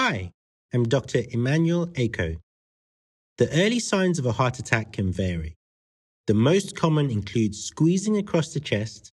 Hi, 0.00 0.30
I'm 0.72 0.84
Dr. 0.84 1.24
Emmanuel 1.32 1.90
Ako. 1.96 2.36
The 3.38 3.50
early 3.50 3.80
signs 3.80 4.20
of 4.20 4.26
a 4.26 4.30
heart 4.38 4.60
attack 4.60 4.92
can 4.92 5.10
vary. 5.10 5.56
The 6.28 6.34
most 6.34 6.76
common 6.76 7.10
include 7.10 7.56
squeezing 7.56 8.16
across 8.16 8.54
the 8.54 8.60
chest, 8.60 9.10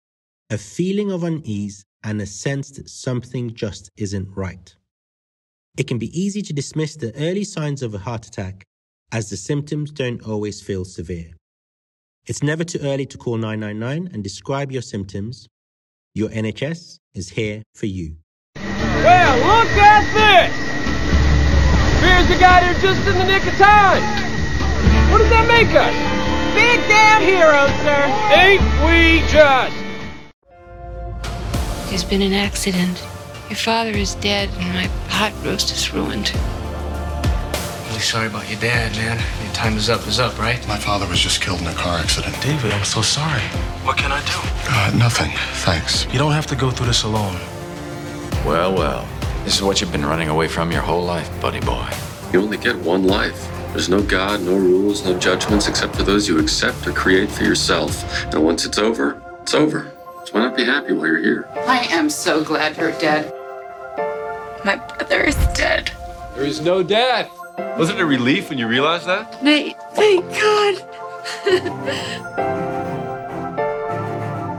a 0.48 0.56
feeling 0.56 1.12
of 1.12 1.22
unease, 1.22 1.85
and 2.03 2.19
a 2.19 2.24
sense 2.24 2.71
that 2.71 2.88
something 2.88 3.53
just 3.53 3.90
isn't 3.98 4.35
right. 4.35 4.74
It 5.77 5.87
can 5.87 5.98
be 5.98 6.19
easy 6.19 6.40
to 6.40 6.54
dismiss 6.54 6.97
the 6.97 7.15
early 7.15 7.44
signs 7.44 7.83
of 7.83 7.92
a 7.92 7.99
heart 7.99 8.26
attack 8.26 8.65
as 9.12 9.28
the 9.28 9.37
symptoms 9.37 9.90
don't 9.90 10.26
always 10.26 10.62
feel 10.62 10.87
severe. 10.87 11.33
It's 12.24 12.42
never 12.42 12.65
too 12.65 12.81
early 12.81 13.04
to 13.04 13.19
call 13.19 13.37
999 13.37 14.15
and 14.15 14.24
describe 14.24 14.72
your 14.72 14.81
symptoms. 14.81 15.47
Your 16.15 16.30
NHS 16.30 16.97
is 17.12 17.28
here 17.28 17.65
for 17.74 17.84
you. 17.84 18.16
Well, 18.56 19.37
look 19.37 19.77
at 19.77 20.15
this! 20.15 20.70
Here's 22.01 22.28
the 22.28 22.38
guy 22.38 22.61
there 22.61 22.80
just 22.80 23.06
in 23.06 23.19
the 23.19 23.25
nick 23.25 23.47
of 23.47 23.55
time. 23.55 24.02
What 25.11 25.19
does 25.19 25.30
that 25.30 25.47
make 25.48 25.69
us? 25.77 25.95
Big 26.55 26.80
damn 26.88 27.23
heroes, 27.23 27.70
sir. 27.84 28.09
Ain't 28.34 28.65
we 28.84 29.20
just? 29.29 29.77
There's 31.91 32.05
been 32.05 32.23
an 32.23 32.33
accident. 32.33 33.02
Your 33.48 33.56
father 33.56 33.91
is 33.91 34.15
dead, 34.16 34.48
and 34.59 34.75
my 34.75 34.89
pot 35.09 35.33
roast 35.45 35.73
is 35.73 35.92
ruined. 35.92 36.33
Really 37.89 38.01
sorry 38.01 38.28
about 38.28 38.48
your 38.48 38.61
dad, 38.61 38.92
man. 38.97 39.19
Your 39.45 39.53
time 39.53 39.77
is 39.77 39.91
up 39.91 40.06
is 40.06 40.19
up, 40.20 40.39
right? 40.39 40.67
My 40.69 40.78
father 40.78 41.06
was 41.06 41.20
just 41.20 41.42
killed 41.42 41.61
in 41.61 41.67
a 41.67 41.75
car 41.75 41.98
accident. 41.98 42.41
David, 42.41 42.73
I'm 42.73 42.84
so 42.84 43.03
sorry. 43.03 43.42
What 43.84 43.97
can 43.98 44.11
I 44.12 44.20
do? 44.20 44.39
Uh, 44.70 44.97
nothing, 44.97 45.33
thanks. 45.64 46.06
You 46.12 46.19
don't 46.19 46.33
have 46.33 46.47
to 46.47 46.56
go 46.56 46.70
through 46.70 46.87
this 46.87 47.03
alone. 47.03 47.37
Well, 48.47 48.73
well. 48.75 49.06
This 49.45 49.57
is 49.57 49.62
what 49.62 49.80
you've 49.80 49.91
been 49.91 50.05
running 50.05 50.29
away 50.29 50.49
from 50.49 50.71
your 50.71 50.83
whole 50.83 51.03
life, 51.03 51.29
buddy 51.41 51.61
boy. 51.61 51.89
You 52.33 52.41
only 52.43 52.59
get 52.59 52.77
one 52.77 53.05
life. 53.05 53.48
There's 53.73 53.89
no 53.89 54.03
God, 54.03 54.42
no 54.42 54.55
rules, 54.55 55.05
no 55.05 55.19
judgments 55.19 55.67
except 55.67 55.97
for 55.97 56.03
those 56.03 56.28
you 56.28 56.39
accept 56.39 56.87
or 56.87 56.92
create 56.92 57.31
for 57.31 57.45
yourself. 57.45 58.25
And 58.27 58.45
once 58.45 58.67
it's 58.67 58.79
over, 58.79 59.20
it's 59.42 59.55
over. 59.55 59.91
So 60.25 60.33
why 60.33 60.41
not 60.41 60.56
be 60.56 60.64
happy 60.64 60.92
while 60.92 61.06
you're 61.06 61.23
here? 61.23 61.48
I 61.67 61.87
am 61.91 62.11
so 62.11 62.45
glad 62.45 62.77
you're 62.77 62.92
dead. 62.98 63.33
My 64.64 64.77
brother 64.77 65.23
is 65.23 65.37
dead. 65.55 65.91
There 66.34 66.45
is 66.45 66.61
no 66.61 66.83
death. 66.83 67.31
Wasn't 67.79 67.98
it 67.98 68.03
a 68.03 68.07
relief 68.07 68.51
when 68.51 68.59
you 68.59 68.69
realized 68.69 69.07
that? 69.07 69.42
Nate, 69.42 69.77
thank 69.95 70.25
God. 70.39 70.75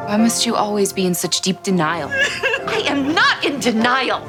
Why 0.08 0.18
must 0.18 0.46
you 0.46 0.56
always 0.56 0.92
be 0.92 1.06
in 1.06 1.14
such 1.14 1.42
deep 1.42 1.62
denial? 1.64 2.10
I 2.12 2.84
am 2.88 3.14
not 3.14 3.46
in 3.46 3.60
denial. 3.60 4.28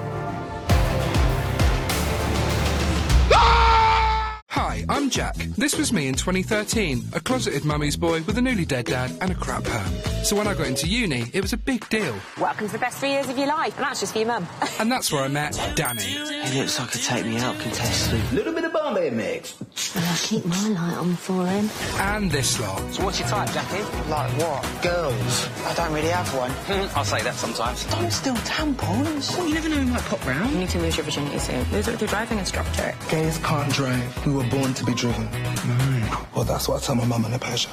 Hi, 3.31 4.85
I'm 4.89 5.09
Jack. 5.11 5.37
This 5.57 5.77
was 5.79 5.93
me 5.93 6.09
in 6.09 6.15
2013, 6.15 7.11
a 7.15 7.21
closeted 7.21 7.65
mummy's 7.65 7.97
boy 7.97 8.23
with 8.23 8.37
a 8.39 8.43
newly 8.43 8.65
dead 8.65 8.87
dad 8.87 9.13
and 9.21 9.31
a 9.31 9.35
crap 9.35 9.65
perm. 9.65 9.93
So 10.25 10.37
when 10.37 10.47
I 10.47 10.55
got 10.55 10.67
into 10.67 10.87
uni, 10.89 11.25
it 11.33 11.41
was 11.41 11.53
a 11.53 11.57
big 11.57 11.89
deal. 11.89 12.15
Welcome 12.39 12.67
to 12.67 12.73
the 12.73 12.79
best 12.79 12.99
three 12.99 13.11
years 13.11 13.29
of 13.29 13.39
your 13.39 13.47
life, 13.49 13.75
and 13.77 13.85
that's 13.85 14.01
just 14.01 14.13
for 14.13 14.19
your 14.19 14.29
mum. 14.29 14.47
and 14.79 14.91
that's 14.91 15.13
where 15.13 15.23
I 15.23 15.29
met 15.29 15.53
Danny. 15.77 16.03
He 16.03 16.59
looks 16.61 16.79
like 16.79 16.95
a 16.95 16.99
take 16.99 17.25
me 17.27 17.39
out 17.39 17.59
contestant. 17.61 18.33
Little 18.33 18.53
bit 18.53 18.65
of 18.65 18.73
Bombay 18.93 19.11
mix. 19.11 19.59
And 19.97 20.05
I 20.05 20.17
keep 20.17 20.45
my 20.45 20.69
light 20.69 20.99
on 20.99 21.17
for 21.17 21.47
him. 21.47 21.71
And 21.99 22.31
this 22.31 22.61
lot. 22.61 22.79
So 22.93 23.05
what's 23.05 23.19
your 23.19 23.29
type, 23.29 23.51
Jackie? 23.53 23.83
Like 24.11 24.31
what? 24.39 24.83
Girls. 24.83 25.49
I 25.65 25.75
don't 25.75 25.95
really 25.95 26.09
have 26.09 26.29
one. 26.35 26.51
I'll 26.95 27.05
say 27.05 27.23
that 27.23 27.35
sometimes. 27.35 27.87
Don't 27.87 28.11
steal 28.11 28.35
tampons. 28.35 29.37
Well, 29.39 29.49
you 29.49 29.55
never 29.55 29.71
know 29.71 29.77
who 29.77 29.87
might 29.87 30.03
pop 30.03 30.27
round. 30.27 30.53
You 30.53 30.59
need 30.59 30.69
to 30.71 30.79
lose 30.79 30.99
your 30.99 31.05
virginity 31.05 31.39
soon. 31.39 31.71
Lose 31.73 31.89
it 31.89 31.93
with 31.93 32.03
your 32.03 32.09
driving 32.09 32.39
instructor. 32.39 32.95
Gays 33.09 33.39
can't 33.39 33.73
drive. 33.73 34.27
We 34.27 34.35
were 34.35 34.45
born 34.45 34.75
to 34.75 34.85
be 34.85 34.93
driven. 34.93 35.27
Mm. 35.27 36.35
Well, 36.35 36.45
that's 36.45 36.69
what 36.69 36.83
I 36.83 36.85
tell 36.85 36.95
my 36.95 37.07
mum 37.07 37.25
in 37.25 37.33
the 37.33 37.39
passion. 37.39 37.73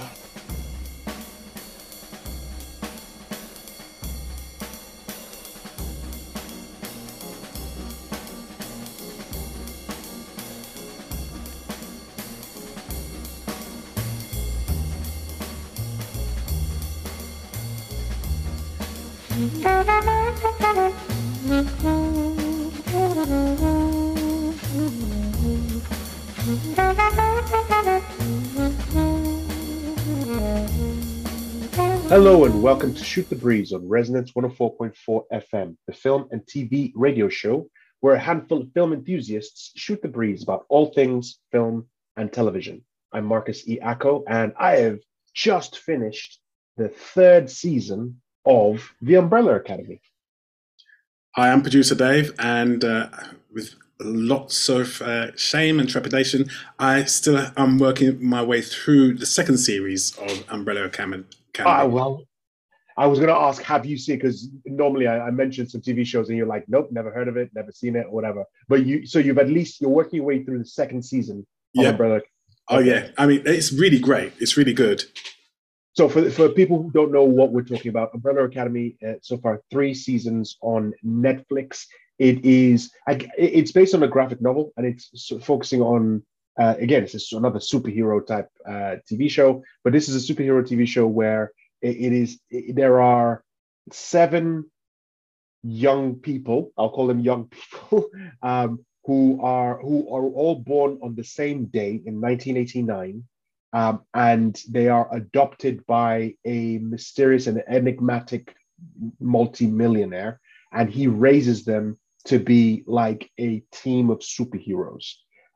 Hello 32.21 32.43
and 32.43 32.61
welcome 32.61 32.93
to 32.93 33.01
Shoot 33.01 33.29
the 33.29 33.35
Breeze 33.37 33.71
on 33.71 33.87
Resonance 33.87 34.33
104.4 34.33 35.23
FM, 35.31 35.77
the 35.87 35.93
film 35.93 36.27
and 36.31 36.41
TV 36.41 36.91
radio 36.93 37.29
show 37.29 37.69
where 38.01 38.15
a 38.15 38.19
handful 38.19 38.59
of 38.59 38.73
film 38.73 38.91
enthusiasts 38.91 39.71
shoot 39.77 40.01
the 40.01 40.09
breeze 40.09 40.43
about 40.43 40.65
all 40.67 40.87
things 40.87 41.39
film 41.53 41.87
and 42.17 42.33
television. 42.33 42.83
I'm 43.13 43.23
Marcus 43.23 43.65
E. 43.69 43.79
Acko, 43.81 44.25
and 44.27 44.51
I 44.59 44.71
have 44.79 44.99
just 45.33 45.77
finished 45.77 46.41
the 46.75 46.89
third 46.89 47.49
season 47.49 48.19
of 48.43 48.93
The 49.01 49.15
Umbrella 49.15 49.55
Academy. 49.55 50.01
Hi, 51.37 51.53
I'm 51.53 51.61
producer 51.61 51.95
Dave, 51.95 52.33
and 52.37 52.83
uh, 52.83 53.07
with 53.53 53.75
lots 54.01 54.67
of 54.67 55.01
uh, 55.01 55.33
shame 55.37 55.79
and 55.79 55.87
trepidation, 55.87 56.49
I 56.79 57.05
still 57.05 57.49
am 57.55 57.77
working 57.77 58.21
my 58.21 58.43
way 58.43 58.61
through 58.61 59.13
the 59.13 59.25
second 59.25 59.59
series 59.59 60.17
of 60.17 60.43
Umbrella 60.49 60.83
Academy. 60.83 61.23
Ah, 61.65 61.85
well, 61.85 62.23
I 62.97 63.07
was 63.07 63.19
going 63.19 63.29
to 63.29 63.35
ask, 63.35 63.61
have 63.63 63.85
you 63.85 63.97
seen? 63.97 64.17
Because 64.17 64.49
normally 64.65 65.07
I, 65.07 65.27
I 65.27 65.31
mentioned 65.31 65.71
some 65.71 65.81
TV 65.81 66.05
shows, 66.05 66.29
and 66.29 66.37
you're 66.37 66.47
like, 66.47 66.65
nope, 66.67 66.89
never 66.91 67.11
heard 67.13 67.27
of 67.27 67.37
it, 67.37 67.49
never 67.55 67.71
seen 67.71 67.95
it, 67.95 68.05
or 68.07 68.11
whatever. 68.11 68.43
But 68.67 68.85
you, 68.85 69.05
so 69.05 69.19
you've 69.19 69.37
at 69.37 69.49
least 69.49 69.79
you're 69.81 69.89
working 69.89 70.17
your 70.17 70.25
way 70.25 70.43
through 70.43 70.59
the 70.59 70.65
second 70.65 71.03
season 71.03 71.45
Yeah. 71.73 71.91
brother. 71.93 72.21
Oh 72.71 72.79
yeah, 72.79 73.07
I 73.17 73.25
mean 73.25 73.41
it's 73.45 73.73
really 73.73 73.97
great. 73.99 74.31
It's 74.39 74.55
really 74.55 74.73
good. 74.73 75.03
So 75.93 76.07
for 76.07 76.29
for 76.29 76.49
people 76.49 76.83
who 76.83 76.91
don't 76.91 77.11
know 77.11 77.23
what 77.23 77.51
we're 77.51 77.63
talking 77.63 77.89
about, 77.89 78.13
Umbrella 78.13 78.43
Academy 78.43 78.95
uh, 79.05 79.13
so 79.23 79.37
far 79.39 79.61
three 79.71 79.93
seasons 79.95 80.57
on 80.61 80.93
Netflix. 81.03 81.85
It 82.19 82.45
is 82.45 82.91
I- 83.07 83.27
it's 83.37 83.71
based 83.71 83.95
on 83.95 84.03
a 84.03 84.07
graphic 84.07 84.39
novel, 84.41 84.71
and 84.77 84.85
it's 84.85 85.09
so- 85.15 85.39
focusing 85.39 85.81
on 85.81 86.21
uh, 86.59 86.75
again 86.79 87.03
it's 87.03 87.13
just 87.13 87.33
another 87.33 87.59
superhero 87.59 88.25
type 88.25 88.49
uh, 88.67 88.95
TV 89.09 89.29
show. 89.29 89.63
But 89.83 89.93
this 89.93 90.09
is 90.09 90.15
a 90.29 90.33
superhero 90.33 90.65
TV 90.67 90.85
show 90.85 91.07
where 91.07 91.51
it, 91.81 91.95
it 91.97 92.13
is 92.13 92.39
it- 92.49 92.75
there 92.75 93.01
are 93.01 93.43
seven 93.91 94.65
young 95.63 96.15
people. 96.15 96.71
I'll 96.77 96.89
call 96.91 97.07
them 97.07 97.19
young 97.19 97.45
people 97.47 98.09
um, 98.43 98.85
who 99.05 99.41
are 99.41 99.79
who 99.81 100.13
are 100.13 100.25
all 100.25 100.55
born 100.55 100.99
on 101.03 101.15
the 101.15 101.23
same 101.23 101.65
day 101.65 102.01
in 102.05 102.21
1989 102.21 103.23
um, 103.73 104.01
and 104.13 104.61
they 104.69 104.87
are 104.87 105.13
adopted 105.15 105.85
by 105.85 106.35
a 106.45 106.77
mysterious 106.79 107.47
and 107.47 107.63
enigmatic 107.67 108.55
multimillionaire, 109.19 110.39
and 110.71 110.89
he 110.89 111.07
raises 111.07 111.65
them 111.65 111.97
to 112.25 112.39
be 112.39 112.83
like 112.87 113.29
a 113.39 113.61
team 113.71 114.09
of 114.09 114.19
superheroes. 114.19 115.13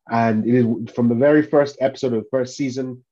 And 0.10 0.46
it 0.46 0.56
is 0.56 0.66
from 0.94 1.10
the 1.10 1.16
very 1.16 1.42
first 1.42 1.78
episode 1.80 2.14
of 2.14 2.24
the 2.24 2.30
first 2.30 2.56
season, 2.58 3.04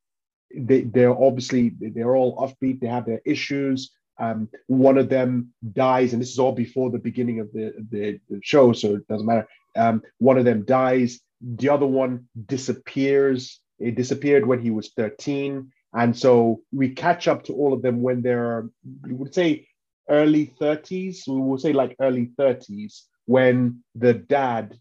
they, 0.56 0.81
they're 0.81 1.18
obviously 1.18 1.74
they're 1.79 2.16
all 2.16 2.38
offbeat. 2.38 2.81
They 2.81 2.88
have 2.88 3.06
their 3.06 3.22
issues. 3.25 3.91
Um, 4.19 4.50
one 4.68 4.97
of 4.97 5.09
them 5.09 5.53
dies, 5.74 6.13
and 6.13 6.22
this 6.22 6.31
is 6.31 6.40
all 6.40 6.51
before 6.51 6.91
the 6.91 7.00
beginning 7.00 7.40
of 7.40 7.51
the, 7.53 7.74
the, 7.90 8.19
the 8.30 8.40
show, 8.44 8.74
so 8.74 8.96
it 8.96 9.07
doesn't 9.07 9.25
matter. 9.25 9.47
Um, 9.75 10.03
one 10.19 10.38
of 10.38 10.46
them 10.46 10.63
dies. 10.63 11.19
The 11.42 11.69
other 11.69 11.88
one 11.88 12.27
disappears. 12.45 13.60
It 13.80 13.95
disappeared 13.95 14.45
when 14.45 14.62
he 14.62 14.69
was 14.69 14.92
13. 14.95 15.71
And 15.94 16.15
so 16.15 16.62
we 16.71 16.89
catch 16.89 17.27
up 17.27 17.44
to 17.45 17.54
all 17.54 17.74
of 17.74 17.81
them 17.81 18.01
when 18.01 18.21
they're, 18.21 18.69
we 19.01 19.13
would 19.13 19.33
say, 19.33 19.68
early 20.07 20.54
30s. 20.62 21.27
We 21.27 21.42
will 21.42 21.57
say 21.57 21.74
like 21.74 21.95
early 22.00 22.31
30s 22.38 23.01
when 23.25 23.83
the 23.95 24.13
dad 24.13 24.77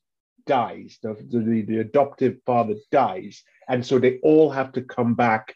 dies, 0.46 0.98
the, 1.02 1.14
the, 1.28 1.62
the 1.62 1.78
adoptive 1.78 2.38
father 2.46 2.75
dies. 2.90 3.42
And 3.69 3.84
so 3.84 3.98
they 3.98 4.19
all 4.22 4.50
have 4.50 4.72
to 4.72 4.82
come 4.82 5.14
back 5.14 5.54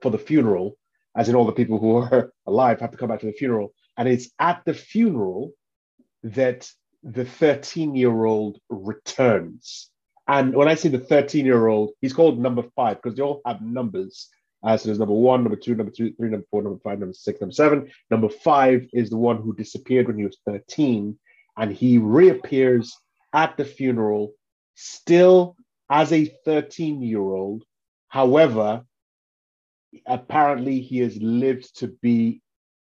for 0.00 0.10
the 0.10 0.18
funeral, 0.18 0.78
as 1.16 1.28
in 1.28 1.34
all 1.34 1.46
the 1.46 1.52
people 1.52 1.78
who 1.78 1.96
are 1.96 2.32
alive 2.46 2.80
have 2.80 2.92
to 2.92 2.96
come 2.96 3.08
back 3.08 3.20
to 3.20 3.26
the 3.26 3.32
funeral. 3.32 3.74
And 3.96 4.08
it's 4.08 4.30
at 4.38 4.62
the 4.64 4.74
funeral 4.74 5.52
that 6.22 6.70
the 7.02 7.24
13 7.24 7.94
year 7.94 8.24
old 8.24 8.58
returns. 8.68 9.90
And 10.26 10.54
when 10.54 10.68
I 10.68 10.74
say 10.74 10.88
the 10.88 10.98
13 10.98 11.46
year 11.46 11.66
old, 11.66 11.90
he's 12.00 12.12
called 12.12 12.38
number 12.38 12.64
five 12.76 13.00
because 13.02 13.16
they 13.16 13.22
all 13.22 13.40
have 13.46 13.62
numbers. 13.62 14.28
Uh, 14.62 14.76
so 14.76 14.88
there's 14.88 14.98
number 14.98 15.14
one, 15.14 15.42
number 15.42 15.56
two, 15.56 15.74
number 15.74 15.92
two, 15.92 16.12
three, 16.14 16.28
number 16.28 16.46
four, 16.50 16.62
number 16.62 16.80
five, 16.82 16.98
number 16.98 17.14
six, 17.14 17.40
number 17.40 17.54
seven. 17.54 17.90
Number 18.10 18.28
five 18.28 18.86
is 18.92 19.08
the 19.08 19.16
one 19.16 19.40
who 19.40 19.54
disappeared 19.54 20.08
when 20.08 20.18
he 20.18 20.24
was 20.24 20.38
13, 20.46 21.16
and 21.56 21.72
he 21.72 21.98
reappears 21.98 22.96
at 23.32 23.56
the 23.56 23.64
funeral, 23.64 24.32
still 24.74 25.56
as 25.90 26.12
a 26.12 26.26
13 26.44 27.02
year 27.02 27.20
old. 27.20 27.64
However, 28.08 28.84
apparently 30.06 30.80
he 30.80 30.98
has 30.98 31.16
lived 31.20 31.78
to 31.78 31.88
be 32.02 32.40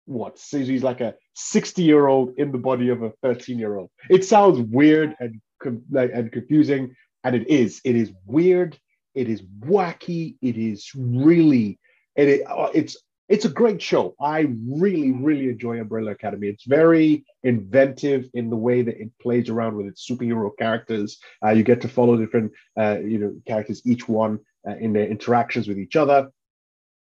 what? 0.07 0.39
So 0.39 0.59
he's 0.59 0.83
like 0.83 1.01
a 1.01 1.15
60 1.35 1.83
year 1.83 2.07
old 2.07 2.39
in 2.39 2.51
the 2.51 2.59
body 2.59 2.89
of 2.89 3.03
a 3.03 3.13
13 3.23 3.59
year 3.59 3.77
old. 3.77 3.91
It 4.09 4.25
sounds 4.25 4.59
weird 4.59 5.15
and 5.21 5.41
and 5.65 6.33
confusing, 6.33 6.95
and 7.25 7.35
it 7.35 7.49
is. 7.49 7.81
It 7.85 7.97
is 7.97 8.13
weird. 8.27 8.79
It 9.15 9.29
is 9.29 9.43
wacky. 9.61 10.37
It 10.41 10.57
is 10.57 10.91
really. 10.95 11.79
It, 12.17 12.47
uh, 12.47 12.71
it's 12.75 12.97
it's 13.29 13.45
a 13.45 13.51
great 13.51 13.81
show. 13.81 14.15
I 14.21 14.49
really, 14.67 15.13
really 15.13 15.49
enjoy 15.49 15.81
Umbrella 15.81 16.13
Academy. 16.13 16.49
It's 16.49 16.65
very 16.65 17.25
inventive 17.43 18.29
in 18.33 18.49
the 18.49 18.57
way 18.57 18.83
that 18.83 19.01
it 19.01 19.11
plays 19.21 19.51
around 19.51 19.77
with 19.77 19.87
its 19.87 20.09
superhero 20.09 20.51
characters. 20.59 21.19
Uh, 21.45 21.51
you 21.51 21.63
get 21.63 21.83
to 21.83 21.89
follow 21.89 22.17
different, 22.17 22.53
uh, 22.79 22.99
you 23.01 23.19
know, 23.19 23.37
characters, 23.47 23.83
each 23.85 24.09
one 24.09 24.39
uh, 24.67 24.77
in 24.77 24.93
their 24.95 25.07
interactions 25.07 25.69
with 25.69 25.79
each 25.79 25.97
other. 25.97 26.31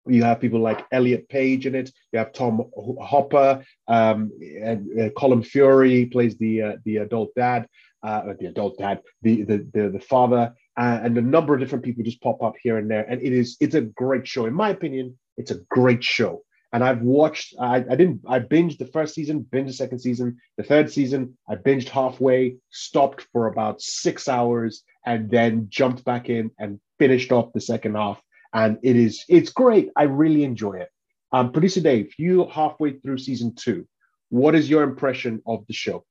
You 0.08 0.23
have 0.25 0.40
people 0.40 0.61
like 0.61 0.87
Elliot 0.93 1.28
Page 1.28 1.67
in 1.67 1.75
it. 1.75 1.90
You 2.12 2.20
have 2.20 2.32
Tom 2.32 2.70
Hopper, 3.00 3.64
um, 3.88 4.31
and 4.62 4.88
uh, 5.00 5.08
Colm 5.11 5.44
Feore 5.44 6.11
plays 6.12 6.37
the 6.38 6.62
uh, 6.62 6.76
the 6.84 6.99
adult 6.99 7.31
dad, 7.34 7.67
uh, 8.05 8.34
the 8.38 8.46
adult 8.46 8.78
dad, 8.78 9.00
the 9.23 9.43
the 9.43 9.67
the, 9.73 9.88
the 9.90 10.00
father, 10.00 10.55
uh, 10.76 11.00
and 11.02 11.19
a 11.19 11.23
number 11.23 11.55
of 11.55 11.61
different 11.61 11.84
people 11.84 12.05
just 12.05 12.23
pop 12.23 12.40
up 12.40 12.55
here 12.62 12.78
and 12.78 12.88
there. 12.88 13.02
And 13.02 13.20
it 13.20 13.32
is 13.32 13.56
it's 13.58 13.75
a 13.75 13.81
great 13.81 14.28
show, 14.28 14.46
in 14.46 14.55
my 14.55 14.70
opinion. 14.70 15.19
It's 15.37 15.50
a 15.50 15.61
great 15.71 16.03
show. 16.03 16.43
And 16.73 16.83
I've 16.85 17.00
watched. 17.00 17.55
I, 17.61 17.77
I 17.77 17.97
didn't. 17.97 18.23
I 18.29 18.41
binged 18.41 18.79
the 18.79 18.87
first 18.87 19.15
season, 19.15 19.47
binged 19.50 19.69
the 19.69 19.73
second 19.73 20.00
season, 20.00 20.37
the 20.56 20.65
third 20.65 20.91
season. 20.91 21.38
I 21.49 21.55
binged 21.55 21.88
halfway, 21.88 22.56
stopped 22.71 23.27
for 23.33 23.47
about 23.47 23.81
six 23.81 24.29
hours, 24.29 24.83
and 25.06 25.31
then 25.31 25.69
jumped 25.71 26.05
back 26.05 26.29
in 26.29 26.50
and 26.59 26.81
finished 26.99 27.33
off 27.33 27.53
the 27.53 27.61
second 27.61 27.94
half 27.94 28.21
and 28.56 28.79
it 28.83 28.97
is 28.97 29.25
it's 29.29 29.50
great. 29.50 29.91
I 29.97 30.05
really 30.05 30.43
enjoy 30.43 30.75
it. 30.75 30.88
Um, 31.33 31.53
Producer 31.53 31.81
Dave, 31.81 32.12
you 32.19 32.49
halfway 32.49 32.93
through 32.93 33.19
season 33.19 33.55
two. 33.55 33.87
What 34.31 34.55
is 34.55 34.71
your 34.71 34.83
impression 34.83 35.43
of 35.47 35.65
the 35.67 35.75
show? 35.75 36.05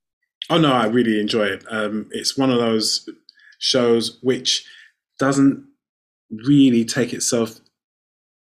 Oh 0.50 0.60
no, 0.60 0.72
I 0.72 0.86
really 0.86 1.19
enjoy 1.19 1.45
it. 1.45 1.66
Um, 1.69 2.07
it's 2.12 2.38
one 2.38 2.51
of 2.51 2.60
those 2.60 3.10
shows 3.57 4.19
which 4.22 4.66
doesn't 5.18 5.66
really 6.30 6.86
take 6.86 7.13
itself 7.13 7.60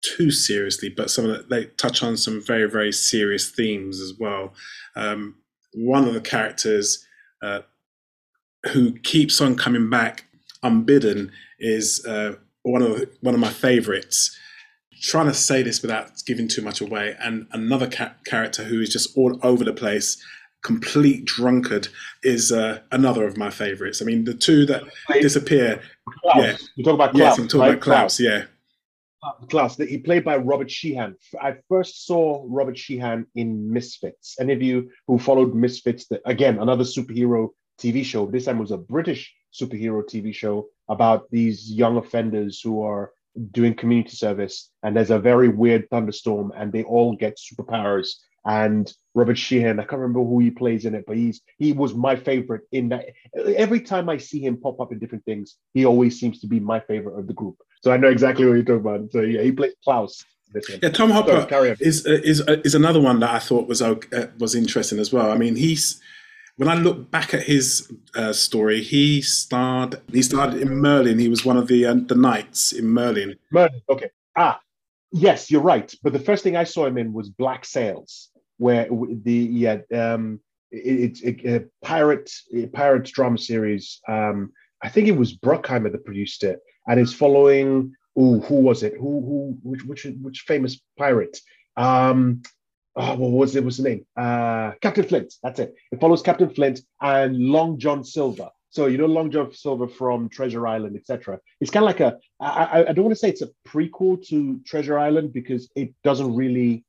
too 0.03 0.31
seriously, 0.31 0.89
but 0.89 1.09
some 1.09 1.25
of 1.25 1.31
the, 1.31 1.43
they 1.49 1.65
touch 1.77 2.03
on 2.03 2.17
some 2.17 2.41
very 2.41 2.69
very 2.69 2.91
serious 2.91 3.49
themes 3.49 3.99
as 3.99 4.13
well. 4.19 4.53
Um, 4.95 5.35
one 5.73 6.07
of 6.07 6.13
the 6.13 6.21
characters 6.21 7.05
uh, 7.41 7.61
who 8.71 8.93
keeps 8.99 9.41
on 9.41 9.55
coming 9.55 9.89
back 9.89 10.25
unbidden 10.61 11.31
is 11.59 12.05
uh, 12.05 12.35
one 12.63 12.81
of 12.81 12.89
the, 12.89 13.09
one 13.21 13.33
of 13.33 13.39
my 13.39 13.49
favorites. 13.49 14.37
Trying 15.01 15.27
to 15.27 15.33
say 15.33 15.63
this 15.63 15.81
without 15.81 16.11
giving 16.25 16.47
too 16.47 16.61
much 16.61 16.79
away, 16.79 17.15
and 17.19 17.47
another 17.51 17.89
ca- 17.89 18.13
character 18.25 18.63
who 18.63 18.79
is 18.79 18.89
just 18.89 19.17
all 19.17 19.37
over 19.43 19.65
the 19.65 19.73
place, 19.73 20.23
complete 20.63 21.25
drunkard, 21.25 21.89
is 22.21 22.53
uh, 22.53 22.79
another 22.89 23.25
of 23.25 23.35
my 23.35 23.49
favorites. 23.49 24.01
I 24.01 24.05
mean, 24.05 24.23
the 24.23 24.33
two 24.33 24.65
that 24.67 24.83
disappear. 25.21 25.81
Klaus. 26.21 26.37
Yeah, 26.37 26.57
you 26.75 26.83
talk 26.85 26.93
about 26.93 27.11
Klaus, 27.11 27.19
yes, 27.19 27.37
I'm 27.37 27.47
talking 27.49 27.59
right? 27.59 27.69
about 27.71 27.81
Klaus. 27.81 28.19
Yeah, 28.19 28.45
Klaus. 29.49 29.77
He 29.77 29.97
played 29.97 30.23
by 30.23 30.37
Robert 30.37 30.69
Sheehan. 30.69 31.15
I 31.41 31.57
first 31.69 32.05
saw 32.05 32.45
Robert 32.47 32.77
Sheehan 32.77 33.27
in 33.35 33.71
Misfits. 33.71 34.35
Any 34.39 34.53
of 34.53 34.61
you 34.61 34.89
who 35.07 35.17
followed 35.17 35.53
Misfits, 35.53 36.07
the, 36.07 36.21
again, 36.27 36.59
another 36.59 36.83
superhero 36.83 37.49
TV 37.79 38.03
show. 38.03 38.25
This 38.25 38.45
time 38.45 38.59
was 38.59 38.71
a 38.71 38.77
British 38.77 39.33
superhero 39.53 40.03
TV 40.03 40.33
show 40.33 40.67
about 40.89 41.29
these 41.31 41.71
young 41.71 41.97
offenders 41.97 42.61
who 42.61 42.81
are 42.81 43.11
doing 43.51 43.73
community 43.73 44.15
service. 44.15 44.69
And 44.83 44.95
there's 44.95 45.11
a 45.11 45.19
very 45.19 45.49
weird 45.49 45.89
thunderstorm, 45.89 46.53
and 46.55 46.71
they 46.71 46.83
all 46.83 47.15
get 47.15 47.37
superpowers. 47.37 48.09
And 48.45 48.91
Robert 49.13 49.37
Sheehan, 49.37 49.79
I 49.79 49.83
can't 49.83 50.01
remember 50.01 50.19
who 50.19 50.39
he 50.39 50.51
plays 50.51 50.85
in 50.85 50.95
it, 50.95 51.05
but 51.07 51.15
he's 51.15 51.41
he 51.59 51.71
was 51.71 51.93
my 51.93 52.15
favorite 52.15 52.63
in 52.71 52.89
that. 52.89 53.05
Every 53.55 53.79
time 53.79 54.09
I 54.09 54.17
see 54.17 54.39
him 54.39 54.57
pop 54.57 54.81
up 54.81 54.91
in 54.91 54.99
different 54.99 55.23
things, 55.23 55.55
he 55.73 55.85
always 55.85 56.19
seems 56.19 56.39
to 56.41 56.47
be 56.47 56.59
my 56.59 56.79
favorite 56.81 57.17
of 57.17 57.27
the 57.27 57.33
group. 57.33 57.57
So 57.81 57.91
I 57.91 57.97
know 57.97 58.09
exactly 58.09 58.45
what 58.45 58.53
you're 58.53 58.63
talking 58.63 58.81
about. 58.81 59.11
So 59.11 59.21
yeah, 59.21 59.41
he 59.41 59.51
plays 59.51 59.73
Klaus. 59.83 60.25
Yeah, 60.81 60.89
Tom 60.89 61.09
Hopper 61.09 61.47
Sorry, 61.49 61.75
is 61.79 62.05
is 62.05 62.41
is 62.47 62.75
another 62.75 63.01
one 63.01 63.19
that 63.21 63.31
I 63.31 63.39
thought 63.39 63.67
was 63.67 63.81
uh, 63.81 63.95
was 64.37 64.55
interesting 64.55 64.99
as 64.99 65.11
well. 65.11 65.31
I 65.31 65.37
mean, 65.37 65.55
he's 65.55 66.01
when 66.57 66.69
I 66.69 66.75
look 66.75 67.09
back 67.09 67.33
at 67.33 67.43
his 67.43 67.91
uh, 68.15 68.33
story, 68.33 68.81
he 68.81 69.21
starred 69.21 70.01
he 70.11 70.21
started 70.21 70.61
in 70.61 70.75
Merlin. 70.75 71.17
He 71.17 71.29
was 71.29 71.43
one 71.43 71.57
of 71.57 71.67
the 71.67 71.85
uh, 71.85 71.95
the 71.95 72.15
knights 72.15 72.71
in 72.71 72.85
Merlin. 72.85 73.35
Merlin, 73.51 73.81
okay. 73.89 74.09
Ah, 74.35 74.59
yes, 75.11 75.49
you're 75.49 75.61
right. 75.61 75.93
But 76.03 76.13
the 76.13 76.19
first 76.19 76.43
thing 76.43 76.55
I 76.55 76.65
saw 76.65 76.85
him 76.85 76.97
in 76.97 77.13
was 77.13 77.29
Black 77.29 77.65
Sails, 77.65 78.29
where 78.63 78.87
the 78.89 79.33
yeah 79.33 79.77
um 79.93 80.39
it's 80.71 81.21
it, 81.21 81.45
a 81.45 81.65
pirate 81.85 82.31
a 82.53 82.67
pirate 82.67 83.05
drama 83.05 83.37
series. 83.37 83.99
Um, 84.07 84.51
I 84.81 84.89
think 84.89 85.07
it 85.07 85.17
was 85.17 85.37
Bruckheimer 85.37 85.91
that 85.91 86.05
produced 86.05 86.43
it, 86.43 86.59
and 86.87 86.99
it's 86.99 87.13
following. 87.13 87.93
Ooh, 88.19 88.39
who 88.41 88.55
was 88.55 88.83
it? 88.83 88.93
Who 88.93 89.11
who 89.27 89.57
which 89.63 89.83
which 89.85 90.07
which 90.21 90.39
famous 90.41 90.79
pirate? 90.97 91.37
Um, 91.77 92.43
oh, 92.95 93.15
what 93.15 93.31
was 93.31 93.55
it? 93.55 93.63
What's 93.63 93.77
the 93.77 93.89
name? 93.89 94.05
Uh, 94.15 94.71
Captain 94.81 95.05
Flint. 95.05 95.33
That's 95.43 95.59
it. 95.59 95.73
It 95.91 95.99
follows 95.99 96.21
Captain 96.21 96.49
Flint 96.49 96.81
and 97.01 97.37
Long 97.37 97.79
John 97.79 98.03
Silver. 98.03 98.49
So 98.69 98.87
you 98.87 98.97
know 98.97 99.05
Long 99.05 99.29
John 99.29 99.53
Silver 99.53 99.87
from 99.87 100.29
Treasure 100.29 100.65
Island, 100.67 100.95
etc. 100.95 101.39
It's 101.59 101.71
kind 101.71 101.83
of 101.83 101.87
like 101.87 101.99
a. 101.99 102.17
I 102.39 102.91
don't 102.93 103.05
want 103.05 103.15
to 103.15 103.19
say 103.19 103.29
it's 103.29 103.43
a 103.43 103.49
prequel 103.67 104.25
to 104.29 104.59
Treasure 104.65 104.97
Island 104.97 105.33
because 105.33 105.69
it 105.75 105.93
doesn't 106.03 106.35
really. 106.35 106.83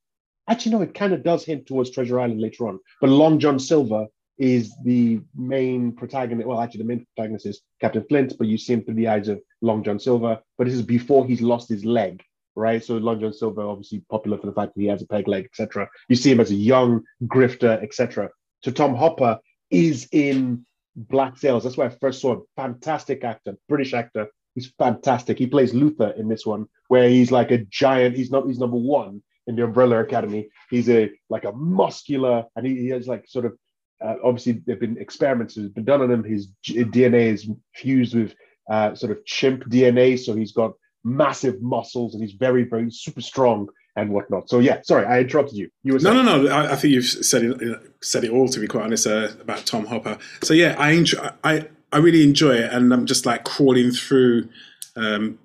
Actually, 0.48 0.72
no, 0.72 0.82
it 0.82 0.94
kind 0.94 1.12
of 1.12 1.22
does 1.22 1.44
hint 1.44 1.66
towards 1.66 1.90
Treasure 1.90 2.20
Island 2.20 2.40
later 2.40 2.68
on. 2.68 2.78
But 3.00 3.10
Long 3.10 3.38
John 3.38 3.58
Silver 3.58 4.06
is 4.36 4.74
the 4.84 5.20
main 5.34 5.92
protagonist. 5.92 6.46
Well, 6.46 6.60
actually, 6.60 6.82
the 6.82 6.88
main 6.88 7.06
protagonist 7.14 7.46
is 7.46 7.62
Captain 7.80 8.04
Flint, 8.08 8.34
but 8.38 8.48
you 8.48 8.58
see 8.58 8.74
him 8.74 8.84
through 8.84 8.94
the 8.94 9.08
eyes 9.08 9.28
of 9.28 9.40
Long 9.62 9.82
John 9.82 9.98
Silver. 9.98 10.40
But 10.58 10.66
this 10.66 10.74
is 10.74 10.82
before 10.82 11.26
he's 11.26 11.40
lost 11.40 11.68
his 11.68 11.84
leg 11.84 12.22
right? 12.56 12.84
So 12.84 12.96
Long 12.96 13.20
John 13.20 13.32
Silver, 13.32 13.62
obviously 13.62 14.02
popular 14.10 14.38
for 14.38 14.46
the 14.46 14.52
fact 14.52 14.74
that 14.74 14.80
he 14.80 14.86
has 14.86 15.02
a 15.02 15.06
peg 15.06 15.28
leg, 15.28 15.46
etc. 15.46 15.88
You 16.08 16.16
see 16.16 16.30
him 16.30 16.40
as 16.40 16.50
a 16.50 16.54
young 16.54 17.02
grifter, 17.24 17.82
etc. 17.82 18.30
So 18.62 18.70
Tom 18.70 18.94
Hopper 18.94 19.38
is 19.70 20.08
in 20.12 20.64
Black 20.96 21.38
Sails. 21.38 21.64
That's 21.64 21.76
where 21.76 21.88
I 21.88 21.94
first 22.00 22.20
saw 22.20 22.34
him. 22.34 22.42
Fantastic 22.56 23.24
actor, 23.24 23.56
British 23.68 23.94
actor. 23.94 24.28
He's 24.54 24.72
fantastic. 24.78 25.38
He 25.38 25.48
plays 25.48 25.74
Luther 25.74 26.10
in 26.10 26.28
this 26.28 26.46
one, 26.46 26.66
where 26.88 27.08
he's 27.08 27.32
like 27.32 27.50
a 27.50 27.58
giant. 27.58 28.16
He's 28.16 28.30
not. 28.30 28.46
He's 28.46 28.60
number 28.60 28.76
one 28.76 29.22
in 29.46 29.56
the 29.56 29.64
Umbrella 29.64 30.00
Academy. 30.00 30.48
He's 30.70 30.88
a 30.88 31.10
like 31.28 31.44
a 31.44 31.52
muscular, 31.52 32.44
and 32.56 32.66
he, 32.66 32.76
he 32.76 32.88
has 32.88 33.06
like 33.06 33.26
sort 33.28 33.46
of. 33.46 33.56
Uh, 34.04 34.16
obviously, 34.22 34.60
there've 34.66 34.80
been 34.80 34.98
experiments 34.98 35.54
that 35.54 35.62
have 35.62 35.74
been 35.74 35.84
done 35.84 36.02
on 36.02 36.10
him. 36.10 36.24
His 36.24 36.48
DNA 36.66 37.32
is 37.32 37.48
fused 37.74 38.14
with 38.14 38.34
uh, 38.70 38.94
sort 38.94 39.12
of 39.12 39.24
chimp 39.24 39.64
DNA, 39.64 40.18
so 40.18 40.34
he's 40.34 40.52
got 40.52 40.72
massive 41.04 41.60
muscles 41.62 42.14
and 42.14 42.22
he's 42.22 42.32
very, 42.32 42.64
very 42.64 42.90
super 42.90 43.20
strong 43.20 43.68
and 43.96 44.10
whatnot. 44.10 44.48
So 44.48 44.58
yeah, 44.58 44.80
sorry, 44.82 45.06
I 45.06 45.20
interrupted 45.20 45.56
you. 45.56 45.70
You 45.84 45.92
were 45.92 45.98
no, 46.00 46.12
no, 46.14 46.22
no. 46.22 46.48
I, 46.48 46.72
I, 46.72 46.76
think 46.76 46.94
you've 46.94 47.04
said 47.04 47.44
it 47.44 47.94
said 48.00 48.24
it 48.24 48.30
all. 48.30 48.48
To 48.48 48.58
be 48.58 48.66
quite 48.66 48.84
honest, 48.84 49.06
uh, 49.06 49.28
about 49.40 49.64
Tom 49.66 49.86
Hopper. 49.86 50.18
So 50.42 50.54
yeah, 50.54 50.74
I 50.78 50.90
enjoy, 50.92 51.30
I 51.44 51.68
I 51.92 51.98
really 51.98 52.24
enjoy 52.24 52.54
it, 52.54 52.72
and 52.72 52.92
I'm 52.92 53.06
just 53.06 53.26
like 53.26 53.44
crawling 53.44 53.92
through. 53.92 54.48
Um, 54.96 55.38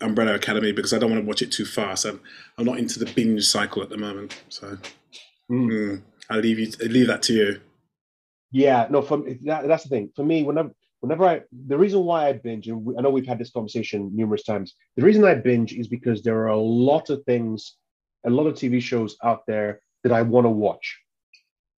Umbrella 0.00 0.34
Academy 0.34 0.72
because 0.72 0.92
I 0.92 0.98
don't 0.98 1.10
want 1.10 1.22
to 1.22 1.26
watch 1.26 1.42
it 1.42 1.50
too 1.50 1.64
fast. 1.64 2.04
I'm, 2.04 2.20
I'm 2.58 2.64
not 2.64 2.78
into 2.78 2.98
the 2.98 3.10
binge 3.12 3.44
cycle 3.44 3.82
at 3.82 3.90
the 3.90 3.96
moment, 3.96 4.40
so 4.48 4.78
mm. 5.50 5.70
Mm, 5.70 6.02
I 6.30 6.36
leave 6.36 6.58
you 6.58 6.72
I 6.82 6.86
leave 6.86 7.08
that 7.08 7.22
to 7.24 7.32
you. 7.32 7.60
Yeah, 8.52 8.86
no, 8.88 9.02
for 9.02 9.24
that, 9.42 9.66
that's 9.66 9.82
the 9.82 9.88
thing. 9.88 10.10
For 10.14 10.24
me, 10.24 10.44
whenever 10.44 10.70
whenever 11.04 11.26
I, 11.26 11.42
the 11.66 11.76
reason 11.76 12.00
why 12.04 12.28
I 12.28 12.32
binge, 12.32 12.66
and 12.66 12.94
I 12.96 13.02
know 13.02 13.10
we've 13.10 13.26
had 13.26 13.38
this 13.38 13.50
conversation 13.50 14.10
numerous 14.14 14.42
times, 14.42 14.74
the 14.96 15.02
reason 15.02 15.22
I 15.24 15.34
binge 15.34 15.74
is 15.74 15.86
because 15.86 16.22
there 16.22 16.38
are 16.38 16.48
a 16.48 16.56
lot 16.56 17.10
of 17.10 17.22
things, 17.24 17.74
a 18.24 18.30
lot 18.30 18.46
of 18.46 18.54
TV 18.54 18.80
shows 18.80 19.14
out 19.22 19.42
there 19.46 19.80
that 20.02 20.12
I 20.12 20.22
want 20.22 20.46
to 20.46 20.50
watch. 20.50 20.98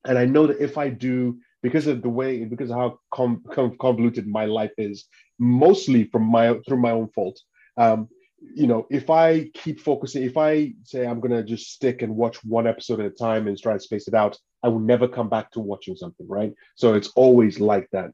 And 0.06 0.16
I 0.16 0.26
know 0.26 0.46
that 0.46 0.62
if 0.62 0.78
I 0.78 0.90
do, 0.90 1.38
because 1.60 1.88
of 1.88 2.02
the 2.02 2.08
way, 2.08 2.44
because 2.44 2.70
of 2.70 2.76
how 2.76 2.98
com, 3.12 3.42
com, 3.50 3.76
convoluted 3.80 4.28
my 4.28 4.44
life 4.44 4.74
is, 4.78 5.06
mostly 5.40 6.04
from 6.04 6.22
my 6.22 6.54
through 6.68 6.80
my 6.80 6.92
own 6.92 7.08
fault. 7.08 7.40
Um, 7.76 8.08
you 8.54 8.66
know, 8.66 8.86
if 8.90 9.10
I 9.10 9.50
keep 9.54 9.80
focusing, 9.80 10.22
if 10.22 10.36
I 10.36 10.74
say 10.84 11.06
I'm 11.06 11.20
gonna 11.20 11.42
just 11.42 11.72
stick 11.72 12.02
and 12.02 12.16
watch 12.16 12.42
one 12.44 12.66
episode 12.66 13.00
at 13.00 13.06
a 13.06 13.10
time 13.10 13.48
and 13.48 13.58
try 13.58 13.72
to 13.74 13.80
space 13.80 14.08
it 14.08 14.14
out, 14.14 14.38
I 14.62 14.68
will 14.68 14.80
never 14.80 15.08
come 15.08 15.28
back 15.28 15.50
to 15.52 15.60
watching 15.60 15.96
something, 15.96 16.26
right? 16.28 16.52
So 16.74 16.94
it's 16.94 17.08
always 17.16 17.60
like 17.60 17.88
that. 17.92 18.10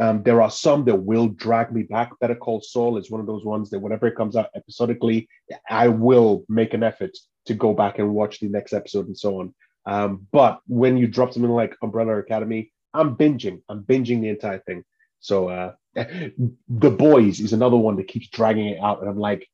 Um, 0.00 0.22
there 0.22 0.42
are 0.42 0.50
some 0.50 0.84
that 0.86 0.96
will 0.96 1.28
drag 1.28 1.72
me 1.72 1.84
back. 1.84 2.18
Better 2.20 2.34
Call 2.34 2.60
Saul 2.60 2.98
is 2.98 3.10
one 3.10 3.20
of 3.20 3.26
those 3.26 3.44
ones 3.44 3.70
that 3.70 3.78
whenever 3.78 4.06
it 4.06 4.16
comes 4.16 4.34
out 4.36 4.50
episodically, 4.54 5.28
I 5.70 5.88
will 5.88 6.44
make 6.48 6.74
an 6.74 6.82
effort 6.82 7.16
to 7.46 7.54
go 7.54 7.74
back 7.74 7.98
and 7.98 8.14
watch 8.14 8.40
the 8.40 8.48
next 8.48 8.72
episode 8.72 9.06
and 9.06 9.16
so 9.16 9.40
on. 9.40 9.54
Um, 9.86 10.26
but 10.32 10.60
when 10.66 10.96
you 10.96 11.06
drop 11.06 11.32
something 11.32 11.50
like 11.50 11.76
Umbrella 11.82 12.18
Academy, 12.18 12.72
I'm 12.92 13.16
binging. 13.16 13.60
I'm 13.68 13.82
binging 13.82 14.20
the 14.20 14.30
entire 14.30 14.60
thing. 14.60 14.84
So 15.24 15.48
uh, 15.48 15.72
the 15.94 16.90
boys 16.90 17.40
is 17.40 17.54
another 17.54 17.78
one 17.78 17.96
that 17.96 18.08
keeps 18.08 18.28
dragging 18.28 18.68
it 18.68 18.78
out, 18.78 19.00
and 19.00 19.08
I'm 19.08 19.18
like, 19.18 19.48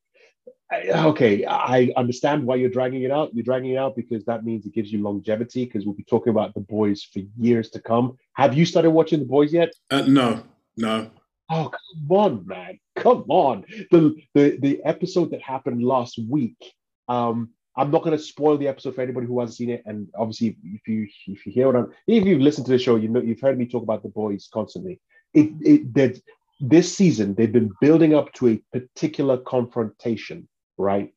okay, 0.73 1.47
I 1.47 1.93
understand 1.97 2.45
why 2.45 2.57
you're 2.57 2.71
dragging 2.71 3.05
it 3.05 3.13
out. 3.13 3.33
You're 3.33 3.45
dragging 3.45 3.71
it 3.71 3.77
out 3.77 3.95
because 3.95 4.25
that 4.25 4.45
means 4.45 4.67
it 4.67 4.75
gives 4.75 4.93
you 4.93 5.01
longevity. 5.01 5.65
Because 5.65 5.87
we'll 5.87 5.95
be 5.95 6.03
talking 6.03 6.33
about 6.33 6.55
the 6.55 6.61
boys 6.61 7.05
for 7.05 7.21
years 7.39 7.71
to 7.71 7.81
come. 7.81 8.17
Have 8.33 8.55
you 8.55 8.67
started 8.67 8.91
watching 8.91 9.21
the 9.21 9.27
boys 9.27 9.53
yet? 9.53 9.73
Uh, 9.93 10.03
no, 10.03 10.43
no. 10.77 11.09
Oh 11.49 11.69
come 11.69 12.19
on, 12.19 12.47
man! 12.49 12.81
Come 12.97 13.27
on. 13.29 13.65
The 13.93 14.17
the 14.35 14.59
the 14.61 14.81
episode 14.85 15.31
that 15.31 15.41
happened 15.41 15.85
last 15.85 16.19
week. 16.29 16.59
Um, 17.07 17.51
I'm 17.77 17.93
not 17.93 18.03
going 18.03 18.17
to 18.17 18.23
spoil 18.23 18.59
the 18.59 18.67
episode 18.67 18.97
for 18.97 19.03
anybody 19.03 19.29
who 19.29 19.39
hasn't 19.39 19.57
seen 19.57 19.71
it. 19.71 19.85
And 19.87 20.09
obviously, 20.19 20.57
if 20.65 20.89
you 20.89 21.07
if 21.29 21.47
you 21.47 21.53
hear 21.53 21.67
what 21.67 21.77
I'm, 21.77 21.93
if 22.09 22.25
you've 22.25 22.41
listened 22.41 22.67
to 22.67 22.73
the 22.73 22.79
show, 22.79 22.97
you 22.97 23.09
know 23.09 23.21
you've 23.21 23.41
heard 23.41 23.57
me 23.57 23.67
talk 23.67 23.85
about 23.85 24.03
the 24.03 24.09
boys 24.09 24.49
constantly. 24.53 25.01
It 25.35 25.53
it 25.61 25.95
that 25.95 26.21
this 26.61 26.95
season 26.95 27.35
they've 27.35 27.53
been 27.53 27.73
building 27.81 28.15
up 28.15 28.33
to 28.35 28.49
a 28.49 28.63
particular 28.79 29.39
confrontation, 29.39 30.49
right? 30.77 31.13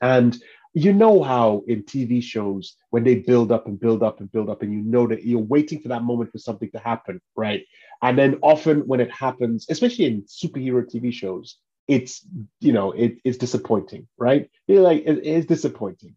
And 0.00 0.36
you 0.74 0.92
know 0.92 1.22
how 1.22 1.64
in 1.66 1.82
TV 1.82 2.22
shows 2.22 2.76
when 2.90 3.02
they 3.02 3.16
build 3.16 3.50
up 3.50 3.66
and 3.66 3.80
build 3.80 4.02
up 4.02 4.20
and 4.20 4.30
build 4.30 4.48
up, 4.48 4.62
and 4.62 4.72
you 4.72 4.80
know 4.80 5.06
that 5.06 5.24
you're 5.24 5.40
waiting 5.40 5.80
for 5.80 5.88
that 5.88 6.04
moment 6.04 6.30
for 6.30 6.38
something 6.38 6.70
to 6.70 6.78
happen, 6.78 7.20
right? 7.36 7.64
And 8.02 8.16
then 8.18 8.38
often 8.42 8.86
when 8.86 9.00
it 9.00 9.10
happens, 9.10 9.66
especially 9.68 10.06
in 10.06 10.22
superhero 10.22 10.84
TV 10.84 11.12
shows, 11.12 11.56
it's 11.88 12.24
you 12.60 12.72
know 12.72 12.92
it, 12.92 13.18
it's 13.24 13.38
disappointing, 13.38 14.06
right? 14.18 14.50
You're 14.66 14.82
like 14.82 15.02
it 15.04 15.24
is 15.24 15.46
disappointing. 15.46 16.16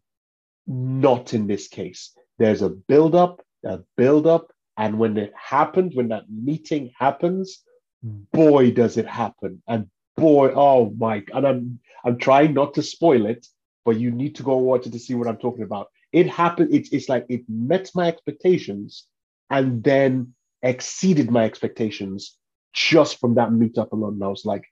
Not 0.66 1.34
in 1.34 1.46
this 1.46 1.66
case. 1.68 2.14
There's 2.38 2.62
a 2.62 2.68
build 2.68 3.14
up, 3.14 3.42
a 3.64 3.80
build 3.96 4.26
up, 4.26 4.52
and 4.76 4.98
when 4.98 5.16
it 5.16 5.32
happens, 5.36 5.94
when 5.94 6.08
that 6.08 6.24
meeting 6.30 6.92
happens, 6.98 7.62
hmm. 8.02 8.22
boy 8.32 8.70
does 8.70 8.96
it 8.96 9.06
happen, 9.06 9.62
and 9.66 9.88
boy, 10.16 10.52
oh 10.54 10.94
my! 10.96 11.24
And 11.32 11.46
I'm 11.46 11.80
I'm 12.04 12.18
trying 12.18 12.54
not 12.54 12.74
to 12.74 12.82
spoil 12.82 13.26
it, 13.26 13.46
but 13.84 13.98
you 13.98 14.10
need 14.10 14.36
to 14.36 14.42
go 14.42 14.56
watch 14.56 14.86
it 14.86 14.92
to 14.92 14.98
see 14.98 15.14
what 15.14 15.28
I'm 15.28 15.38
talking 15.38 15.64
about. 15.64 15.88
It 16.12 16.28
happened. 16.28 16.74
It's 16.74 16.90
it's 16.90 17.08
like 17.08 17.26
it 17.28 17.42
met 17.48 17.90
my 17.94 18.08
expectations, 18.08 19.06
and 19.50 19.82
then 19.82 20.34
exceeded 20.62 21.30
my 21.30 21.44
expectations 21.44 22.36
just 22.72 23.20
from 23.20 23.34
that 23.34 23.50
meetup 23.50 23.92
alone. 23.92 24.14
And 24.14 24.24
I 24.24 24.28
was 24.28 24.44
like, 24.44 24.64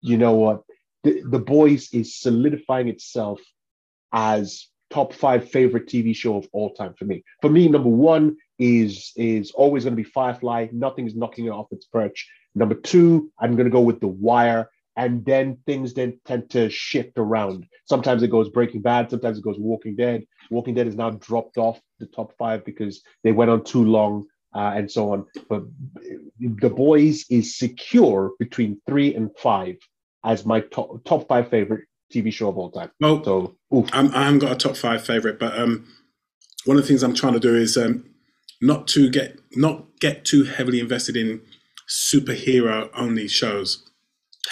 you 0.00 0.16
know 0.16 0.34
what? 0.34 0.62
The, 1.02 1.22
the 1.24 1.38
Boys 1.38 1.92
is 1.92 2.20
solidifying 2.20 2.88
itself 2.88 3.40
as 4.12 4.66
top 4.90 5.14
five 5.14 5.50
favorite 5.50 5.86
TV 5.86 6.14
show 6.14 6.36
of 6.36 6.48
all 6.52 6.74
time 6.74 6.94
for 6.94 7.04
me. 7.04 7.24
For 7.40 7.50
me, 7.50 7.68
number 7.68 7.88
one 7.88 8.36
is 8.60 9.12
is 9.16 9.50
always 9.52 9.84
going 9.84 9.96
to 9.96 10.02
be 10.02 10.08
Firefly. 10.08 10.68
Nothing 10.70 11.06
is 11.06 11.16
knocking 11.16 11.46
it 11.46 11.50
off 11.50 11.72
its 11.72 11.86
perch. 11.86 12.28
Number 12.54 12.74
two, 12.74 13.32
I'm 13.40 13.56
going 13.56 13.64
to 13.64 13.70
go 13.70 13.80
with 13.80 14.00
The 14.00 14.08
Wire. 14.08 14.70
And 14.96 15.24
then 15.24 15.56
things 15.66 15.94
then 15.94 16.20
tend 16.26 16.50
to 16.50 16.68
shift 16.68 17.12
around. 17.16 17.64
Sometimes 17.86 18.22
it 18.22 18.30
goes 18.30 18.50
Breaking 18.50 18.82
Bad. 18.82 19.08
Sometimes 19.08 19.38
it 19.38 19.44
goes 19.44 19.56
Walking 19.58 19.96
Dead. 19.96 20.24
Walking 20.50 20.74
Dead 20.74 20.86
is 20.86 20.96
now 20.96 21.10
dropped 21.10 21.56
off 21.56 21.80
the 22.00 22.06
top 22.06 22.32
five 22.36 22.64
because 22.64 23.02
they 23.24 23.32
went 23.32 23.50
on 23.50 23.64
too 23.64 23.84
long 23.84 24.26
uh, 24.54 24.72
and 24.74 24.90
so 24.90 25.12
on. 25.12 25.26
But 25.48 25.62
The 26.38 26.68
Boys 26.68 27.24
is 27.30 27.56
secure 27.56 28.32
between 28.38 28.80
three 28.86 29.14
and 29.14 29.30
five 29.38 29.76
as 30.22 30.44
my 30.44 30.60
top 30.60 31.02
top 31.04 31.26
five 31.28 31.48
favorite 31.48 31.86
TV 32.12 32.30
show 32.32 32.48
of 32.48 32.58
all 32.58 32.70
time. 32.70 32.90
Well, 33.00 33.24
so 33.24 33.56
I'm, 33.92 34.14
I 34.14 34.24
haven't 34.24 34.40
got 34.40 34.52
a 34.52 34.56
top 34.56 34.76
five 34.76 35.06
favorite, 35.06 35.38
but 35.38 35.58
um, 35.58 35.86
one 36.66 36.76
of 36.76 36.82
the 36.82 36.88
things 36.88 37.02
I'm 37.02 37.14
trying 37.14 37.34
to 37.34 37.40
do 37.40 37.54
is 37.54 37.76
um, 37.78 38.09
not 38.60 38.86
to 38.88 39.10
get 39.10 39.38
not 39.56 39.84
get 40.00 40.24
too 40.24 40.44
heavily 40.44 40.80
invested 40.80 41.16
in 41.16 41.40
superhero 41.88 42.88
only 42.94 43.28
shows. 43.28 43.88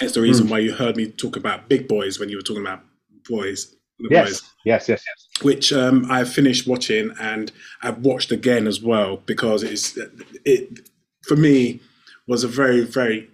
That's 0.00 0.12
the 0.12 0.20
reason 0.20 0.46
Mm. 0.46 0.50
why 0.50 0.58
you 0.60 0.72
heard 0.72 0.96
me 0.96 1.08
talk 1.08 1.36
about 1.36 1.68
Big 1.68 1.88
Boys 1.88 2.18
when 2.18 2.28
you 2.28 2.36
were 2.36 2.42
talking 2.42 2.62
about 2.62 2.84
boys. 3.28 3.74
The 4.00 4.08
yes, 4.10 4.28
boys. 4.28 4.42
yes, 4.64 4.88
yes, 4.88 5.04
yes. 5.06 5.44
which 5.44 5.72
um, 5.72 6.06
I 6.10 6.24
finished 6.24 6.66
watching 6.68 7.10
and 7.20 7.50
I've 7.82 7.98
watched 7.98 8.30
again 8.30 8.66
as 8.68 8.80
well 8.80 9.16
because 9.26 9.62
it's 9.62 9.98
it 10.44 10.88
for 11.26 11.36
me 11.36 11.80
was 12.28 12.44
a 12.44 12.48
very 12.48 12.82
very 12.82 13.28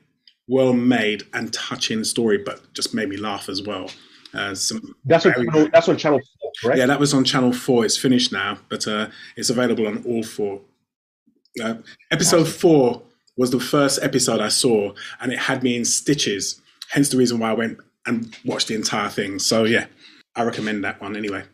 well 0.49 0.73
made 0.75 1.23
and 1.33 1.53
touching 1.53 2.05
story, 2.05 2.39
but 2.39 2.73
just 2.75 2.95
made 2.95 3.09
me 3.09 3.17
laugh 3.17 3.49
as 3.49 3.63
well. 3.63 3.91
Uh, 4.35 4.55
some 4.55 4.95
That's 5.05 5.25
what 5.25 5.35
channel, 5.37 5.69
that's 5.73 5.89
on 5.89 5.97
channel 5.97 6.21
correct? 6.63 6.79
yeah, 6.79 6.87
that 6.87 7.01
was 7.01 7.15
on 7.15 7.25
Channel 7.25 7.53
Four. 7.53 7.85
It's 7.85 7.97
finished 7.97 8.33
now, 8.33 8.59
but 8.69 8.87
uh, 8.87 9.09
it's 9.37 9.51
available 9.51 9.87
on 9.87 10.05
all 10.05 10.23
four. 10.23 10.61
Uh, 11.63 11.77
episode 12.11 12.49
four 12.49 13.03
was 13.37 13.51
the 13.51 13.61
first 13.61 14.03
episode 14.03 14.41
I 14.41 14.49
saw, 14.49 14.93
and 15.21 15.33
it 15.33 15.39
had 15.39 15.63
me 15.63 15.77
in 15.77 15.85
stitches. 15.85 16.61
Hence 16.91 17.09
the 17.09 17.17
reason 17.17 17.39
why 17.39 17.51
I 17.51 17.55
went 17.55 17.79
and 18.07 18.37
watched 18.45 18.69
the 18.69 18.75
entire 18.75 19.09
thing. 19.09 19.39
So 19.39 19.65
yeah, 19.65 19.87
I 20.37 20.43
recommend 20.43 20.85
that 20.85 21.01
one 21.01 21.17
anyway. 21.17 21.45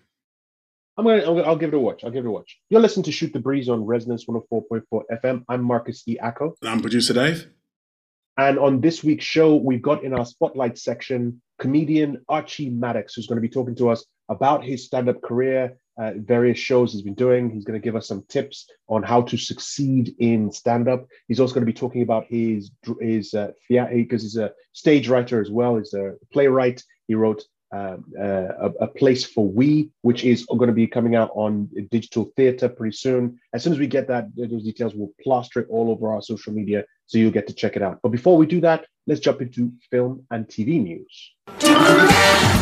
I'm 0.96 1.04
gonna, 1.04 1.22
I'll, 1.22 1.44
I'll 1.44 1.56
give 1.56 1.72
it 1.72 1.76
a 1.76 1.80
watch. 1.80 2.04
I'll 2.04 2.10
give 2.10 2.24
it 2.24 2.28
a 2.28 2.30
watch. 2.30 2.58
You're 2.68 2.80
listening 2.80 3.04
to 3.04 3.12
Shoot 3.12 3.32
the 3.32 3.38
Breeze 3.38 3.68
on 3.68 3.84
Resonance 3.84 4.26
104.4 4.26 4.82
FM. 5.12 5.44
I'm 5.48 5.62
Marcus 5.62 6.02
E. 6.06 6.18
Acko. 6.18 6.54
And 6.60 6.70
I'm 6.70 6.80
producer 6.80 7.14
Dave. 7.14 7.46
And 8.36 8.58
on 8.58 8.80
this 8.80 9.02
week's 9.02 9.24
show, 9.24 9.56
we've 9.56 9.82
got 9.82 10.04
in 10.04 10.12
our 10.14 10.26
spotlight 10.26 10.78
section 10.78 11.40
comedian 11.58 12.22
Archie 12.28 12.70
Maddox, 12.70 13.14
who's 13.14 13.26
going 13.26 13.36
to 13.36 13.42
be 13.42 13.48
talking 13.48 13.74
to 13.76 13.90
us 13.90 14.04
about 14.30 14.64
his 14.64 14.86
stand-up 14.86 15.20
career, 15.20 15.76
uh, 15.98 16.12
various 16.16 16.58
shows 16.58 16.92
he's 16.92 17.02
been 17.02 17.14
doing. 17.14 17.50
He's 17.50 17.64
going 17.64 17.78
to 17.78 17.84
give 17.84 17.96
us 17.96 18.08
some 18.08 18.24
tips 18.28 18.70
on 18.88 19.02
how 19.02 19.20
to 19.22 19.36
succeed 19.36 20.14
in 20.18 20.50
stand-up. 20.50 21.06
He's 21.28 21.40
also 21.40 21.52
going 21.52 21.66
to 21.66 21.72
be 21.72 21.78
talking 21.78 22.02
about 22.02 22.24
his 22.26 22.70
his 23.00 23.34
uh, 23.34 23.50
because 23.68 24.22
he's 24.22 24.36
a 24.36 24.52
stage 24.72 25.08
writer 25.08 25.40
as 25.40 25.50
well. 25.50 25.76
He's 25.76 25.92
a 25.92 26.14
playwright. 26.32 26.82
He 27.08 27.14
wrote 27.14 27.44
um, 27.72 28.04
uh, 28.18 28.22
a, 28.22 28.70
a 28.80 28.86
place 28.88 29.24
for 29.24 29.46
we, 29.46 29.90
which 30.02 30.24
is 30.24 30.44
going 30.46 30.68
to 30.68 30.72
be 30.72 30.86
coming 30.86 31.14
out 31.14 31.30
on 31.34 31.68
digital 31.90 32.32
theater 32.36 32.68
pretty 32.68 32.96
soon. 32.96 33.38
As 33.52 33.62
soon 33.62 33.72
as 33.72 33.78
we 33.78 33.86
get 33.86 34.08
that 34.08 34.28
those 34.36 34.64
details, 34.64 34.94
we'll 34.94 35.12
plaster 35.22 35.60
it 35.60 35.68
all 35.68 35.90
over 35.90 36.12
our 36.12 36.22
social 36.22 36.52
media, 36.52 36.84
so 37.06 37.18
you'll 37.18 37.30
get 37.30 37.46
to 37.48 37.54
check 37.54 37.76
it 37.76 37.82
out. 37.82 38.00
But 38.02 38.10
before 38.10 38.36
we 38.36 38.46
do 38.46 38.60
that, 38.62 38.86
let's 39.06 39.20
jump 39.20 39.42
into 39.42 39.72
film 39.90 40.24
and 40.30 40.46
TV 40.46 40.82
news. 40.82 42.59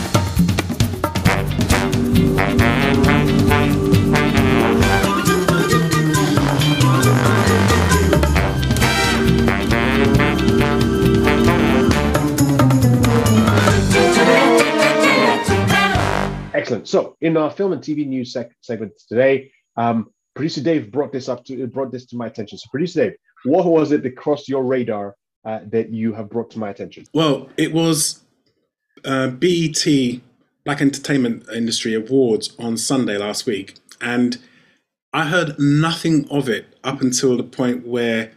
Excellent. 16.54 16.88
So, 16.88 17.16
in 17.20 17.36
our 17.36 17.50
film 17.50 17.72
and 17.72 17.82
TV 17.82 18.06
news 18.06 18.32
sec- 18.32 18.52
segment 18.60 18.92
today, 19.08 19.50
um, 19.76 20.10
producer 20.34 20.60
Dave 20.60 20.90
brought 20.90 21.12
this 21.12 21.28
up 21.28 21.44
to 21.46 21.66
brought 21.66 21.90
this 21.92 22.04
to 22.06 22.16
my 22.16 22.26
attention. 22.26 22.58
So, 22.58 22.68
producer 22.70 23.04
Dave, 23.04 23.16
what 23.44 23.64
was 23.64 23.92
it 23.92 24.02
that 24.02 24.16
crossed 24.16 24.48
your 24.48 24.64
radar 24.64 25.14
uh, 25.44 25.60
that 25.68 25.90
you 25.90 26.12
have 26.12 26.28
brought 26.28 26.50
to 26.50 26.58
my 26.58 26.70
attention? 26.70 27.04
Well, 27.14 27.48
it 27.56 27.72
was 27.72 28.24
uh, 29.04 29.28
BET 29.28 29.86
Black 30.64 30.80
Entertainment 30.80 31.46
Industry 31.54 31.94
Awards 31.94 32.54
on 32.58 32.76
Sunday 32.76 33.16
last 33.16 33.46
week, 33.46 33.74
and 34.00 34.38
I 35.12 35.26
heard 35.26 35.58
nothing 35.58 36.28
of 36.30 36.48
it 36.48 36.76
up 36.84 37.00
until 37.00 37.36
the 37.36 37.42
point 37.42 37.86
where 37.86 38.32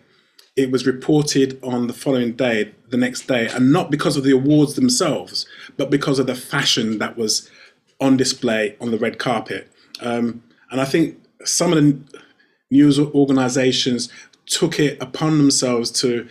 it 0.55 0.71
was 0.71 0.85
reported 0.85 1.59
on 1.63 1.87
the 1.87 1.93
following 1.93 2.33
day, 2.33 2.73
the 2.89 2.97
next 2.97 3.27
day, 3.27 3.47
and 3.47 3.71
not 3.71 3.89
because 3.89 4.17
of 4.17 4.23
the 4.23 4.31
awards 4.31 4.75
themselves, 4.75 5.45
but 5.77 5.89
because 5.89 6.19
of 6.19 6.27
the 6.27 6.35
fashion 6.35 6.97
that 6.99 7.17
was 7.17 7.49
on 7.99 8.17
display 8.17 8.75
on 8.81 8.91
the 8.91 8.97
red 8.97 9.19
carpet. 9.19 9.71
Um, 10.01 10.43
and 10.71 10.81
I 10.81 10.85
think 10.85 11.17
some 11.43 11.71
of 11.73 11.83
the 11.83 11.99
news 12.69 12.99
organizations 12.99 14.09
took 14.45 14.79
it 14.79 15.01
upon 15.01 15.37
themselves 15.37 15.91
to 15.91 16.27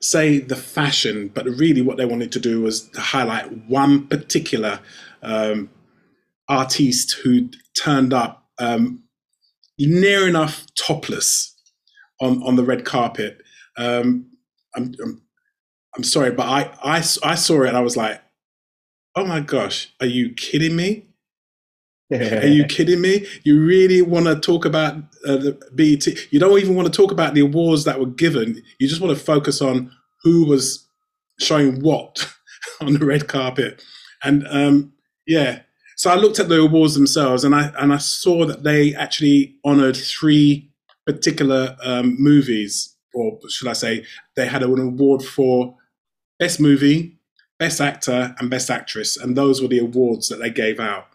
say 0.00 0.38
the 0.38 0.56
fashion, 0.56 1.28
but 1.34 1.46
really 1.46 1.82
what 1.82 1.96
they 1.96 2.04
wanted 2.04 2.30
to 2.32 2.40
do 2.40 2.60
was 2.60 2.82
to 2.90 3.00
highlight 3.00 3.50
one 3.66 4.06
particular 4.06 4.80
um, 5.22 5.70
artiste 6.48 7.16
who 7.22 7.48
turned 7.78 8.12
up 8.12 8.44
um, 8.58 9.04
near 9.78 10.28
enough 10.28 10.64
topless 10.86 11.54
on, 12.20 12.42
on 12.42 12.56
the 12.56 12.64
red 12.64 12.84
carpet. 12.84 13.42
Um, 13.76 14.30
I'm, 14.74 14.94
I'm, 15.02 15.22
I'm 15.96 16.04
sorry, 16.04 16.30
but 16.30 16.46
I, 16.46 16.70
I, 16.82 16.96
I 17.24 17.34
saw 17.34 17.62
it 17.62 17.68
and 17.68 17.76
I 17.76 17.80
was 17.80 17.96
like, 17.96 18.20
oh 19.14 19.24
my 19.24 19.40
gosh, 19.40 19.92
are 20.00 20.06
you 20.06 20.34
kidding 20.34 20.76
me? 20.76 21.06
Are 22.12 22.46
you 22.46 22.64
kidding 22.68 23.00
me? 23.00 23.26
You 23.44 23.64
really 23.64 24.02
want 24.02 24.26
to 24.26 24.38
talk 24.38 24.64
about 24.64 24.96
uh, 25.26 25.36
the 25.36 25.58
BET? 25.74 26.06
You 26.30 26.38
don't 26.38 26.58
even 26.58 26.74
want 26.74 26.92
to 26.92 26.96
talk 26.96 27.10
about 27.10 27.34
the 27.34 27.40
awards 27.40 27.84
that 27.84 27.98
were 27.98 28.06
given. 28.06 28.62
You 28.78 28.88
just 28.88 29.00
want 29.00 29.16
to 29.16 29.24
focus 29.24 29.60
on 29.60 29.90
who 30.22 30.44
was 30.44 30.86
showing 31.40 31.80
what 31.80 32.32
on 32.80 32.92
the 32.94 33.04
red 33.04 33.28
carpet. 33.28 33.82
And 34.22 34.46
um, 34.48 34.92
yeah, 35.26 35.60
so 35.96 36.10
I 36.10 36.14
looked 36.14 36.38
at 36.38 36.48
the 36.48 36.60
awards 36.60 36.94
themselves, 36.94 37.44
and 37.44 37.54
I 37.54 37.72
and 37.78 37.92
I 37.92 37.98
saw 37.98 38.46
that 38.46 38.62
they 38.62 38.94
actually 38.94 39.56
honoured 39.64 39.96
three 39.96 40.70
particular 41.06 41.76
um, 41.82 42.16
movies 42.18 42.96
or 43.16 43.38
should 43.48 43.68
I 43.68 43.72
say, 43.72 44.04
they 44.36 44.46
had 44.46 44.62
an 44.62 44.78
award 44.78 45.22
for 45.22 45.74
best 46.38 46.60
movie, 46.60 47.18
best 47.58 47.80
actor, 47.80 48.34
and 48.38 48.50
best 48.50 48.70
actress, 48.70 49.16
and 49.16 49.36
those 49.36 49.60
were 49.62 49.68
the 49.68 49.78
awards 49.78 50.28
that 50.28 50.36
they 50.36 50.50
gave 50.50 50.78
out. 50.78 51.06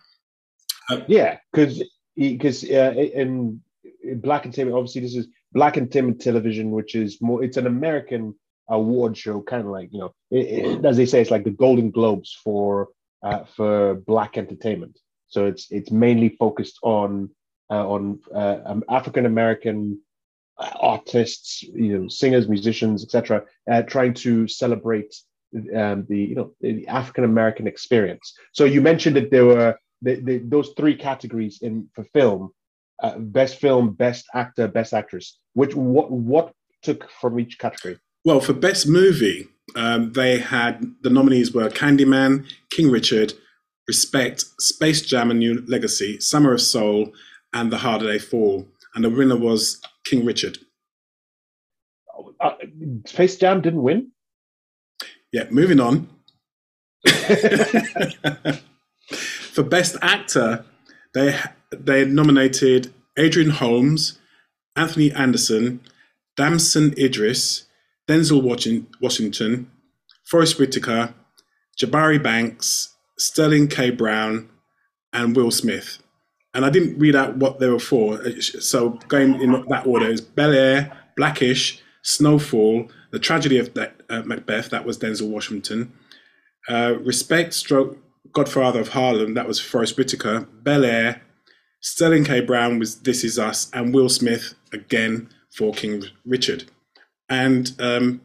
Uh, 0.89 1.01
yeah, 1.07 1.37
because 1.53 1.83
because 2.15 2.63
uh, 2.63 2.93
in, 2.97 3.61
in 4.03 4.19
Black 4.19 4.45
Entertainment, 4.45 4.75
obviously 4.75 5.01
this 5.01 5.15
is 5.15 5.27
Black 5.53 5.77
Entertainment 5.77 6.19
Television, 6.19 6.71
which 6.71 6.95
is 6.95 7.21
more. 7.21 7.43
It's 7.43 7.57
an 7.57 7.67
American 7.67 8.35
award 8.67 9.15
show, 9.15 9.41
kind 9.41 9.61
of 9.61 9.67
like 9.67 9.89
you 9.93 9.99
know, 9.99 10.13
it, 10.31 10.47
it, 10.47 10.85
as 10.85 10.97
they 10.97 11.05
say, 11.05 11.21
it's 11.21 11.31
like 11.31 11.43
the 11.43 11.51
Golden 11.51 11.91
Globes 11.91 12.37
for 12.43 12.89
uh, 13.23 13.43
for 13.55 13.95
Black 13.95 14.37
entertainment. 14.37 14.97
So 15.27 15.45
it's 15.45 15.71
it's 15.71 15.91
mainly 15.91 16.29
focused 16.29 16.79
on 16.83 17.29
uh, 17.69 17.87
on 17.87 18.19
uh, 18.35 18.57
um, 18.65 18.83
African 18.89 19.25
American 19.25 19.99
artists, 20.79 21.63
you 21.63 21.97
know, 21.97 22.07
singers, 22.07 22.47
musicians, 22.47 23.03
etc., 23.03 23.43
uh, 23.71 23.81
trying 23.83 24.13
to 24.13 24.47
celebrate 24.47 25.15
um, 25.75 26.05
the 26.09 26.17
you 26.17 26.35
know 26.35 26.53
the 26.61 26.87
African 26.87 27.23
American 27.23 27.67
experience. 27.67 28.33
So 28.53 28.65
you 28.65 28.81
mentioned 28.81 29.15
that 29.15 29.31
there 29.31 29.45
were 29.45 29.77
the, 30.01 30.15
the, 30.15 30.37
those 30.39 30.73
three 30.77 30.95
categories 30.95 31.59
in 31.61 31.87
for 31.93 32.03
film: 32.13 32.51
uh, 33.01 33.17
best 33.17 33.55
film, 33.59 33.93
best 33.93 34.25
actor, 34.33 34.67
best 34.67 34.93
actress. 34.93 35.39
Which 35.53 35.75
what 35.75 36.11
what 36.11 36.53
took 36.81 37.09
from 37.09 37.39
each 37.39 37.59
category? 37.59 37.97
Well, 38.23 38.39
for 38.39 38.53
best 38.53 38.87
movie, 38.87 39.47
um, 39.75 40.13
they 40.13 40.39
had 40.39 40.95
the 41.01 41.09
nominees 41.09 41.53
were 41.53 41.69
Candyman, 41.69 42.45
King 42.71 42.91
Richard, 42.91 43.33
Respect, 43.87 44.45
Space 44.59 45.01
Jam: 45.01 45.31
A 45.31 45.33
New 45.33 45.63
Legacy, 45.67 46.19
Summer 46.19 46.53
of 46.53 46.61
Soul, 46.61 47.11
and 47.53 47.71
The 47.71 47.77
Harder 47.77 48.05
They 48.07 48.19
Fall. 48.19 48.67
And 48.93 49.03
the 49.03 49.09
winner 49.09 49.37
was 49.37 49.81
King 50.05 50.25
Richard. 50.25 50.57
Uh, 52.39 52.51
Space 53.05 53.37
Jam 53.37 53.61
didn't 53.61 53.83
win. 53.83 54.11
Yeah, 55.31 55.45
moving 55.49 55.79
on. 55.79 56.09
For 59.11 59.63
Best 59.63 59.95
Actor, 60.01 60.65
they 61.13 61.39
they 61.71 62.05
nominated 62.05 62.93
Adrian 63.17 63.49
Holmes, 63.51 64.19
Anthony 64.75 65.11
Anderson, 65.11 65.81
Damson 66.35 66.93
Idris, 66.97 67.65
Denzel 68.11 68.43
Washington, 68.99 69.71
Forest 70.25 70.59
Whitaker, 70.59 71.13
Jabari 71.79 72.21
Banks, 72.21 72.93
Sterling 73.17 73.69
K. 73.69 73.89
Brown, 73.89 74.49
and 75.13 75.33
Will 75.33 75.49
Smith. 75.49 75.99
And 76.53 76.65
I 76.65 76.69
didn't 76.69 76.99
read 76.99 77.15
out 77.15 77.37
what 77.37 77.59
they 77.59 77.69
were 77.69 77.79
for. 77.79 78.19
So 78.41 78.99
going 79.07 79.41
in 79.41 79.65
that 79.69 79.87
order 79.87 80.07
is 80.07 80.19
Bel 80.19 80.51
Air, 80.51 80.91
Blackish, 81.15 81.81
Snowfall, 82.01 82.91
The 83.11 83.19
Tragedy 83.19 83.57
of 83.57 83.71
uh, 83.77 84.23
Macbeth, 84.25 84.69
that 84.71 84.85
was 84.85 84.97
Denzel 84.97 85.29
Washington, 85.29 85.93
uh, 86.67 86.95
Respect, 86.99 87.53
Stroke, 87.53 87.97
Godfather 88.33 88.81
of 88.81 88.89
Harlem, 88.89 89.35
that 89.35 89.47
was 89.47 89.61
Forest 89.61 89.97
Whitaker, 89.97 90.49
Bel 90.63 90.83
Air, 90.83 91.21
Sterling 91.79 92.25
K. 92.25 92.41
Brown 92.41 92.77
was 92.77 93.01
This 93.03 93.23
Is 93.23 93.39
Us, 93.39 93.71
and 93.73 93.93
Will 93.93 94.09
Smith 94.09 94.53
again 94.73 95.29
for 95.49 95.71
King 95.71 96.03
Richard. 96.25 96.65
And 97.31 97.71
um, 97.79 98.21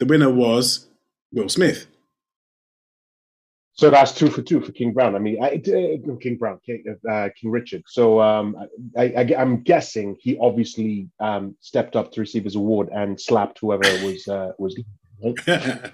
the 0.00 0.06
winner 0.06 0.30
was 0.30 0.88
Will 1.32 1.48
Smith. 1.48 1.86
So 3.74 3.88
that's 3.88 4.12
two 4.12 4.28
for 4.28 4.42
two 4.42 4.60
for 4.60 4.72
King 4.72 4.92
Brown. 4.92 5.14
I 5.14 5.18
mean, 5.18 5.42
I, 5.42 5.54
uh, 5.54 6.16
King 6.20 6.36
Brown, 6.36 6.58
King, 6.66 6.84
uh, 7.10 7.28
King 7.40 7.50
Richard. 7.50 7.82
So 7.86 8.20
um, 8.20 8.54
I, 8.98 9.32
am 9.38 9.62
guessing 9.62 10.16
he 10.20 10.36
obviously 10.38 11.08
um, 11.18 11.56
stepped 11.60 11.96
up 11.96 12.12
to 12.12 12.20
receive 12.20 12.44
his 12.44 12.56
award 12.56 12.90
and 12.94 13.18
slapped 13.18 13.58
whoever 13.60 13.88
was 14.04 14.28
uh, 14.28 14.52
was. 14.58 14.78
yeah, 15.46 15.90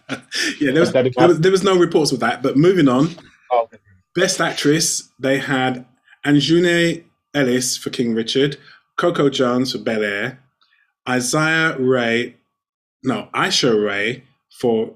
there 0.61 0.81
was, 0.81 0.93
there 0.93 1.05
was, 1.17 1.41
there 1.41 1.53
was 1.53 1.62
no 1.62 1.79
reports 1.79 2.11
of 2.11 2.19
that. 2.21 2.43
But 2.43 2.57
moving 2.57 2.88
on, 2.88 3.11
oh, 3.53 3.68
best 4.16 4.40
actress 4.40 5.11
they 5.20 5.38
had 5.38 5.87
Aunjanue 6.25 7.05
Ellis 7.35 7.77
for 7.77 7.90
King 7.90 8.14
Richard, 8.14 8.57
Coco 8.97 9.31
Jones 9.31 9.73
for 9.73 9.79
Bel 9.79 10.03
Air, 10.03 10.40
Isaiah 11.09 11.79
Ray, 11.79 12.35
no 13.07 13.29
Aisha 13.35 13.73
Ray 13.83 14.25
for 14.61 14.95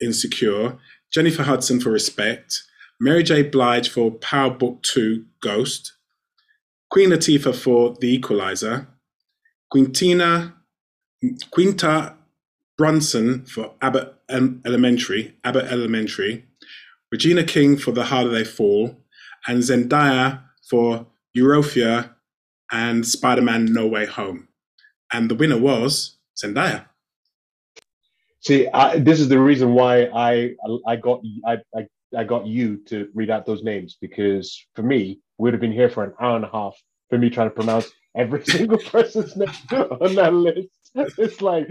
Insecure, 0.00 0.78
Jennifer 1.12 1.42
Hudson 1.42 1.80
for 1.80 1.90
Respect, 1.90 2.62
Mary 3.00 3.22
J. 3.22 3.42
Blige 3.42 3.88
for 3.88 4.10
Power 4.10 4.50
Book 4.50 4.82
2 4.82 5.24
Ghost, 5.40 5.92
Queen 6.90 7.10
Latifah 7.10 7.54
for 7.54 7.94
The 8.00 8.14
Equalizer, 8.14 8.88
Quintina, 9.72 10.54
Quinta 11.50 12.14
Brunson 12.76 13.44
for 13.44 13.74
Abbott 13.82 14.14
Elementary, 14.30 15.34
Abbott 15.44 15.66
Elementary, 15.66 16.44
Regina 17.10 17.44
King 17.44 17.76
for 17.76 17.92
The 17.92 18.04
Harder 18.04 18.30
They 18.30 18.44
Fall, 18.44 18.96
and 19.46 19.62
Zendaya 19.62 20.42
for 20.68 21.06
Euphoria 21.34 22.14
and 22.70 23.06
Spider-Man 23.06 23.72
No 23.72 23.86
Way 23.86 24.06
Home. 24.06 24.48
And 25.12 25.30
the 25.30 25.34
winner 25.34 25.58
was 25.58 26.16
Zendaya. 26.42 26.86
See, 28.40 28.68
I, 28.68 28.98
this 28.98 29.20
is 29.20 29.28
the 29.28 29.38
reason 29.38 29.74
why 29.74 30.04
I 30.14 30.54
I 30.86 30.96
got 30.96 31.22
I, 31.46 31.58
I 31.76 31.86
I 32.16 32.24
got 32.24 32.46
you 32.46 32.78
to 32.86 33.08
read 33.14 33.30
out 33.30 33.46
those 33.46 33.62
names 33.62 33.96
because 34.00 34.64
for 34.74 34.82
me, 34.82 35.20
we'd 35.38 35.54
have 35.54 35.60
been 35.60 35.72
here 35.72 35.90
for 35.90 36.04
an 36.04 36.12
hour 36.20 36.36
and 36.36 36.44
a 36.44 36.50
half 36.50 36.76
for 37.10 37.18
me 37.18 37.30
trying 37.30 37.48
to 37.48 37.54
pronounce 37.54 37.90
every 38.16 38.44
single 38.46 38.78
person's 38.78 39.36
name 39.36 39.48
on 39.72 40.14
that 40.14 40.34
list. 40.34 40.68
It's 41.18 41.42
like 41.42 41.68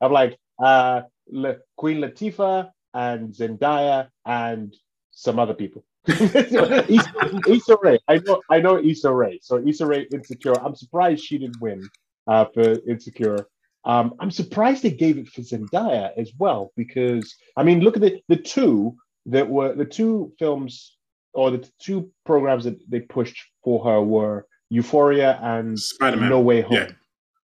I'm 0.00 0.12
like 0.12 0.38
uh, 0.62 1.02
Le, 1.28 1.56
Queen 1.76 1.98
Latifah 1.98 2.70
and 2.94 3.34
Zendaya 3.34 4.08
and 4.26 4.74
some 5.10 5.38
other 5.38 5.54
people. 5.54 5.84
Issa, 6.08 7.40
Issa 7.48 7.76
Rae, 7.82 7.98
I 8.08 8.18
know 8.18 8.42
I 8.50 8.60
know 8.60 8.78
Issa 8.78 9.10
Rae. 9.12 9.40
So 9.42 9.62
Issa 9.66 9.86
Rae 9.86 10.06
Insecure. 10.12 10.54
I'm 10.62 10.74
surprised 10.74 11.24
she 11.24 11.38
didn't 11.38 11.60
win 11.60 11.88
uh, 12.26 12.44
for 12.52 12.78
Insecure. 12.88 13.48
Um, 13.86 14.14
I'm 14.18 14.30
surprised 14.30 14.82
they 14.82 14.90
gave 14.90 15.18
it 15.18 15.28
for 15.28 15.42
Zendaya 15.42 16.10
as 16.16 16.32
well 16.38 16.72
because 16.76 17.34
I 17.56 17.62
mean, 17.62 17.80
look 17.80 17.96
at 17.96 18.02
the 18.02 18.20
the 18.28 18.36
two 18.36 18.96
that 19.26 19.48
were 19.48 19.74
the 19.74 19.84
two 19.84 20.32
films 20.38 20.96
or 21.34 21.50
the 21.50 21.68
two 21.78 22.10
programs 22.24 22.64
that 22.64 22.78
they 22.90 23.00
pushed 23.00 23.38
for 23.62 23.84
her 23.84 24.00
were 24.00 24.46
Euphoria 24.70 25.38
and 25.42 25.78
Spider-Man. 25.78 26.30
No 26.30 26.40
Way 26.40 26.62
Home. 26.62 26.72
Yeah. 26.72 26.90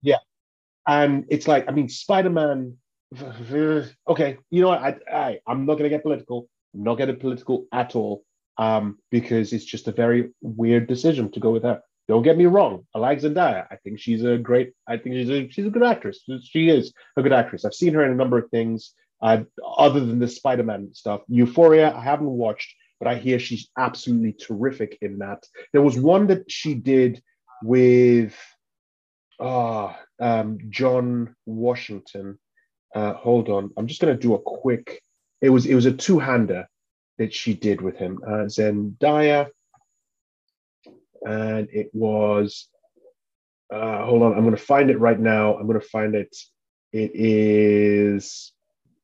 yeah. 0.02 0.18
And 0.88 1.26
it's 1.30 1.48
like, 1.48 1.68
I 1.68 1.72
mean, 1.72 1.90
Spider-Man. 1.90 2.78
Okay, 4.08 4.38
you 4.50 4.62
know 4.62 4.70
what? 4.70 4.82
I, 4.82 4.96
I 5.14 5.40
I'm 5.46 5.66
not 5.66 5.76
gonna 5.76 5.90
get 5.90 6.02
political. 6.02 6.48
I'm 6.74 6.84
not 6.84 6.96
getting 6.96 7.18
political 7.18 7.66
at 7.74 7.96
all. 7.96 8.24
Um, 8.58 9.00
because 9.10 9.54
it's 9.54 9.66
just 9.66 9.88
a 9.88 9.92
very 9.92 10.32
weird 10.42 10.88
decision 10.88 11.32
to 11.32 11.40
go 11.40 11.52
with 11.52 11.64
her. 11.64 11.82
Don't 12.08 12.24
get 12.24 12.38
me 12.38 12.46
wrong. 12.46 12.86
Zendaya. 12.96 13.68
I 13.72 13.78
think 13.78 14.00
she's 14.00 14.24
a 14.24 14.38
great. 14.38 14.74
I 14.88 14.98
think 14.98 15.16
she's 15.16 15.30
a 15.30 15.50
she's 15.50 15.66
a 15.66 15.70
good 15.70 15.84
actress. 15.84 16.24
She 16.44 16.70
is 16.70 16.94
a 17.16 17.22
good 17.22 17.34
actress. 17.34 17.64
I've 17.64 17.74
seen 17.74 17.94
her 17.94 18.04
in 18.04 18.12
a 18.12 18.16
number 18.16 18.38
of 18.38 18.50
things. 18.50 18.94
Uh, 19.22 19.44
other 19.78 20.00
than 20.00 20.18
the 20.18 20.28
Spider-Man 20.28 20.90
stuff, 20.94 21.22
Euphoria 21.28 21.96
I 21.96 22.02
haven't 22.02 22.28
watched, 22.28 22.74
but 23.00 23.08
I 23.08 23.16
hear 23.16 23.38
she's 23.38 23.70
absolutely 23.78 24.34
terrific 24.34 24.98
in 25.02 25.20
that. 25.20 25.46
There 25.74 25.84
was 25.84 25.96
one 25.96 26.28
that 26.28 26.50
she 26.52 26.74
did 26.74 27.22
with 27.62 28.36
uh, 29.40 29.94
um, 30.20 30.58
John 30.70 31.36
Washington. 31.46 32.40
Uh, 32.96 33.14
hold 33.14 33.50
on, 33.50 33.70
I'm 33.78 33.88
just 33.88 34.02
going 34.02 34.14
to 34.14 34.20
do 34.20 34.34
a 34.34 34.40
quick. 34.40 35.02
It 35.40 35.50
was 35.50 35.66
it 35.66 35.76
was 35.76 35.86
a 35.86 35.94
two-hander 35.94 36.68
that 37.20 37.34
she 37.34 37.54
did 37.54 37.80
with 37.80 37.98
him. 37.98 38.20
Uh, 38.26 38.46
Zendaya 38.48 39.50
and 41.26 41.68
it 41.72 41.90
was. 41.94 42.68
Uh, 43.74 44.04
hold 44.04 44.22
on, 44.22 44.34
I'm 44.34 44.44
going 44.44 44.56
to 44.56 44.62
find 44.62 44.90
it 44.90 45.00
right 45.00 45.20
now. 45.20 45.56
I'm 45.56 45.66
going 45.66 45.80
to 45.80 45.88
find 45.88 46.14
it. 46.14 46.36
It 46.92 47.12
is 47.14 48.52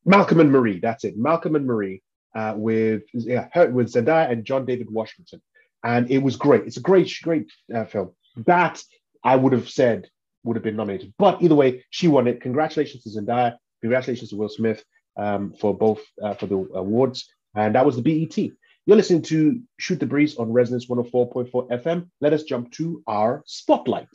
Malcolm 0.06 0.41
and 0.41 0.51
Marie. 0.51 0.80
That's 0.80 1.06
it, 1.06 1.17
Malcolm 1.17 1.56
and 1.56 1.65
Marie 1.65 2.01
uh, 2.38 2.53
with 2.56 3.03
yeah 3.13 3.47
with 3.65 3.91
Zendaya 3.91 4.32
and 4.32 4.45
John 4.45 4.65
David 4.65 4.89
Washington, 4.91 5.41
and 5.84 6.10
it 6.12 6.19
was 6.19 6.36
great. 6.36 6.65
It's 6.65 6.77
a 6.77 6.82
great 6.82 7.12
great 7.23 7.51
uh, 7.73 7.86
film. 7.86 8.12
That 8.45 8.84
I 9.23 9.36
would 9.36 9.53
have 9.53 9.69
said 9.69 10.10
would 10.43 10.56
have 10.56 10.63
been 10.63 10.75
nominated, 10.75 11.13
but 11.17 11.41
either 11.41 11.56
way, 11.56 11.84
she 11.89 12.08
won 12.08 12.27
it. 12.27 12.41
Congratulations 12.41 13.03
to 13.03 13.10
Zendaya. 13.10 13.58
Congratulations 13.82 14.30
to 14.30 14.36
Will 14.36 14.49
Smith 14.49 14.84
um, 15.17 15.53
for 15.60 15.75
both 15.75 16.01
uh, 16.23 16.36
for 16.36 16.45
the 16.45 16.58
awards, 16.75 17.27
and 17.56 17.73
that 17.75 17.86
was 17.86 17.95
the 17.95 18.01
BET. 18.01 18.51
You're 18.88 18.95
listening 18.95 19.23
to 19.23 19.62
Shoot 19.80 20.00
the 20.00 20.06
Breeze 20.06 20.38
on 20.38 20.54
Resonance 20.54 20.86
104.4 20.86 21.52
FM. 21.52 22.08
Let 22.21 22.32
us 22.32 22.43
jump 22.43 22.71
to 22.76 23.04
our 23.06 23.43
spotlight. 23.45 24.08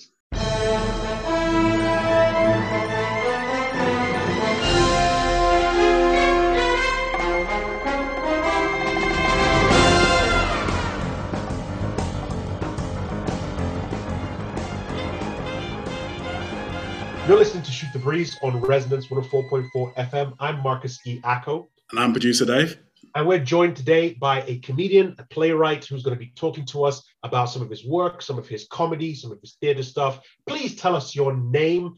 You're 17.29 17.37
listening 17.37 17.63
to 17.63 17.71
Shoot 17.71 17.93
The 17.93 17.99
Breeze 18.03 18.39
on 18.43 18.59
Resonance 18.63 19.09
104.4 19.09 19.95
FM. 19.97 20.35
I'm 20.41 20.63
Marcus 20.63 20.99
E. 21.05 21.21
Acko. 21.21 21.69
And 21.91 22.01
I'm 22.01 22.13
producer 22.13 22.47
Dave. 22.47 22.79
And 23.15 23.27
we're 23.27 23.39
joined 23.39 23.77
today 23.77 24.15
by 24.15 24.43
a 24.47 24.59
comedian, 24.61 25.15
a 25.19 25.25
playwright 25.25 25.85
who's 25.85 26.03
going 26.03 26.17
to 26.17 26.19
be 26.19 26.33
talking 26.35 26.65
to 26.67 26.85
us 26.85 27.03
about 27.23 27.51
some 27.51 27.61
of 27.61 27.69
his 27.69 27.85
work, 27.85 28.23
some 28.23 28.39
of 28.39 28.49
his 28.49 28.67
comedy, 28.71 29.15
some 29.15 29.31
of 29.31 29.41
his 29.41 29.57
theater 29.61 29.83
stuff. 29.83 30.21
Please 30.47 30.77
tell 30.77 30.97
us 30.97 31.15
your 31.15 31.37
name 31.37 31.95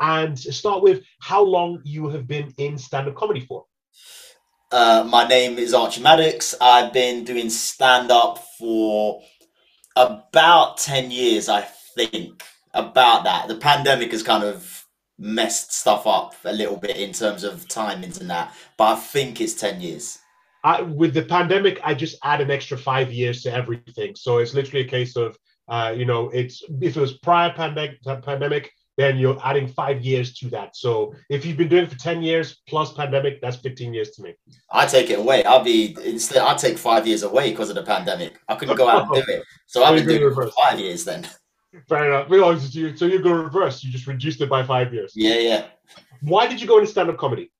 and 0.00 0.38
start 0.38 0.82
with 0.82 1.04
how 1.20 1.42
long 1.42 1.80
you 1.84 2.08
have 2.08 2.26
been 2.26 2.52
in 2.58 2.76
stand 2.76 3.08
up 3.08 3.14
comedy 3.14 3.40
for. 3.40 3.64
Uh, 4.70 5.06
my 5.08 5.26
name 5.26 5.58
is 5.58 5.72
Archie 5.72 6.02
Maddox. 6.02 6.54
I've 6.60 6.92
been 6.92 7.24
doing 7.24 7.48
stand 7.48 8.10
up 8.10 8.38
for 8.58 9.22
about 9.96 10.76
10 10.78 11.10
years, 11.10 11.48
I 11.48 11.62
think. 11.62 12.42
About 12.74 13.24
that. 13.24 13.48
The 13.48 13.56
pandemic 13.56 14.12
has 14.12 14.22
kind 14.22 14.42
of 14.42 14.86
messed 15.18 15.74
stuff 15.74 16.06
up 16.06 16.34
a 16.44 16.52
little 16.52 16.78
bit 16.78 16.96
in 16.96 17.12
terms 17.12 17.44
of 17.44 17.68
timings 17.68 18.18
and 18.18 18.30
that, 18.30 18.54
but 18.78 18.84
I 18.84 18.96
think 18.96 19.42
it's 19.42 19.52
10 19.52 19.82
years. 19.82 20.21
I, 20.64 20.82
with 20.82 21.14
the 21.14 21.22
pandemic, 21.22 21.80
I 21.82 21.94
just 21.94 22.16
add 22.22 22.40
an 22.40 22.50
extra 22.50 22.78
five 22.78 23.12
years 23.12 23.42
to 23.42 23.52
everything. 23.52 24.14
So 24.14 24.38
it's 24.38 24.54
literally 24.54 24.86
a 24.86 24.88
case 24.88 25.16
of, 25.16 25.36
uh, 25.68 25.94
you 25.96 26.04
know, 26.04 26.28
it's 26.30 26.62
if 26.80 26.96
it 26.96 27.00
was 27.00 27.18
prior 27.18 27.52
pandemic, 27.52 28.02
pandemic, 28.22 28.72
then 28.96 29.16
you're 29.16 29.38
adding 29.42 29.66
five 29.66 30.02
years 30.02 30.34
to 30.34 30.50
that. 30.50 30.76
So 30.76 31.14
if 31.30 31.46
you've 31.46 31.56
been 31.56 31.68
doing 31.68 31.84
it 31.84 31.90
for 31.90 31.98
10 31.98 32.22
years 32.22 32.60
plus 32.68 32.92
pandemic, 32.92 33.40
that's 33.40 33.56
15 33.56 33.94
years 33.94 34.10
to 34.12 34.22
me. 34.22 34.34
I 34.70 34.86
take 34.86 35.10
it 35.10 35.18
away. 35.18 35.44
I'll 35.44 35.64
be 35.64 35.96
instead. 36.04 36.42
I 36.42 36.54
take 36.54 36.78
five 36.78 37.06
years 37.06 37.22
away 37.22 37.50
because 37.50 37.70
of 37.70 37.76
the 37.76 37.82
pandemic. 37.82 38.38
I 38.48 38.54
couldn't 38.54 38.76
go 38.76 38.88
out 38.88 39.06
and 39.06 39.24
do 39.24 39.32
it, 39.32 39.42
so 39.66 39.82
I've 39.82 39.96
been 39.96 40.06
doing 40.06 40.30
it 40.30 40.34
for 40.34 40.50
five 40.50 40.78
years 40.78 41.04
then. 41.04 41.26
Fair 41.88 42.12
enough. 42.12 42.28
So 42.98 43.06
you 43.06 43.22
go 43.22 43.32
reverse. 43.32 43.82
You 43.82 43.90
just 43.90 44.06
reduced 44.06 44.40
it 44.42 44.50
by 44.50 44.62
five 44.62 44.92
years. 44.92 45.12
Yeah, 45.14 45.38
yeah. 45.38 45.64
Why 46.20 46.46
did 46.46 46.60
you 46.60 46.68
go 46.68 46.78
into 46.78 46.90
stand-up 46.90 47.16
comedy? 47.18 47.50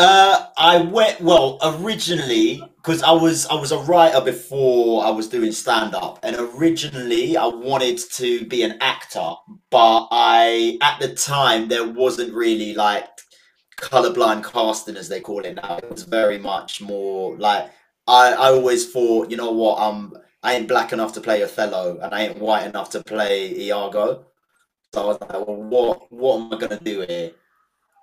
Uh, 0.00 0.48
I 0.58 0.78
went 0.82 1.20
well 1.20 1.58
originally 1.62 2.62
because 2.78 3.02
I 3.04 3.12
was 3.12 3.46
I 3.48 3.54
was 3.54 3.72
a 3.72 3.78
writer 3.80 4.22
before 4.22 5.04
I 5.04 5.10
was 5.10 5.28
doing 5.28 5.52
stand 5.52 5.94
up, 5.94 6.20
and 6.24 6.36
originally 6.36 7.36
I 7.36 7.46
wanted 7.46 7.98
to 8.14 8.46
be 8.46 8.64
an 8.64 8.78
actor, 8.82 9.34
but 9.70 10.08
I 10.12 10.78
at 10.82 11.00
the 11.00 11.14
time 11.14 11.68
there 11.68 11.88
wasn't 11.88 12.34
really 12.34 12.74
like 12.74 13.08
colorblind 13.80 14.44
casting 14.44 14.96
as 14.96 15.08
they 15.08 15.20
call 15.20 15.44
it 15.46 15.56
now. 15.56 15.78
It 15.78 15.90
was 15.90 16.04
very 16.04 16.38
much 16.38 16.82
more 16.82 17.36
like 17.38 17.70
I 18.08 18.32
I 18.34 18.48
always 18.52 18.92
thought, 18.92 19.30
you 19.30 19.38
know 19.38 19.52
what, 19.52 19.80
I'm 19.80 20.14
I 20.42 20.54
ain't 20.54 20.68
black 20.68 20.92
enough 20.94 21.14
to 21.14 21.22
play 21.22 21.42
Othello, 21.44 22.00
and 22.02 22.14
I 22.14 22.22
ain't 22.28 22.38
white 22.38 22.66
enough 22.66 22.90
to 22.92 23.04
play 23.04 23.54
Iago. 23.66 24.26
So 24.94 25.02
I 25.02 25.06
was 25.06 25.20
like, 25.22 25.32
well, 25.32 25.56
what 25.56 26.12
what 26.12 26.36
am 26.40 26.54
I 26.54 26.58
gonna 26.58 26.80
do 26.80 27.02
here? 27.08 27.32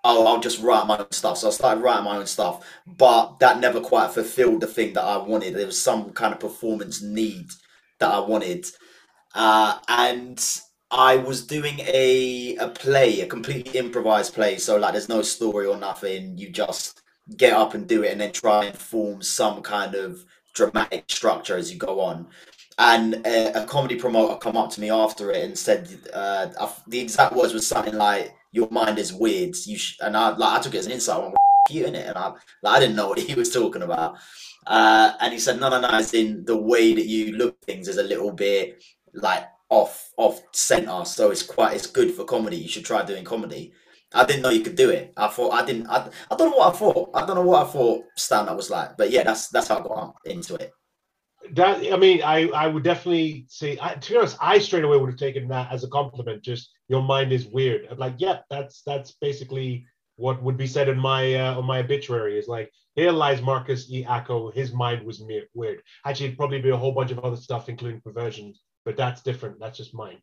Oh, 0.04 0.26
I'll 0.28 0.40
just 0.40 0.62
write 0.62 0.88
my 0.88 0.98
own 0.98 1.12
stuff. 1.12 1.38
So 1.38 1.48
I 1.48 1.52
started 1.52 1.82
writing 1.82 2.06
my 2.06 2.18
own 2.18 2.28
stuff, 2.28 2.66
but 2.86 3.40
that 3.40 3.60
never 3.60 3.82
quite 3.82 4.12
fulfilled 4.12 4.62
the 4.62 4.68
thing 4.68 4.94
that 4.94 5.04
I 5.04 5.18
wanted. 5.18 5.56
There 5.56 5.66
was 5.66 5.82
some 5.82 6.12
kind 6.12 6.34
of 6.34 6.40
performance 6.40 7.02
need 7.02 7.48
that 8.00 8.12
I 8.12 8.20
wanted, 8.20 8.68
uh, 9.36 9.80
and 9.88 10.44
I 10.92 11.18
was 11.18 11.46
doing 11.46 11.80
a 11.82 12.56
a 12.58 12.70
play, 12.70 13.22
a 13.22 13.28
completely 13.28 13.80
improvised 13.80 14.34
play. 14.34 14.58
So 14.58 14.78
like, 14.78 14.94
there's 14.94 15.10
no 15.10 15.22
story 15.22 15.66
or 15.66 15.78
nothing. 15.78 16.38
You 16.38 16.50
just 16.50 17.02
get 17.36 17.54
up 17.54 17.74
and 17.74 17.88
do 17.88 18.04
it, 18.04 18.12
and 18.12 18.22
then 18.22 18.32
try 18.32 18.66
and 18.66 18.78
form 18.78 19.22
some 19.22 19.62
kind 19.62 19.96
of 19.96 20.24
dramatic 20.56 21.06
structure 21.10 21.58
as 21.58 21.72
you 21.72 21.78
go 21.78 22.00
on. 22.00 22.28
And 22.80 23.16
a, 23.26 23.64
a 23.64 23.66
comedy 23.66 23.96
promoter 23.96 24.36
come 24.38 24.56
up 24.56 24.70
to 24.72 24.82
me 24.82 24.92
after 24.92 25.32
it 25.32 25.44
and 25.44 25.58
said, 25.58 25.90
uh, 26.14 26.48
the 26.88 27.00
exact 27.00 27.36
words 27.36 27.54
was 27.54 27.66
something 27.66 27.96
like, 27.96 28.36
your 28.52 28.70
mind 28.70 29.00
is 29.00 29.14
weird. 29.14 29.56
You 29.66 29.78
sh-, 29.78 29.98
and 30.02 30.16
I 30.16 30.36
like 30.36 30.60
I 30.60 30.62
took 30.62 30.76
it 30.76 30.80
as 30.80 30.86
an 30.86 30.94
insight. 30.94 31.18
I 31.18 31.20
went, 31.20 31.36
you 31.70 31.86
in 31.86 31.96
it, 31.96 32.08
and 32.08 32.18
I 32.18 32.30
like, 32.64 32.78
I 32.78 32.80
didn't 32.80 32.96
know 32.96 33.10
what 33.10 33.20
he 33.20 33.34
was 33.36 33.52
talking 33.52 33.82
about. 33.82 34.18
Uh, 34.66 35.14
and 35.22 35.34
he 35.34 35.40
said, 35.40 35.60
no, 35.60 35.70
no, 35.70 35.80
no. 35.80 35.90
As 35.90 36.14
in 36.14 36.44
the 36.46 36.58
way 36.58 36.94
that 36.94 37.06
you 37.06 37.34
look 37.34 37.60
things 37.62 37.88
is 37.88 37.98
a 37.98 38.04
little 38.04 38.32
bit 38.32 38.84
like 39.14 39.46
off 39.70 40.12
off 40.18 40.42
center. 40.54 41.06
So 41.06 41.32
it's 41.32 41.44
quite 41.44 41.76
it's 41.76 41.88
good 41.88 42.12
for 42.12 42.26
comedy. 42.26 42.58
You 42.58 42.70
should 42.70 42.86
try 42.86 43.04
doing 43.04 43.24
comedy. 43.24 43.74
I 44.14 44.26
didn't 44.26 44.42
know 44.44 44.50
you 44.50 44.62
could 44.62 44.76
do 44.76 44.90
it. 44.90 45.14
I 45.18 45.28
thought 45.28 45.54
I 45.54 45.66
didn't. 45.66 45.88
I, 45.88 46.10
I 46.32 46.36
don't 46.36 46.52
know 46.52 46.58
what 46.58 46.74
I 46.74 46.78
thought. 46.78 47.10
I 47.14 47.26
don't 47.26 47.36
know 47.36 47.42
what 47.42 47.68
I 47.68 47.70
thought 47.70 48.06
stand 48.16 48.50
up 48.50 48.56
was 48.56 48.70
like. 48.70 48.98
But 48.98 49.12
yeah, 49.12 49.24
that's 49.24 49.50
that's 49.50 49.68
how 49.68 49.80
I 49.80 49.84
got 49.84 50.16
into 50.26 50.56
it. 50.56 50.72
That 51.54 51.93
I 51.93 51.97
mean, 51.97 52.21
I 52.23 52.50
I 52.50 52.67
would 52.67 52.84
definitely 52.84 53.45
say. 53.47 53.78
I, 53.82 53.93
to 53.93 54.12
be 54.12 54.17
honest, 54.17 54.38
I 54.41 54.60
straight 54.60 54.84
away 54.84 54.97
would 54.97 55.10
have 55.10 55.19
taken 55.19 55.47
that 55.50 55.71
as 55.71 55.84
a 55.84 55.88
compliment. 55.88 56.43
Just 56.43 56.71
your 56.88 57.02
mind 57.02 57.32
is 57.32 57.45
weird. 57.45 57.88
I'm 57.89 57.97
like, 57.97 58.15
yeah, 58.17 58.39
that's 58.50 58.82
that's 58.82 59.13
basically 59.21 59.86
what 60.15 60.41
would 60.41 60.58
be 60.58 60.67
said 60.67 60.89
in 60.89 61.00
my 61.00 61.36
uh, 61.36 61.58
on 61.58 61.65
my 61.65 61.80
obituary. 61.80 62.38
Is 62.38 62.47
like, 62.47 62.71
here 62.95 63.12
lies 63.12 63.41
Marcus 63.41 63.89
E. 63.89 64.04
Acko. 64.04 64.52
His 64.54 64.73
mind 64.73 65.06
was 65.06 65.23
weird. 65.54 65.82
Actually, 66.06 66.28
it'd 66.28 66.38
probably 66.38 66.62
be 66.62 66.71
a 66.71 66.78
whole 66.78 66.91
bunch 66.91 67.12
of 67.12 67.19
other 67.19 67.38
stuff, 67.38 67.69
including 67.69 68.02
perversions, 68.02 68.62
but 68.84 68.97
that's 68.97 69.21
different. 69.21 69.60
That's 69.60 69.78
just 69.78 69.93
mine. 69.93 70.17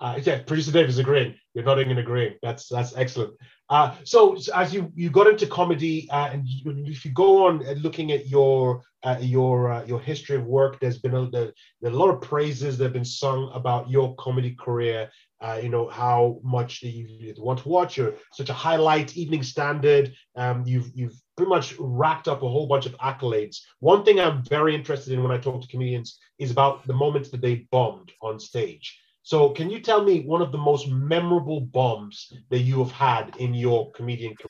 Uh, 0.00 0.18
yeah, 0.22 0.38
producer 0.42 0.72
Dave 0.72 0.88
is 0.88 0.98
agreeing. 0.98 1.34
You're 1.52 1.64
nodding 1.64 1.90
and 1.90 1.98
agreeing. 1.98 2.34
That's 2.42 2.68
that's 2.68 2.96
excellent. 2.96 3.34
Uh, 3.68 3.94
so, 4.04 4.36
as 4.54 4.72
you 4.72 4.90
you 4.94 5.10
got 5.10 5.26
into 5.26 5.46
comedy, 5.46 6.08
uh, 6.10 6.30
and 6.32 6.46
you, 6.46 6.74
if 6.86 7.04
you 7.04 7.12
go 7.12 7.46
on 7.46 7.62
looking 7.82 8.10
at 8.10 8.26
your 8.26 8.82
uh, 9.02 9.18
your 9.20 9.70
uh, 9.70 9.84
your 9.84 10.00
history 10.00 10.36
of 10.36 10.46
work, 10.46 10.80
there's 10.80 10.98
been 10.98 11.14
a, 11.14 11.52
a 11.84 11.90
lot 11.90 12.08
of 12.08 12.22
praises 12.22 12.78
that 12.78 12.84
have 12.84 12.92
been 12.94 13.04
sung 13.04 13.50
about 13.52 13.90
your 13.90 14.14
comedy 14.16 14.56
career. 14.58 15.10
Uh, 15.42 15.58
you 15.62 15.68
know 15.68 15.88
how 15.88 16.38
much 16.42 16.82
you, 16.82 17.06
you, 17.08 17.34
want 17.38 17.58
to 17.58 17.68
watch. 17.68 17.96
You're 17.96 18.14
such 18.32 18.48
a 18.48 18.54
highlight, 18.54 19.16
Evening 19.16 19.42
Standard. 19.42 20.14
Um, 20.34 20.64
you've 20.66 20.90
you've 20.94 21.20
pretty 21.36 21.50
much 21.50 21.74
racked 21.78 22.26
up 22.26 22.42
a 22.42 22.48
whole 22.48 22.66
bunch 22.66 22.86
of 22.86 22.96
accolades. 22.98 23.58
One 23.80 24.04
thing 24.04 24.18
I'm 24.18 24.42
very 24.44 24.74
interested 24.74 25.12
in 25.12 25.22
when 25.22 25.32
I 25.32 25.38
talk 25.38 25.60
to 25.60 25.68
comedians 25.68 26.18
is 26.38 26.50
about 26.50 26.86
the 26.86 26.94
moments 26.94 27.30
that 27.30 27.42
they 27.42 27.66
bombed 27.70 28.12
on 28.22 28.40
stage. 28.40 28.98
So, 29.22 29.50
can 29.50 29.70
you 29.70 29.80
tell 29.80 30.02
me 30.02 30.20
one 30.20 30.42
of 30.42 30.50
the 30.52 30.58
most 30.58 30.88
memorable 30.88 31.60
bombs 31.60 32.32
that 32.50 32.60
you 32.60 32.78
have 32.78 32.92
had 32.92 33.36
in 33.36 33.54
your 33.54 33.90
comedian 33.92 34.34
career? 34.34 34.48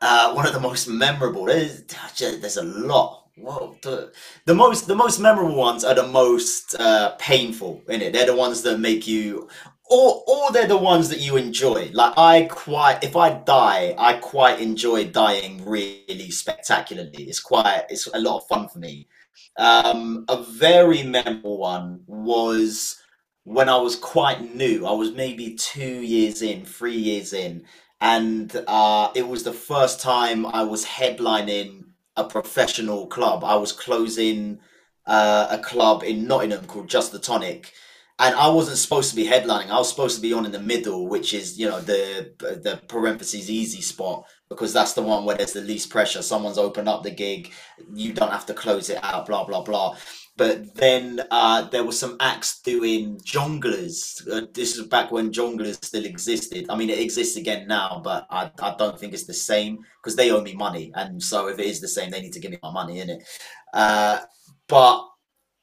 Uh, 0.00 0.32
one 0.34 0.46
of 0.46 0.52
the 0.52 0.60
most 0.60 0.86
memorable. 0.86 1.46
There's, 1.46 1.82
there's 2.18 2.58
a 2.58 2.62
lot. 2.62 3.24
Whoa, 3.36 3.76
the, 3.82 4.12
the 4.44 4.54
most 4.54 4.86
the 4.86 4.94
most 4.94 5.18
memorable 5.18 5.56
ones 5.56 5.82
are 5.82 5.94
the 5.94 6.06
most 6.06 6.76
uh, 6.78 7.16
painful 7.18 7.82
in 7.88 8.00
it. 8.00 8.12
They're 8.12 8.26
the 8.26 8.36
ones 8.36 8.62
that 8.62 8.78
make 8.78 9.08
you, 9.08 9.48
or 9.90 10.22
or 10.28 10.52
they're 10.52 10.68
the 10.68 10.76
ones 10.76 11.08
that 11.08 11.20
you 11.20 11.36
enjoy. 11.36 11.90
Like 11.92 12.14
I 12.16 12.46
quite, 12.48 13.02
if 13.02 13.16
I 13.16 13.30
die, 13.30 13.94
I 13.98 14.18
quite 14.18 14.60
enjoy 14.60 15.06
dying 15.06 15.64
really 15.64 16.30
spectacularly. 16.30 17.24
It's 17.24 17.40
quite, 17.40 17.86
it's 17.88 18.06
a 18.06 18.20
lot 18.20 18.36
of 18.36 18.46
fun 18.46 18.68
for 18.68 18.78
me. 18.78 19.08
Um, 19.56 20.24
a 20.28 20.40
very 20.42 21.02
memorable 21.02 21.58
one 21.58 22.02
was 22.06 23.02
when 23.44 23.68
I 23.68 23.76
was 23.76 23.96
quite 23.96 24.54
new. 24.54 24.86
I 24.86 24.92
was 24.92 25.12
maybe 25.12 25.54
two 25.54 26.00
years 26.02 26.42
in, 26.42 26.64
three 26.64 26.96
years 26.96 27.32
in, 27.32 27.64
and 28.00 28.54
uh, 28.66 29.10
it 29.14 29.28
was 29.28 29.44
the 29.44 29.52
first 29.52 30.00
time 30.00 30.44
I 30.46 30.64
was 30.64 30.84
headlining 30.84 31.84
a 32.16 32.24
professional 32.24 33.06
club. 33.06 33.44
I 33.44 33.56
was 33.56 33.72
closing 33.72 34.60
uh, 35.06 35.48
a 35.50 35.58
club 35.58 36.02
in 36.02 36.26
Nottingham 36.26 36.66
called 36.66 36.88
Just 36.88 37.12
the 37.12 37.18
Tonic. 37.18 37.72
And 38.16 38.34
I 38.36 38.48
wasn't 38.48 38.78
supposed 38.78 39.10
to 39.10 39.16
be 39.16 39.26
headlining. 39.26 39.70
I 39.70 39.78
was 39.78 39.88
supposed 39.88 40.14
to 40.14 40.22
be 40.22 40.32
on 40.32 40.46
in 40.46 40.52
the 40.52 40.60
middle, 40.60 41.08
which 41.08 41.34
is, 41.34 41.58
you 41.58 41.68
know, 41.68 41.80
the 41.80 42.30
the 42.38 42.80
parentheses 42.86 43.50
easy 43.50 43.80
spot 43.80 44.24
because 44.48 44.72
that's 44.72 44.92
the 44.92 45.02
one 45.02 45.24
where 45.24 45.36
there's 45.36 45.54
the 45.54 45.60
least 45.62 45.90
pressure. 45.90 46.22
Someone's 46.22 46.56
opened 46.56 46.88
up 46.88 47.02
the 47.02 47.10
gig, 47.10 47.50
you 47.92 48.12
don't 48.12 48.30
have 48.30 48.46
to 48.46 48.54
close 48.54 48.88
it 48.88 49.02
out, 49.02 49.26
blah 49.26 49.42
blah 49.44 49.62
blah. 49.62 49.96
But 50.36 50.74
then 50.74 51.22
uh, 51.30 51.68
there 51.68 51.84
were 51.84 51.92
some 51.92 52.16
acts 52.18 52.60
doing 52.60 53.18
jongleurs. 53.18 54.20
Uh, 54.28 54.46
this 54.52 54.76
is 54.76 54.86
back 54.88 55.12
when 55.12 55.32
jongleurs 55.32 55.84
still 55.84 56.04
existed. 56.04 56.66
I 56.68 56.76
mean, 56.76 56.90
it 56.90 56.98
exists 56.98 57.36
again 57.36 57.68
now, 57.68 58.00
but 58.02 58.26
I, 58.30 58.50
I 58.60 58.74
don't 58.76 58.98
think 58.98 59.12
it's 59.12 59.26
the 59.26 59.34
same 59.34 59.78
because 60.02 60.16
they 60.16 60.32
owe 60.32 60.40
me 60.40 60.54
money. 60.54 60.90
And 60.94 61.22
so 61.22 61.46
if 61.48 61.60
it 61.60 61.66
is 61.66 61.80
the 61.80 61.88
same, 61.88 62.10
they 62.10 62.20
need 62.20 62.32
to 62.32 62.40
give 62.40 62.50
me 62.50 62.58
my 62.62 62.72
money 62.72 62.98
in 62.98 63.10
it. 63.10 63.22
Uh, 63.72 64.20
but 64.66 65.06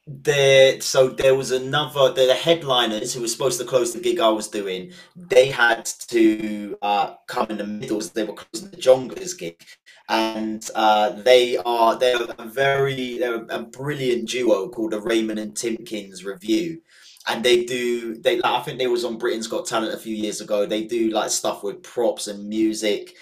there, 0.08 0.82
so 0.82 1.10
there 1.10 1.36
was 1.36 1.52
another, 1.52 2.12
the 2.12 2.34
headliners 2.34 3.14
who 3.14 3.22
were 3.22 3.28
supposed 3.28 3.60
to 3.60 3.66
close 3.66 3.94
the 3.94 4.00
gig 4.00 4.20
I 4.20 4.30
was 4.30 4.48
doing, 4.48 4.92
they 5.16 5.48
had 5.48 5.86
to 6.10 6.78
uh, 6.82 7.16
come 7.28 7.48
in 7.50 7.58
the 7.58 7.68
middle 7.68 7.98
as 7.98 8.12
they 8.12 8.24
were 8.24 8.34
closing 8.34 8.72
the 8.72 8.78
jongleurs 8.78 9.38
gig 9.38 9.64
and 10.10 10.70
uh, 10.76 11.12
they 11.22 11.58
are 11.58 11.98
they're 11.98 12.18
a 12.38 12.46
very 12.46 13.18
they're 13.20 13.46
a 13.50 13.64
brilliant 13.64 14.28
duo 14.28 14.68
called 14.68 14.92
the 14.92 15.00
Raymond 15.00 15.40
and 15.40 15.56
Timpkins 15.56 16.26
Revue 16.26 16.80
and 17.28 17.44
they 17.44 17.64
do 17.64 18.16
they 18.16 18.38
like, 18.38 18.60
I 18.62 18.64
think 18.64 18.80
they 18.80 18.88
was 18.88 19.06
on 19.06 19.18
Britain's 19.18 19.48
Got 19.48 19.66
Talent 19.66 19.94
a 19.94 19.98
few 19.98 20.16
years 20.16 20.42
ago. 20.42 20.66
They 20.66 20.84
do 20.86 21.10
like 21.10 21.30
stuff 21.30 21.64
with 21.64 21.84
props 21.84 22.28
and 22.28 22.48
music, 22.48 23.14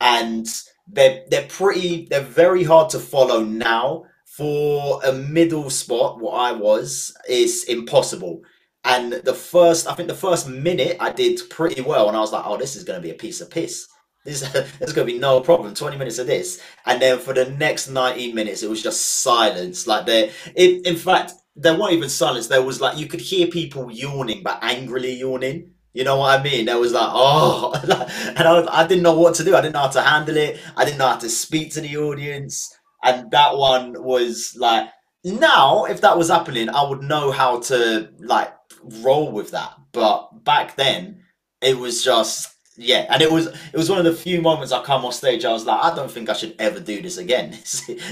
and 0.00 0.46
they're 0.88 1.24
they're 1.30 1.46
pretty 1.48 2.06
they're 2.10 2.20
very 2.22 2.64
hard 2.64 2.90
to 2.90 2.98
follow 2.98 3.44
now. 3.44 4.04
For 4.36 5.00
a 5.04 5.12
middle 5.12 5.68
spot, 5.68 6.20
what 6.20 6.32
I 6.32 6.52
was 6.52 7.14
is 7.28 7.64
impossible. 7.64 8.40
And 8.84 9.12
the 9.12 9.34
first, 9.34 9.86
I 9.86 9.94
think 9.94 10.08
the 10.08 10.14
first 10.14 10.48
minute 10.48 10.96
I 11.00 11.12
did 11.12 11.38
pretty 11.50 11.82
well, 11.82 12.08
and 12.08 12.16
I 12.16 12.20
was 12.20 12.32
like, 12.32 12.44
oh, 12.46 12.56
this 12.56 12.74
is 12.74 12.84
going 12.84 12.98
to 12.98 13.02
be 13.02 13.10
a 13.10 13.14
piece 13.14 13.40
of 13.40 13.50
piss. 13.50 13.86
This 14.24 14.40
there's 14.78 14.92
going 14.92 15.06
to 15.06 15.12
be 15.12 15.18
no 15.18 15.40
problem. 15.40 15.74
Twenty 15.74 15.96
minutes 15.96 16.18
of 16.18 16.26
this, 16.26 16.60
and 16.86 17.02
then 17.02 17.18
for 17.18 17.34
the 17.34 17.50
next 17.50 17.88
nineteen 17.88 18.34
minutes, 18.34 18.62
it 18.62 18.70
was 18.70 18.82
just 18.82 19.20
silence. 19.22 19.86
Like 19.86 20.06
there, 20.06 20.30
in 20.56 20.82
in 20.84 20.96
fact, 20.96 21.32
there 21.56 21.78
weren't 21.78 21.92
even 21.92 22.08
silence. 22.08 22.46
There 22.46 22.62
was 22.62 22.80
like 22.80 22.96
you 22.96 23.06
could 23.06 23.20
hear 23.20 23.48
people 23.48 23.90
yawning, 23.90 24.42
but 24.42 24.58
angrily 24.62 25.14
yawning. 25.14 25.72
You 25.92 26.04
know 26.04 26.16
what 26.16 26.40
I 26.40 26.42
mean? 26.42 26.66
There 26.66 26.78
was 26.78 26.92
like, 26.92 27.08
oh, 27.12 27.72
and 28.36 28.48
I, 28.48 28.82
I 28.82 28.86
didn't 28.86 29.02
know 29.02 29.18
what 29.18 29.34
to 29.36 29.44
do. 29.44 29.54
I 29.56 29.60
didn't 29.60 29.74
know 29.74 29.80
how 29.80 29.88
to 29.88 30.02
handle 30.02 30.36
it. 30.36 30.58
I 30.76 30.84
didn't 30.84 30.98
know 30.98 31.08
how 31.08 31.18
to 31.18 31.28
speak 31.28 31.72
to 31.72 31.80
the 31.80 31.96
audience. 31.98 32.74
And 33.02 33.30
that 33.30 33.56
one 33.56 33.94
was 34.02 34.54
like, 34.58 34.88
now 35.24 35.84
if 35.84 36.00
that 36.00 36.16
was 36.16 36.28
happening, 36.28 36.68
I 36.68 36.88
would 36.88 37.02
know 37.02 37.30
how 37.30 37.60
to 37.60 38.10
like 38.18 38.52
roll 38.82 39.32
with 39.32 39.50
that. 39.52 39.74
But 39.92 40.44
back 40.44 40.76
then, 40.76 41.22
it 41.60 41.78
was 41.78 42.02
just 42.02 42.52
yeah, 42.76 43.06
and 43.10 43.20
it 43.22 43.30
was 43.30 43.46
it 43.46 43.76
was 43.76 43.90
one 43.90 43.98
of 43.98 44.04
the 44.04 44.14
few 44.14 44.40
moments 44.40 44.72
I 44.72 44.82
come 44.82 45.04
off 45.04 45.14
stage. 45.14 45.44
I 45.44 45.52
was 45.52 45.66
like, 45.66 45.82
I 45.82 45.94
don't 45.94 46.10
think 46.10 46.30
I 46.30 46.32
should 46.32 46.56
ever 46.58 46.80
do 46.80 47.02
this 47.02 47.18
again. 47.18 47.50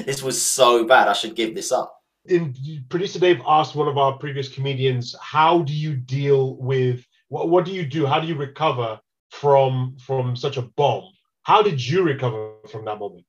this 0.06 0.22
was 0.22 0.40
so 0.40 0.84
bad. 0.84 1.08
I 1.08 1.12
should 1.14 1.34
give 1.34 1.54
this 1.54 1.72
up. 1.72 1.96
In 2.26 2.54
producer 2.90 3.18
Dave 3.18 3.40
asked 3.46 3.74
one 3.74 3.88
of 3.88 3.96
our 3.96 4.18
previous 4.18 4.48
comedians, 4.48 5.16
"How 5.20 5.62
do 5.62 5.72
you 5.72 5.96
deal 5.96 6.56
with 6.56 7.06
what? 7.28 7.48
What 7.48 7.64
do 7.64 7.72
you 7.72 7.86
do? 7.86 8.06
How 8.06 8.20
do 8.20 8.26
you 8.26 8.34
recover 8.34 9.00
from 9.30 9.96
from 9.98 10.36
such 10.36 10.58
a 10.58 10.62
bomb? 10.62 11.04
How 11.42 11.62
did 11.62 11.84
you 11.84 12.02
recover 12.02 12.52
from 12.70 12.84
that 12.84 12.98
moment?" 12.98 13.24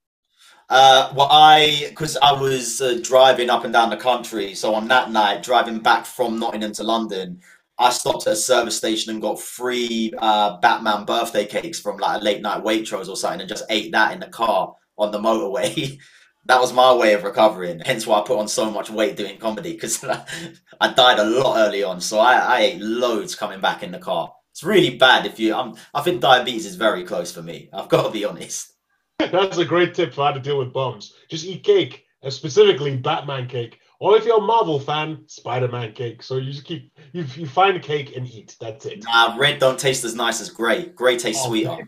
Uh, 0.72 1.12
well, 1.18 1.28
I 1.30 1.88
because 1.90 2.16
I 2.22 2.32
was 2.32 2.80
uh, 2.80 2.98
driving 3.04 3.50
up 3.50 3.66
and 3.66 3.74
down 3.74 3.90
the 3.90 3.98
country, 3.98 4.56
so 4.56 4.74
on 4.74 4.88
that 4.88 5.12
night, 5.12 5.44
driving 5.44 5.80
back 5.80 6.06
from 6.06 6.40
Nottingham 6.40 6.72
to 6.76 6.84
London, 6.84 7.42
I 7.78 7.90
stopped 7.90 8.26
at 8.26 8.34
a 8.34 8.36
service 8.38 8.78
station 8.78 9.12
and 9.12 9.22
got 9.22 9.38
free 9.38 10.14
uh, 10.20 10.60
Batman 10.62 11.04
birthday 11.04 11.46
cakes 11.46 11.78
from 11.78 11.98
like 11.98 12.22
a 12.22 12.24
late 12.24 12.42
night 12.42 12.64
Waitrose 12.64 13.10
or 13.10 13.18
something, 13.18 13.42
and 13.42 13.50
just 13.50 13.66
ate 13.70 13.92
that 13.92 14.14
in 14.14 14.22
the 14.22 14.28
car 14.28 14.74
on 14.98 15.12
the 15.12 15.20
motorway. 15.20 16.00
that 16.46 16.62
was 16.62 16.72
my 16.72 16.94
way 16.94 17.16
of 17.16 17.26
recovering. 17.26 17.82
Hence 17.82 18.08
why 18.08 18.20
I 18.20 18.24
put 18.24 18.40
on 18.40 18.48
so 18.48 18.72
much 18.72 18.90
weight 18.90 19.18
doing 19.18 19.38
comedy 19.40 19.74
because 19.74 20.02
I 20.80 20.94
died 20.94 21.20
a 21.20 21.26
lot 21.26 21.58
early 21.58 21.84
on. 21.84 22.00
So 22.00 22.20
I, 22.20 22.36
I, 22.36 22.60
ate 22.62 22.82
loads 22.82 23.36
coming 23.36 23.60
back 23.60 23.84
in 23.84 23.92
the 23.92 24.00
car. 24.00 24.34
It's 24.52 24.64
really 24.64 24.96
bad 24.96 25.26
if 25.26 25.38
you. 25.38 25.54
I'm, 25.54 25.76
I 25.94 26.02
think 26.02 26.22
diabetes 26.22 26.66
is 26.66 26.76
very 26.78 27.04
close 27.04 27.34
for 27.34 27.42
me. 27.42 27.70
I've 27.74 27.90
got 27.90 28.04
to 28.04 28.10
be 28.12 28.24
honest. 28.24 28.72
That's 29.32 29.58
a 29.58 29.66
great 29.66 29.94
tip 29.94 30.14
for 30.14 30.26
how 30.26 30.32
to 30.32 30.40
deal 30.40 30.58
with 30.58 30.74
bums. 30.74 31.14
Just 31.30 31.46
eat 31.46 31.64
cake, 31.64 32.06
and 32.24 32.34
specifically 32.34 32.96
Batman 32.98 33.48
cake. 33.48 33.80
Or 34.00 34.18
if 34.18 34.26
you're 34.26 34.40
a 34.40 34.42
Marvel 34.42 34.80
fan, 34.80 35.20
Spider-Man 35.28 35.94
cake. 35.94 36.24
So 36.24 36.38
you 36.38 36.52
just 36.52 36.66
keep 36.66 36.92
you, 37.14 37.24
you 37.36 37.46
find 37.46 37.78
a 37.78 37.80
cake 37.80 38.18
and 38.18 38.28
eat. 38.28 38.56
That's 38.60 38.88
it. 38.88 39.04
Nah, 39.04 39.36
red 39.38 39.60
don't 39.60 39.78
taste 39.78 40.04
as 40.04 40.16
nice 40.16 40.42
as 40.42 40.50
grey. 40.50 40.88
Grey 40.88 41.20
tastes 41.20 41.44
oh, 41.46 41.50
sweeter. 41.50 41.88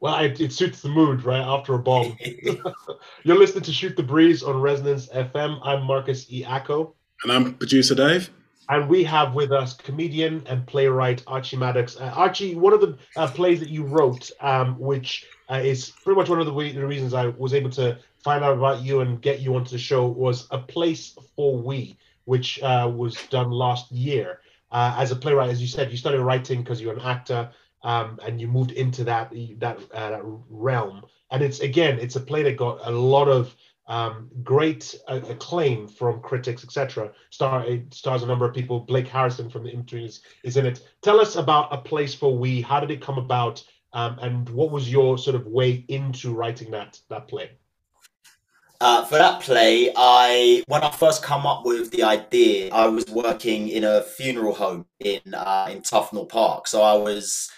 Well, 0.00 0.18
it, 0.24 0.40
it, 0.40 0.52
suits 0.52 0.82
the 0.82 0.88
mood, 0.88 1.22
right? 1.22 1.40
After 1.40 1.74
a 1.74 1.78
bomb. 1.78 2.16
you're 3.22 3.38
listening 3.38 3.62
to 3.62 3.72
Shoot 3.72 3.96
the 3.96 4.02
Breeze 4.02 4.42
on 4.42 4.60
Resonance 4.60 5.06
FM. 5.10 5.60
I'm 5.62 5.84
Marcus 5.84 6.26
E. 6.32 6.42
Acko. 6.44 6.94
And 7.22 7.32
I'm 7.32 7.54
producer 7.54 7.94
Dave. 7.94 8.30
And 8.68 8.88
we 8.88 9.04
have 9.04 9.34
with 9.34 9.52
us 9.52 9.74
comedian 9.74 10.44
and 10.46 10.66
playwright 10.66 11.22
Archie 11.28 11.56
Maddox. 11.56 11.96
Uh, 11.96 12.12
Archie, 12.16 12.56
one 12.56 12.72
of 12.72 12.80
the 12.80 12.98
uh, 13.16 13.28
plays 13.28 13.60
that 13.60 13.68
you 13.68 13.84
wrote, 13.84 14.32
um, 14.40 14.76
which 14.80 15.26
uh, 15.52 15.58
is 15.58 15.90
pretty 15.90 16.16
much 16.16 16.30
one 16.30 16.40
of 16.40 16.46
the, 16.46 16.52
way, 16.52 16.72
the 16.72 16.86
reasons 16.86 17.12
I 17.12 17.26
was 17.26 17.52
able 17.52 17.70
to 17.70 17.98
find 18.24 18.42
out 18.42 18.56
about 18.56 18.82
you 18.82 19.00
and 19.00 19.20
get 19.20 19.40
you 19.40 19.54
onto 19.54 19.70
the 19.70 19.78
show 19.78 20.06
was 20.06 20.46
A 20.50 20.58
Place 20.58 21.16
for 21.36 21.58
We, 21.58 21.98
which 22.24 22.62
uh, 22.62 22.90
was 22.94 23.16
done 23.26 23.50
last 23.50 23.92
year. 23.92 24.40
Uh, 24.70 24.94
as 24.96 25.10
a 25.10 25.16
playwright, 25.16 25.50
as 25.50 25.60
you 25.60 25.66
said, 25.66 25.90
you 25.90 25.98
started 25.98 26.22
writing 26.22 26.62
because 26.62 26.80
you're 26.80 26.94
an 26.94 27.00
actor 27.00 27.50
um, 27.82 28.18
and 28.24 28.40
you 28.40 28.48
moved 28.48 28.70
into 28.70 29.04
that 29.04 29.30
that, 29.58 29.78
uh, 29.92 30.10
that 30.10 30.22
realm. 30.48 31.04
And 31.30 31.42
it's 31.42 31.60
again, 31.60 31.98
it's 31.98 32.16
a 32.16 32.20
play 32.20 32.42
that 32.44 32.56
got 32.56 32.86
a 32.86 32.90
lot 32.90 33.28
of 33.28 33.54
um, 33.88 34.30
great 34.42 34.94
uh, 35.08 35.20
acclaim 35.28 35.88
from 35.88 36.20
critics, 36.20 36.64
etc. 36.64 37.10
Star 37.28 37.66
it 37.66 37.92
stars 37.92 38.22
a 38.22 38.26
number 38.26 38.46
of 38.46 38.54
people. 38.54 38.80
Blake 38.80 39.08
Harrison 39.08 39.50
from 39.50 39.64
the 39.64 39.98
is, 39.98 40.22
is 40.44 40.56
in 40.56 40.64
it. 40.64 40.88
Tell 41.02 41.20
us 41.20 41.36
about 41.36 41.74
A 41.74 41.78
Place 41.78 42.14
for 42.14 42.36
We. 42.36 42.62
How 42.62 42.80
did 42.80 42.90
it 42.90 43.02
come 43.02 43.18
about? 43.18 43.62
Um, 43.92 44.18
and 44.20 44.48
what 44.48 44.70
was 44.70 44.90
your 44.90 45.18
sort 45.18 45.36
of 45.36 45.46
way 45.46 45.84
into 45.88 46.34
writing 46.34 46.70
that 46.70 46.98
that 47.08 47.28
play? 47.28 47.50
Uh, 48.80 49.04
for 49.04 49.14
that 49.14 49.40
play, 49.40 49.92
I 49.94 50.64
when 50.66 50.82
I 50.82 50.90
first 50.90 51.22
come 51.22 51.46
up 51.46 51.64
with 51.64 51.90
the 51.92 52.02
idea, 52.02 52.72
I 52.72 52.88
was 52.88 53.06
working 53.08 53.68
in 53.68 53.84
a 53.84 54.02
funeral 54.02 54.54
home 54.54 54.86
in 54.98 55.34
uh, 55.34 55.68
in 55.70 55.82
Tufnell 55.82 56.28
Park. 56.28 56.66
So 56.66 56.82
I 56.82 56.94
was 56.94 57.48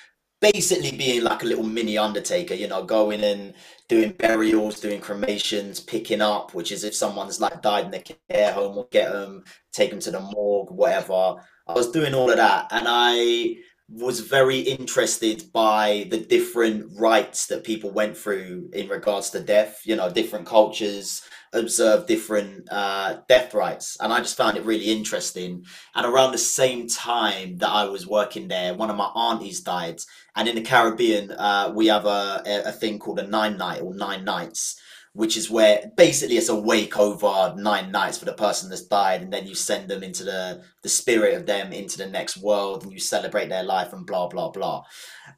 basically 0.41 0.91
being 0.91 1.25
like 1.25 1.43
a 1.43 1.47
little 1.47 1.65
mini 1.65 1.97
undertaker, 1.97 2.53
you 2.53 2.69
know, 2.69 2.85
going 2.85 3.25
and 3.25 3.55
doing 3.89 4.13
burials, 4.13 4.81
doing 4.81 5.01
cremations, 5.01 5.81
picking 5.81 6.21
up, 6.21 6.53
which 6.53 6.71
is 6.71 6.85
if 6.85 6.95
someone's 6.95 7.41
like 7.41 7.63
died 7.63 7.87
in 7.87 7.91
the 7.93 8.17
care 8.29 8.53
home, 8.53 8.77
or 8.77 8.87
get 8.91 9.11
them, 9.11 9.45
take 9.73 9.91
them 9.91 10.01
to 10.01 10.11
the 10.11 10.21
morgue, 10.21 10.71
whatever. 10.71 11.37
I 11.67 11.73
was 11.73 11.91
doing 11.91 12.13
all 12.13 12.31
of 12.31 12.37
that, 12.37 12.67
and 12.71 12.85
I 12.87 13.57
was 13.97 14.21
very 14.21 14.59
interested 14.59 15.53
by 15.53 16.07
the 16.11 16.19
different 16.19 16.91
rites 16.99 17.47
that 17.47 17.63
people 17.63 17.91
went 17.91 18.17
through 18.17 18.69
in 18.73 18.89
regards 18.89 19.31
to 19.31 19.41
death 19.41 19.83
you 19.85 19.95
know 19.95 20.11
different 20.11 20.47
cultures 20.47 21.23
observe 21.55 22.07
different 22.07 22.69
uh, 22.73 23.19
death 23.29 23.55
rites. 23.55 23.97
And 24.01 24.13
i 24.13 24.19
just 24.19 24.37
found 24.37 24.57
it 24.57 24.65
really 24.65 24.91
interesting. 24.91 25.65
And 25.95 26.05
around 26.05 26.33
the 26.33 26.39
same 26.39 26.89
time 26.89 27.59
that 27.59 27.71
i 27.71 27.85
was 27.85 28.07
working 28.07 28.49
there 28.49 28.75
one 28.75 28.91
of 28.91 28.97
my 28.97 29.11
aunties 29.15 29.61
died. 29.61 30.01
And 30.37 30.49
in 30.49 30.57
the 30.57 30.63
caribbean 30.63 31.31
uh, 31.31 31.73
we 31.75 31.87
have 31.87 32.07
a, 32.07 32.43
a 32.67 32.73
thing 32.73 32.99
called 32.99 33.21
a 33.21 33.27
nine 33.27 33.57
night 33.57 33.83
or 33.83 33.95
nine 33.95 34.25
nights 34.25 34.81
which 35.15 35.37
is 35.37 35.49
where 35.49 35.93
basically 35.97 36.37
it's 36.37 36.49
a 36.49 36.55
wake 36.55 36.99
over 36.99 37.55
nine 37.57 37.93
nights 37.93 38.19
for 38.19 38.25
the 38.25 38.33
person 38.33 38.69
that's 38.69 38.85
died, 38.87 39.23
and 39.23 39.33
then 39.33 39.47
you 39.47 39.55
send 39.55 39.89
them 39.89 40.03
into 40.03 40.25
the 40.25 40.63
the 40.83 40.89
spirit 40.89 41.35
of 41.35 41.47
them 41.47 41.73
into 41.73 41.97
the 41.97 42.07
next 42.07 42.37
world, 42.37 42.83
and 42.83 42.93
you 42.93 42.99
celebrate 42.99 43.49
their 43.49 43.63
life 43.63 43.93
and 43.93 44.07
blah 44.07 44.27
blah 44.27 44.51
blah. 44.51 44.83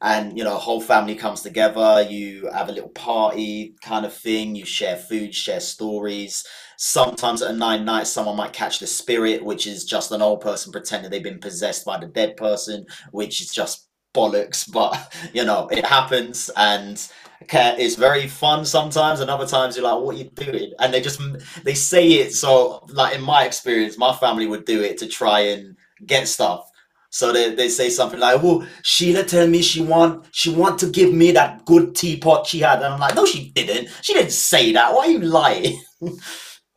And 0.01 0.35
you 0.35 0.43
know, 0.43 0.55
whole 0.55 0.81
family 0.81 1.15
comes 1.15 1.41
together. 1.43 2.01
You 2.09 2.49
have 2.51 2.69
a 2.69 2.71
little 2.71 2.89
party 2.89 3.75
kind 3.81 4.05
of 4.05 4.13
thing. 4.13 4.55
You 4.55 4.65
share 4.65 4.97
food, 4.97 5.35
share 5.35 5.59
stories. 5.59 6.43
Sometimes 6.77 7.43
at 7.43 7.51
a 7.51 7.57
nine 7.57 7.85
nights, 7.85 8.09
someone 8.11 8.35
might 8.35 8.53
catch 8.53 8.79
the 8.79 8.87
spirit, 8.87 9.45
which 9.45 9.67
is 9.67 9.85
just 9.85 10.11
an 10.11 10.23
old 10.23 10.41
person 10.41 10.71
pretending 10.71 11.11
they've 11.11 11.23
been 11.23 11.39
possessed 11.39 11.85
by 11.85 11.99
the 11.99 12.07
dead 12.07 12.35
person, 12.35 12.85
which 13.11 13.41
is 13.41 13.51
just 13.51 13.87
bollocks. 14.15 14.71
But 14.71 15.13
you 15.33 15.45
know, 15.45 15.67
it 15.67 15.85
happens, 15.85 16.49
and 16.57 16.99
it's 17.41 17.95
very 17.95 18.27
fun 18.27 18.65
sometimes 18.65 19.19
and 19.19 19.29
other 19.29 19.47
times 19.47 19.75
you're 19.75 19.85
like 19.85 20.01
what 20.01 20.15
are 20.15 20.17
you 20.19 20.29
doing? 20.31 20.73
And 20.79 20.93
they 20.93 21.01
just 21.01 21.21
they 21.63 21.73
say 21.73 22.07
it 22.13 22.33
so 22.33 22.83
like 22.89 23.15
in 23.15 23.21
my 23.21 23.45
experience 23.45 23.97
my 23.97 24.13
family 24.13 24.47
would 24.47 24.65
do 24.65 24.81
it 24.81 24.97
to 24.99 25.07
try 25.07 25.41
and 25.41 25.75
get 26.05 26.27
stuff. 26.27 26.69
So 27.09 27.31
they, 27.31 27.55
they 27.55 27.69
say 27.69 27.89
something 27.89 28.19
like 28.19 28.41
well 28.41 28.65
sheila 28.83 29.23
tell 29.23 29.47
me 29.47 29.61
she 29.61 29.81
want 29.81 30.25
she 30.31 30.53
want 30.53 30.79
to 30.79 30.89
give 30.89 31.13
me 31.13 31.31
that 31.31 31.65
good 31.65 31.95
teapot 31.95 32.47
she 32.47 32.59
had. 32.59 32.77
And 32.81 32.93
i'm 32.93 32.99
like 32.99 33.15
no 33.15 33.25
she 33.25 33.51
didn't. 33.51 33.89
She 34.01 34.13
didn't 34.13 34.31
say 34.31 34.73
that. 34.73 34.93
Why 34.93 35.07
are 35.07 35.11
you 35.11 35.19
lying? 35.19 35.81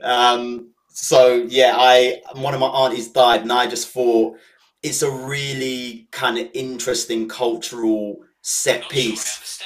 Um 0.03 0.70
so 0.92 1.46
yeah 1.49 1.75
i 1.77 2.20
one 2.35 2.53
of 2.55 2.61
my 2.61 2.66
aunties 2.66 3.09
died 3.09 3.42
and 3.42 3.53
i 3.53 3.66
just 3.66 3.88
thought 3.88 4.37
it's 4.83 5.03
a 5.03 5.11
really 5.11 6.09
kind 6.11 6.38
of 6.38 6.49
interesting 6.55 7.29
cultural 7.29 8.16
set 8.42 8.88
piece 8.88 9.62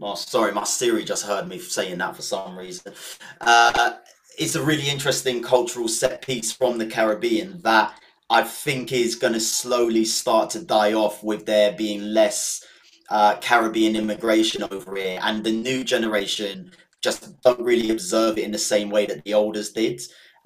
Oh, 0.00 0.14
sorry, 0.14 0.52
my 0.52 0.64
Siri 0.64 1.04
just 1.04 1.24
heard 1.24 1.48
me 1.48 1.58
saying 1.58 1.98
that 1.98 2.14
for 2.16 2.22
some 2.22 2.58
reason. 2.58 2.92
Uh, 3.40 3.94
it's 4.38 4.54
a 4.54 4.62
really 4.62 4.88
interesting 4.90 5.42
cultural 5.42 5.88
set 5.88 6.20
piece 6.20 6.52
from 6.52 6.76
the 6.76 6.86
Caribbean 6.86 7.62
that 7.62 7.98
I 8.28 8.42
think 8.42 8.92
is 8.92 9.14
going 9.14 9.32
to 9.32 9.40
slowly 9.40 10.04
start 10.04 10.50
to 10.50 10.62
die 10.62 10.92
off 10.92 11.24
with 11.24 11.46
there 11.46 11.72
being 11.72 12.02
less 12.02 12.62
uh, 13.08 13.36
Caribbean 13.36 13.96
immigration 13.96 14.62
over 14.64 14.96
here, 14.96 15.18
and 15.22 15.42
the 15.42 15.52
new 15.52 15.82
generation 15.82 16.72
just 17.00 17.40
don't 17.42 17.60
really 17.60 17.90
observe 17.90 18.36
it 18.36 18.44
in 18.44 18.52
the 18.52 18.58
same 18.58 18.90
way 18.90 19.06
that 19.06 19.24
the 19.24 19.32
olders 19.32 19.70
did. 19.70 20.02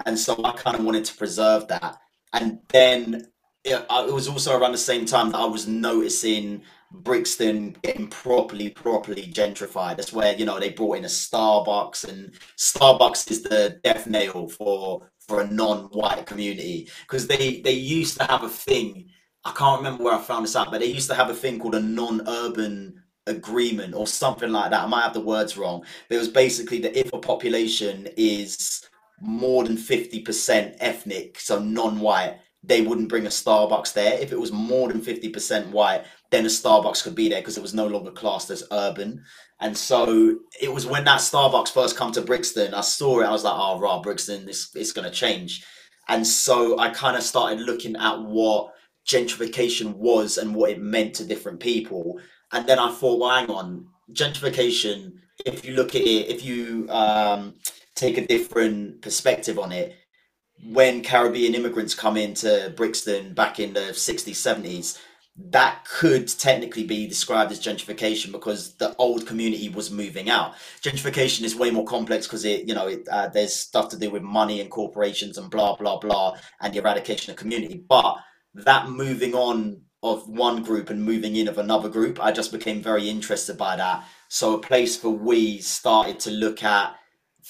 And 0.07 0.19
so 0.19 0.41
I 0.45 0.53
kind 0.53 0.77
of 0.79 0.85
wanted 0.85 1.05
to 1.07 1.17
preserve 1.17 1.67
that. 1.69 1.97
And 2.33 2.61
then 2.69 3.27
it, 3.65 3.85
it 3.91 4.15
was 4.15 4.29
also 4.29 4.57
around 4.57 4.73
the 4.73 4.79
same 4.79 5.07
time 5.07 5.33
that 5.33 5.39
I 5.39 5.47
was 5.47 5.67
noticing 5.67 6.63
Brixton 6.93 7.77
getting 7.83 8.09
properly, 8.09 8.71
properly 8.71 9.31
gentrified. 9.33 9.97
That's 9.97 10.13
where 10.13 10.35
you 10.35 10.45
know 10.45 10.59
they 10.59 10.71
brought 10.71 10.99
in 10.99 11.05
a 11.05 11.09
Starbucks, 11.09 12.09
and 12.09 12.33
Starbucks 12.57 13.31
is 13.31 13.43
the 13.43 13.81
death 13.85 14.07
nail 14.07 14.49
for 14.49 15.09
for 15.27 15.41
a 15.41 15.47
non-white 15.47 16.27
community 16.27 16.89
because 17.03 17.27
they 17.27 17.61
they 17.61 17.73
used 17.73 18.19
to 18.19 18.25
have 18.25 18.43
a 18.43 18.49
thing. 18.49 19.09
I 19.45 19.53
can't 19.53 19.79
remember 19.79 20.05
where 20.05 20.15
I 20.15 20.21
found 20.21 20.45
this 20.45 20.57
out, 20.57 20.71
but 20.71 20.81
they 20.81 20.87
used 20.87 21.09
to 21.09 21.15
have 21.15 21.31
a 21.31 21.35
thing 21.35 21.59
called 21.59 21.75
a 21.75 21.81
non-urban 21.81 23.03
agreement 23.27 23.95
or 23.95 24.07
something 24.07 24.51
like 24.51 24.71
that. 24.71 24.83
I 24.83 24.87
might 24.87 25.03
have 25.03 25.15
the 25.15 25.21
words 25.21 25.57
wrong, 25.57 25.85
but 26.09 26.17
it 26.17 26.19
was 26.19 26.29
basically 26.29 26.81
that 26.81 26.99
if 26.99 27.13
a 27.13 27.19
population 27.19 28.09
is 28.17 28.85
more 29.21 29.65
than 29.65 29.77
50% 29.77 30.77
ethnic, 30.81 31.39
so 31.39 31.59
non-white, 31.59 32.39
they 32.63 32.83
wouldn't 32.83 33.09
bring 33.09 33.27
a 33.27 33.31
Starbucks 33.31 33.95
there. 33.95 34.19
If 34.19 34.33
it 34.33 34.41
was 34.41 34.53
more 34.53 34.89
than 34.89 35.01
50% 35.01 35.71
white, 35.71 36.05
then 36.31 36.45
a 36.45 36.49
Starbucks 36.49 37.03
could 37.03 37.15
be 37.15 37.29
there 37.29 37.41
because 37.41 37.57
it 37.57 37.63
was 37.63 37.75
no 37.75 37.87
longer 37.87 38.11
classed 38.11 38.51
as 38.51 38.65
urban. 38.71 39.25
And 39.61 39.77
so 39.77 40.37
it 40.61 40.73
was 40.73 40.87
when 40.87 41.05
that 41.05 41.21
Starbucks 41.21 41.73
first 41.73 41.97
come 41.97 42.13
to 42.13 42.23
Brixton, 42.23 42.75
I 42.75 42.83
saw 42.83 43.21
it, 43.21 43.27
I 43.27 43.33
was 43.33 43.45
like, 43.45 43.57
oh, 43.57 43.79
rah, 43.79 44.03
Brixton, 44.03 44.45
this 44.47 44.71
it's 44.75 44.93
gonna 44.93 45.11
change. 45.11 45.65
And 46.09 46.27
so 46.27 46.79
I 46.79 46.91
kind 46.91 47.17
of 47.17 47.23
started 47.23 47.61
looking 47.61 47.97
at 47.97 48.21
what 48.21 48.73
gentrification 49.09 49.95
was 49.95 50.39
and 50.39 50.55
what 50.55 50.71
it 50.71 50.81
meant 50.81 51.15
to 51.15 51.25
different 51.25 51.61
people. 51.61 52.21
And 52.53 52.67
then 52.67 52.79
I 52.79 52.91
thought, 52.91 53.21
well, 53.21 53.31
hang 53.31 53.51
on, 53.51 53.87
gentrification, 54.13 55.13
if 55.47 55.65
you 55.65 55.75
look 55.75 55.95
at 55.95 56.03
it, 56.03 56.29
if 56.29 56.45
you 56.45 56.87
um, 56.91 57.55
take 57.95 58.19
a 58.19 58.27
different 58.27 59.03
perspective 59.03 59.59
on 59.59 59.73
it, 59.73 59.97
when 60.65 61.03
Caribbean 61.03 61.55
immigrants 61.55 61.95
come 61.95 62.17
into 62.17 62.73
Brixton 62.77 63.35
back 63.35 63.59
in 63.61 63.73
the 63.73 63.81
60s, 63.81 64.31
70s, 64.31 64.99
that 65.37 65.87
could 65.89 66.29
technically 66.29 66.85
be 66.85 67.07
described 67.07 67.51
as 67.51 67.61
gentrification 67.61 68.31
because 68.31 68.75
the 68.75 68.95
old 68.97 69.27
community 69.27 69.69
was 69.69 69.91
moving 69.91 70.29
out. 70.29 70.55
Gentrification 70.83 71.43
is 71.43 71.57
way 71.57 71.71
more 71.71 71.85
complex 71.85 72.27
because 72.27 72.45
it, 72.45 72.69
you 72.69 72.75
know, 72.75 72.89
it, 72.89 73.09
uh, 73.11 73.29
there's 73.29 73.55
stuff 73.55 73.89
to 73.91 73.99
do 73.99 74.11
with 74.11 74.23
money 74.23 74.61
and 74.61 74.71
corporations 74.71 75.39
and 75.39 75.51
blah 75.51 75.77
blah 75.77 75.99
blah 75.99 76.37
and 76.61 76.75
the 76.75 76.79
eradication 76.79 77.31
of 77.31 77.39
community. 77.39 77.83
But 77.89 78.17
that 78.55 78.91
moving 78.91 79.35
on 79.35 79.81
of 80.03 80.29
one 80.29 80.63
group 80.63 80.91
and 80.91 81.03
moving 81.03 81.37
in 81.37 81.49
of 81.49 81.59
another 81.59 81.89
group, 81.89 82.23
I 82.23 82.33
just 82.33 82.53
became 82.53 82.83
very 82.83 83.09
interested 83.09 83.57
by 83.57 83.77
that. 83.77 84.05
So 84.29 84.55
a 84.55 84.59
place 84.59 84.97
for 84.97 85.11
we 85.11 85.59
started 85.59 86.19
to 86.21 86.31
look 86.31 86.63
at 86.63 86.97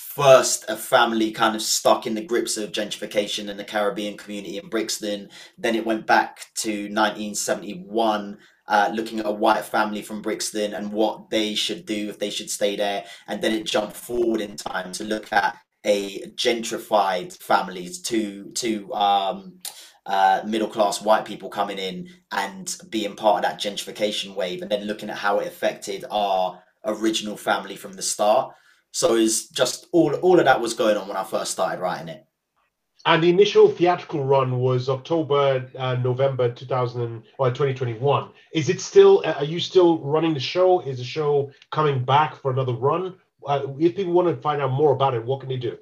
first 0.00 0.64
a 0.68 0.76
family 0.76 1.30
kind 1.30 1.54
of 1.54 1.62
stuck 1.62 2.06
in 2.06 2.14
the 2.14 2.24
grips 2.24 2.56
of 2.56 2.72
gentrification 2.72 3.48
in 3.48 3.56
the 3.56 3.64
Caribbean 3.64 4.16
community 4.16 4.58
in 4.58 4.68
Brixton. 4.68 5.28
Then 5.58 5.74
it 5.74 5.86
went 5.86 6.06
back 6.06 6.46
to 6.56 6.70
1971, 6.70 8.38
uh, 8.66 8.90
looking 8.94 9.20
at 9.20 9.26
a 9.26 9.30
white 9.30 9.64
family 9.64 10.02
from 10.02 10.22
Brixton 10.22 10.74
and 10.74 10.92
what 10.92 11.30
they 11.30 11.54
should 11.54 11.86
do 11.86 12.08
if 12.08 12.18
they 12.18 12.30
should 12.30 12.50
stay 12.50 12.76
there. 12.76 13.04
And 13.28 13.42
then 13.42 13.52
it 13.52 13.66
jumped 13.66 13.96
forward 13.96 14.40
in 14.40 14.56
time 14.56 14.92
to 14.92 15.04
look 15.04 15.32
at 15.32 15.56
a 15.84 16.20
gentrified 16.30 17.36
families 17.42 18.00
to 18.02 18.50
to 18.52 18.92
um, 18.92 19.60
uh, 20.06 20.42
middle 20.46 20.68
class 20.68 21.00
white 21.00 21.24
people 21.24 21.48
coming 21.48 21.78
in 21.78 22.08
and 22.32 22.76
being 22.88 23.16
part 23.16 23.44
of 23.44 23.50
that 23.50 23.60
gentrification 23.60 24.34
wave, 24.34 24.62
and 24.62 24.70
then 24.70 24.86
looking 24.86 25.10
at 25.10 25.18
how 25.18 25.38
it 25.38 25.46
affected 25.46 26.04
our 26.10 26.62
original 26.84 27.36
family 27.36 27.76
from 27.76 27.92
the 27.92 28.02
start. 28.02 28.54
So 28.92 29.14
it's 29.14 29.48
just 29.48 29.86
all 29.92 30.14
all 30.16 30.38
of 30.38 30.44
that 30.44 30.60
was 30.60 30.74
going 30.74 30.96
on 30.96 31.08
when 31.08 31.16
I 31.16 31.24
first 31.24 31.52
started 31.52 31.80
writing 31.80 32.08
it. 32.08 32.26
And 33.06 33.22
the 33.22 33.30
initial 33.30 33.68
theatrical 33.68 34.24
run 34.24 34.58
was 34.58 34.90
October, 34.90 35.70
uh, 35.78 35.94
November 35.94 36.52
2000 36.52 37.22
or 37.38 37.48
2021. 37.48 38.28
Is 38.52 38.68
it 38.68 38.80
still? 38.80 39.22
uh, 39.24 39.32
Are 39.38 39.44
you 39.44 39.58
still 39.58 39.98
running 40.00 40.34
the 40.34 40.40
show? 40.40 40.80
Is 40.80 40.98
the 40.98 41.04
show 41.04 41.50
coming 41.72 42.04
back 42.04 42.34
for 42.36 42.50
another 42.50 42.74
run? 42.74 43.14
Uh, 43.46 43.62
if 43.78 43.96
people 43.96 44.12
want 44.12 44.28
to 44.28 44.36
find 44.42 44.60
out 44.60 44.72
more 44.72 44.92
about 44.92 45.14
it, 45.14 45.24
what 45.24 45.40
can 45.40 45.48
they 45.48 45.56
do? 45.56 45.78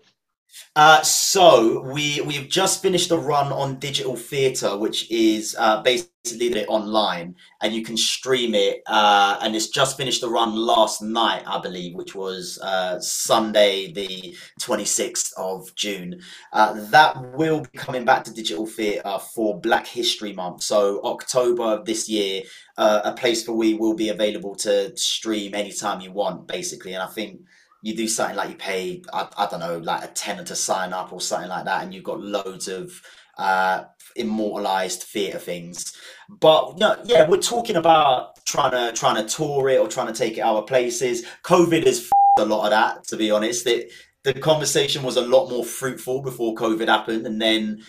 Uh, 0.76 1.02
so 1.02 1.82
we 1.92 2.20
we've 2.22 2.48
just 2.48 2.82
finished 2.82 3.10
a 3.10 3.16
run 3.16 3.52
on 3.52 3.78
digital 3.78 4.16
theatre, 4.16 4.76
which 4.76 5.10
is 5.10 5.56
uh, 5.58 5.82
basically 5.82 6.48
the 6.50 6.66
online, 6.66 7.34
and 7.62 7.74
you 7.74 7.82
can 7.82 7.96
stream 7.96 8.54
it. 8.54 8.82
Uh, 8.86 9.38
and 9.40 9.56
it's 9.56 9.68
just 9.68 9.96
finished 9.96 10.20
the 10.20 10.28
run 10.28 10.54
last 10.54 11.02
night, 11.02 11.42
I 11.46 11.58
believe, 11.60 11.94
which 11.94 12.14
was 12.14 12.58
uh, 12.62 13.00
Sunday, 13.00 13.92
the 13.92 14.36
twenty 14.60 14.84
sixth 14.84 15.32
of 15.36 15.74
June. 15.74 16.20
Uh, 16.52 16.74
that 16.90 17.36
will 17.36 17.60
be 17.60 17.78
coming 17.78 18.04
back 18.04 18.24
to 18.24 18.32
digital 18.32 18.66
theatre 18.66 19.18
for 19.34 19.60
Black 19.60 19.86
History 19.86 20.32
Month. 20.32 20.62
So 20.62 21.00
October 21.02 21.64
of 21.64 21.86
this 21.86 22.08
year, 22.08 22.42
uh, 22.76 23.00
a 23.04 23.12
place 23.12 23.44
for 23.44 23.52
we 23.52 23.74
will 23.74 23.94
be 23.94 24.10
available 24.10 24.54
to 24.56 24.96
stream 24.96 25.54
anytime 25.54 26.00
you 26.00 26.12
want, 26.12 26.46
basically. 26.46 26.94
And 26.94 27.02
I 27.02 27.08
think 27.08 27.40
you 27.82 27.94
do 27.94 28.08
something 28.08 28.36
like 28.36 28.50
you 28.50 28.56
pay 28.56 29.02
I, 29.12 29.28
I 29.36 29.46
don't 29.46 29.60
know 29.60 29.78
like 29.78 30.04
a 30.04 30.08
tenner 30.08 30.44
to 30.44 30.56
sign 30.56 30.92
up 30.92 31.12
or 31.12 31.20
something 31.20 31.48
like 31.48 31.64
that 31.64 31.82
and 31.82 31.94
you've 31.94 32.04
got 32.04 32.20
loads 32.20 32.68
of 32.68 33.00
uh 33.36 33.84
immortalized 34.16 35.02
theater 35.04 35.38
things. 35.38 35.96
But 36.28 36.78
no, 36.78 36.96
yeah 37.04 37.28
we're 37.28 37.38
talking 37.38 37.76
about 37.76 38.44
trying 38.44 38.72
to 38.72 38.98
trying 38.98 39.16
to 39.16 39.32
tour 39.32 39.68
it 39.68 39.80
or 39.80 39.88
trying 39.88 40.12
to 40.12 40.18
take 40.18 40.38
it 40.38 40.40
other 40.40 40.62
places. 40.62 41.24
Covid 41.44 41.86
has 41.86 42.10
a 42.38 42.44
lot 42.44 42.64
of 42.64 42.70
that 42.70 43.04
to 43.08 43.16
be 43.16 43.30
honest. 43.30 43.66
It 43.66 43.92
the 44.24 44.34
conversation 44.34 45.02
was 45.02 45.16
a 45.16 45.26
lot 45.26 45.48
more 45.48 45.64
fruitful 45.64 46.22
before 46.22 46.54
covid 46.54 46.88
happened 46.88 47.26
and 47.26 47.40
then 47.40 47.82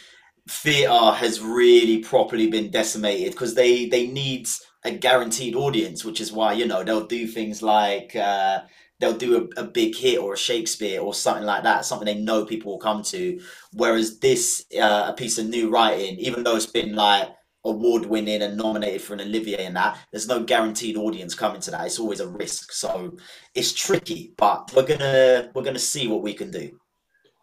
theater 0.47 1.11
has 1.11 1.41
really 1.41 1.99
properly 1.99 2.49
been 2.49 2.71
decimated 2.71 3.31
because 3.31 3.55
they 3.55 3.87
they 3.87 4.07
need 4.07 4.47
a 4.85 4.91
guaranteed 4.91 5.55
audience 5.55 6.05
which 6.05 6.21
is 6.21 6.31
why 6.31 6.53
you 6.53 6.65
know 6.65 6.83
they'll 6.83 7.05
do 7.05 7.27
things 7.27 7.61
like 7.61 8.15
uh 8.15 8.59
they'll 8.99 9.17
do 9.17 9.49
a, 9.57 9.61
a 9.61 9.63
big 9.63 9.95
hit 9.95 10.19
or 10.19 10.33
a 10.33 10.37
Shakespeare 10.37 11.01
or 11.01 11.13
something 11.13 11.45
like 11.45 11.63
that, 11.63 11.85
something 11.85 12.05
they 12.05 12.21
know 12.21 12.45
people 12.45 12.71
will 12.71 12.79
come 12.79 13.03
to. 13.03 13.39
Whereas 13.73 14.19
this, 14.19 14.65
uh, 14.79 15.05
a 15.07 15.13
piece 15.13 15.37
of 15.37 15.47
new 15.47 15.69
writing, 15.69 16.17
even 16.19 16.43
though 16.43 16.55
it's 16.55 16.65
been 16.65 16.95
like 16.95 17.29
award 17.65 18.05
winning 18.05 18.41
and 18.41 18.57
nominated 18.57 19.01
for 19.01 19.13
an 19.13 19.21
Olivier 19.21 19.65
and 19.65 19.75
that, 19.75 19.97
there's 20.11 20.27
no 20.27 20.43
guaranteed 20.43 20.97
audience 20.97 21.35
coming 21.35 21.61
to 21.61 21.71
that. 21.71 21.85
It's 21.85 21.99
always 21.99 22.19
a 22.19 22.27
risk, 22.27 22.71
so 22.71 23.17
it's 23.55 23.73
tricky. 23.73 24.33
But 24.37 24.71
we're 24.75 24.87
gonna 24.87 25.51
we're 25.53 25.63
gonna 25.63 25.79
see 25.79 26.07
what 26.07 26.21
we 26.21 26.33
can 26.33 26.51
do. 26.51 26.79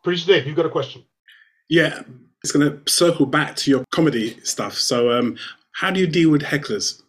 Producer 0.03 0.27
Dave, 0.27 0.47
you've 0.47 0.57
got 0.57 0.67
a 0.67 0.71
question. 0.71 1.05
Yeah, 1.69 2.03
it's 2.47 2.53
going 2.53 2.71
to 2.71 2.91
circle 2.91 3.27
back 3.27 3.57
to 3.57 3.71
your 3.71 3.85
comedy 3.91 4.39
stuff. 4.45 4.75
So, 4.75 5.11
um, 5.11 5.37
how 5.73 5.91
do 5.91 5.99
you 5.99 6.07
deal 6.07 6.31
with 6.31 6.43
hecklers? 6.43 7.03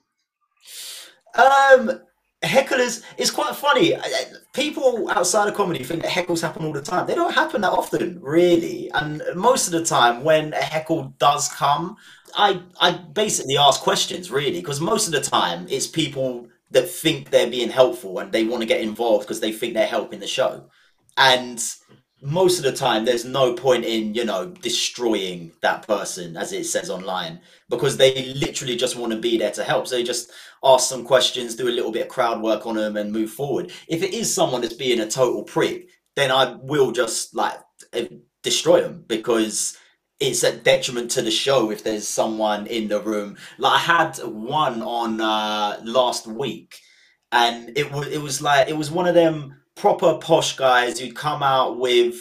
Um, 1.36 2.02
hecklers 2.44 3.04
it's 3.18 3.32
quite 3.32 3.56
funny. 3.56 3.96
I- 3.96 4.00
I- 4.00 4.26
people 4.54 5.10
outside 5.10 5.48
of 5.48 5.56
comedy 5.56 5.84
think 5.84 6.02
that 6.04 6.12
heckles 6.12 6.42
happen 6.42 6.66
all 6.66 6.74
the 6.74 6.82
time. 6.82 7.08
They 7.08 7.16
don't 7.16 7.34
happen 7.34 7.62
that 7.62 7.72
often 7.72 8.20
really. 8.22 8.90
And 8.94 9.22
most 9.36 9.68
of 9.68 9.74
the 9.74 9.84
time 9.86 10.24
when 10.24 10.54
a 10.54 10.58
heckle 10.62 11.14
does 11.20 11.48
come 11.50 11.96
i 12.36 12.62
i 12.82 12.92
basically 12.92 13.58
ask 13.58 13.82
questions 13.82 14.30
really 14.30 14.60
because 14.60 14.82
most 14.82 15.08
of 15.08 15.14
the 15.14 15.22
time 15.22 15.66
it's 15.70 15.88
people 15.88 16.48
that 16.72 16.90
think 16.90 17.30
they're 17.30 17.50
being 17.50 17.70
helpful 17.70 18.20
and 18.20 18.32
they 18.32 18.44
want 18.44 18.62
to 18.62 18.68
get 18.68 18.82
involved 18.82 19.26
because 19.26 19.40
they 19.40 19.52
think 19.52 19.74
they're 19.74 19.88
helping 19.88 20.20
the 20.20 20.28
show. 20.28 20.66
And 21.16 21.64
most 22.22 22.58
of 22.58 22.64
the 22.64 22.72
time 22.72 23.06
there's 23.06 23.26
no 23.26 23.54
point 23.54 23.86
in 23.86 24.14
you 24.16 24.26
know 24.26 24.48
destroying 24.62 25.52
that 25.62 25.88
person 25.88 26.36
as 26.36 26.52
it 26.52 26.66
says 26.66 26.90
online 26.90 27.40
because 27.70 27.98
they 27.98 28.34
literally 28.34 28.76
just 28.76 28.96
want 28.96 29.12
to 29.14 29.20
be 29.20 29.38
there 29.38 29.52
to 29.52 29.64
help. 29.64 29.88
So 29.88 29.96
they 29.96 30.04
just 30.04 30.32
ask 30.64 30.90
some 30.90 31.04
questions 31.06 31.56
do 31.56 31.68
a 31.68 31.70
little 31.70 31.92
bit 31.92 32.04
of 32.04 32.10
crowd 32.10 32.42
work 32.42 32.66
on 32.66 32.76
them 32.76 32.98
and 32.98 33.12
move 33.12 33.32
forward. 33.32 33.72
If 33.88 34.02
it 34.04 34.14
is 34.14 34.34
someone 34.34 34.62
that's 34.62 34.74
being 34.74 35.00
a 35.00 35.08
total 35.10 35.44
prick 35.44 35.90
then 36.16 36.32
i 36.32 36.56
will 36.62 36.92
just 36.92 37.36
like 37.36 37.54
eh, 37.94 38.08
destroy 38.44 38.82
them 38.82 39.04
because 39.08 39.78
it's 40.20 40.42
a 40.44 40.58
detriment 40.58 41.12
to 41.12 41.22
the 41.22 41.30
show 41.30 41.70
if 41.70 41.84
there's 41.84 42.08
someone 42.08 42.66
in 42.68 42.88
the 42.88 43.00
room. 43.02 43.38
Like 43.60 43.74
i 43.74 43.78
had 43.78 44.18
one 44.24 44.82
on 44.82 45.22
uh 45.22 45.80
last 45.84 46.28
week 46.28 46.80
and 47.32 47.78
it 47.78 47.92
was 47.92 48.08
it 48.08 48.22
was 48.22 48.42
like 48.42 48.68
it 48.70 48.78
was 48.78 48.90
one 48.92 49.08
of 49.08 49.16
them 49.16 49.57
proper 49.78 50.18
posh 50.18 50.56
guys 50.58 51.00
who'd 51.00 51.16
come 51.16 51.44
out 51.44 51.80
with 51.80 52.16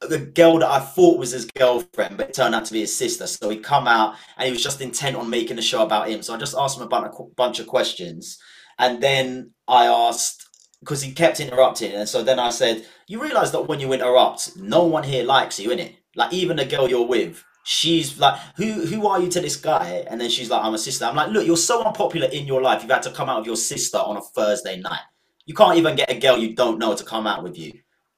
the 0.00 0.18
girl 0.18 0.58
that 0.58 0.70
I 0.70 0.80
thought 0.80 1.18
was 1.18 1.32
his 1.32 1.46
girlfriend, 1.46 2.16
but 2.16 2.28
it 2.28 2.34
turned 2.34 2.54
out 2.54 2.64
to 2.66 2.72
be 2.72 2.80
his 2.80 2.96
sister. 2.96 3.26
So 3.26 3.50
he'd 3.50 3.64
come 3.64 3.88
out 3.88 4.16
and 4.36 4.46
he 4.46 4.52
was 4.52 4.62
just 4.62 4.80
intent 4.80 5.16
on 5.16 5.30
making 5.30 5.58
a 5.58 5.62
show 5.62 5.82
about 5.82 6.08
him. 6.08 6.22
So 6.22 6.34
I 6.34 6.38
just 6.38 6.56
asked 6.56 6.78
him 6.78 6.88
a 6.90 7.08
qu- 7.10 7.32
bunch 7.36 7.58
of 7.58 7.66
questions, 7.66 8.38
and 8.78 9.02
then 9.02 9.52
I 9.66 9.86
asked 9.86 10.44
because 10.80 11.02
he 11.02 11.12
kept 11.12 11.40
interrupting, 11.40 11.92
and 11.92 12.08
so 12.08 12.22
then 12.22 12.38
I 12.38 12.50
said, 12.50 12.86
"You 13.08 13.20
realise 13.22 13.50
that 13.50 13.62
when 13.62 13.80
you 13.80 13.92
interrupt, 13.92 14.56
no 14.56 14.84
one 14.84 15.02
here 15.02 15.24
likes 15.24 15.58
you, 15.58 15.70
innit? 15.70 15.96
Like 16.14 16.32
even 16.32 16.56
the 16.56 16.64
girl 16.64 16.88
you're 16.88 17.06
with." 17.06 17.44
She's 17.64 18.18
like, 18.18 18.40
who 18.56 18.86
who 18.86 19.06
are 19.06 19.20
you 19.20 19.28
to 19.28 19.40
this 19.40 19.56
guy? 19.56 20.06
And 20.08 20.18
then 20.18 20.30
she's 20.30 20.48
like, 20.48 20.64
I'm 20.64 20.72
a 20.72 20.78
sister. 20.78 21.04
I'm 21.04 21.14
like, 21.16 21.28
look, 21.30 21.46
you're 21.46 21.56
so 21.58 21.84
unpopular 21.84 22.28
in 22.28 22.46
your 22.46 22.62
life. 22.62 22.80
You've 22.80 22.90
had 22.90 23.02
to 23.02 23.10
come 23.10 23.28
out 23.28 23.40
of 23.40 23.46
your 23.46 23.56
sister 23.56 23.98
on 23.98 24.16
a 24.16 24.22
Thursday 24.22 24.80
night. 24.80 25.00
You 25.48 25.54
can't 25.54 25.78
even 25.78 25.96
get 25.96 26.10
a 26.10 26.18
girl 26.18 26.36
you 26.36 26.54
don't 26.54 26.78
know 26.78 26.94
to 26.94 27.02
come 27.02 27.26
out 27.26 27.42
with 27.42 27.58
you. 27.58 27.72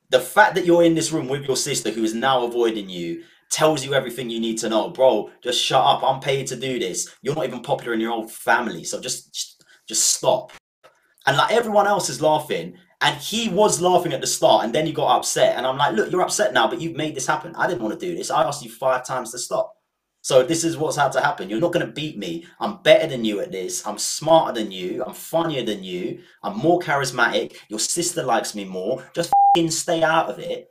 The 0.08 0.18
fact 0.18 0.56
that 0.56 0.66
you're 0.66 0.82
in 0.82 0.96
this 0.96 1.12
room 1.12 1.28
with 1.28 1.46
your 1.46 1.56
sister 1.56 1.92
who 1.92 2.02
is 2.02 2.12
now 2.12 2.44
avoiding 2.44 2.88
you 2.90 3.22
tells 3.52 3.84
you 3.84 3.94
everything 3.94 4.28
you 4.28 4.40
need 4.40 4.58
to 4.58 4.68
know. 4.68 4.90
Bro, 4.90 5.30
just 5.40 5.62
shut 5.62 5.80
up. 5.80 6.02
I'm 6.02 6.18
paid 6.18 6.48
to 6.48 6.56
do 6.56 6.80
this. 6.80 7.08
You're 7.22 7.36
not 7.36 7.44
even 7.44 7.62
popular 7.62 7.94
in 7.94 8.00
your 8.00 8.10
own 8.10 8.26
family. 8.26 8.82
So 8.82 9.00
just 9.00 9.62
just, 9.86 10.10
stop. 10.10 10.50
And 11.24 11.36
like 11.36 11.52
everyone 11.52 11.86
else 11.86 12.08
is 12.08 12.20
laughing. 12.20 12.76
And 13.00 13.16
he 13.16 13.48
was 13.48 13.80
laughing 13.80 14.12
at 14.12 14.20
the 14.20 14.26
start 14.26 14.64
and 14.64 14.74
then 14.74 14.84
he 14.84 14.92
got 14.92 15.16
upset. 15.16 15.56
And 15.56 15.64
I'm 15.64 15.78
like, 15.78 15.94
look, 15.94 16.10
you're 16.10 16.22
upset 16.22 16.52
now, 16.52 16.68
but 16.68 16.80
you've 16.80 16.96
made 16.96 17.14
this 17.14 17.28
happen. 17.28 17.54
I 17.54 17.68
didn't 17.68 17.82
want 17.82 17.98
to 17.98 18.06
do 18.06 18.16
this. 18.16 18.32
I 18.32 18.42
asked 18.42 18.64
you 18.64 18.72
five 18.72 19.06
times 19.06 19.30
to 19.30 19.38
stop. 19.38 19.72
So 20.22 20.42
this 20.42 20.64
is 20.64 20.76
what's 20.76 20.96
had 20.96 21.12
to 21.12 21.20
happen. 21.20 21.48
You're 21.48 21.60
not 21.60 21.72
going 21.72 21.86
to 21.86 21.92
beat 21.92 22.18
me. 22.18 22.46
I'm 22.58 22.82
better 22.82 23.06
than 23.06 23.24
you 23.24 23.40
at 23.40 23.52
this. 23.52 23.86
I'm 23.86 23.98
smarter 23.98 24.60
than 24.60 24.70
you. 24.70 25.02
I'm 25.04 25.14
funnier 25.14 25.64
than 25.64 25.82
you. 25.82 26.20
I'm 26.42 26.58
more 26.58 26.78
charismatic. 26.78 27.56
Your 27.68 27.78
sister 27.78 28.22
likes 28.22 28.54
me 28.54 28.64
more. 28.64 29.04
Just 29.14 29.32
stay 29.70 30.02
out 30.02 30.28
of 30.28 30.38
it. 30.38 30.68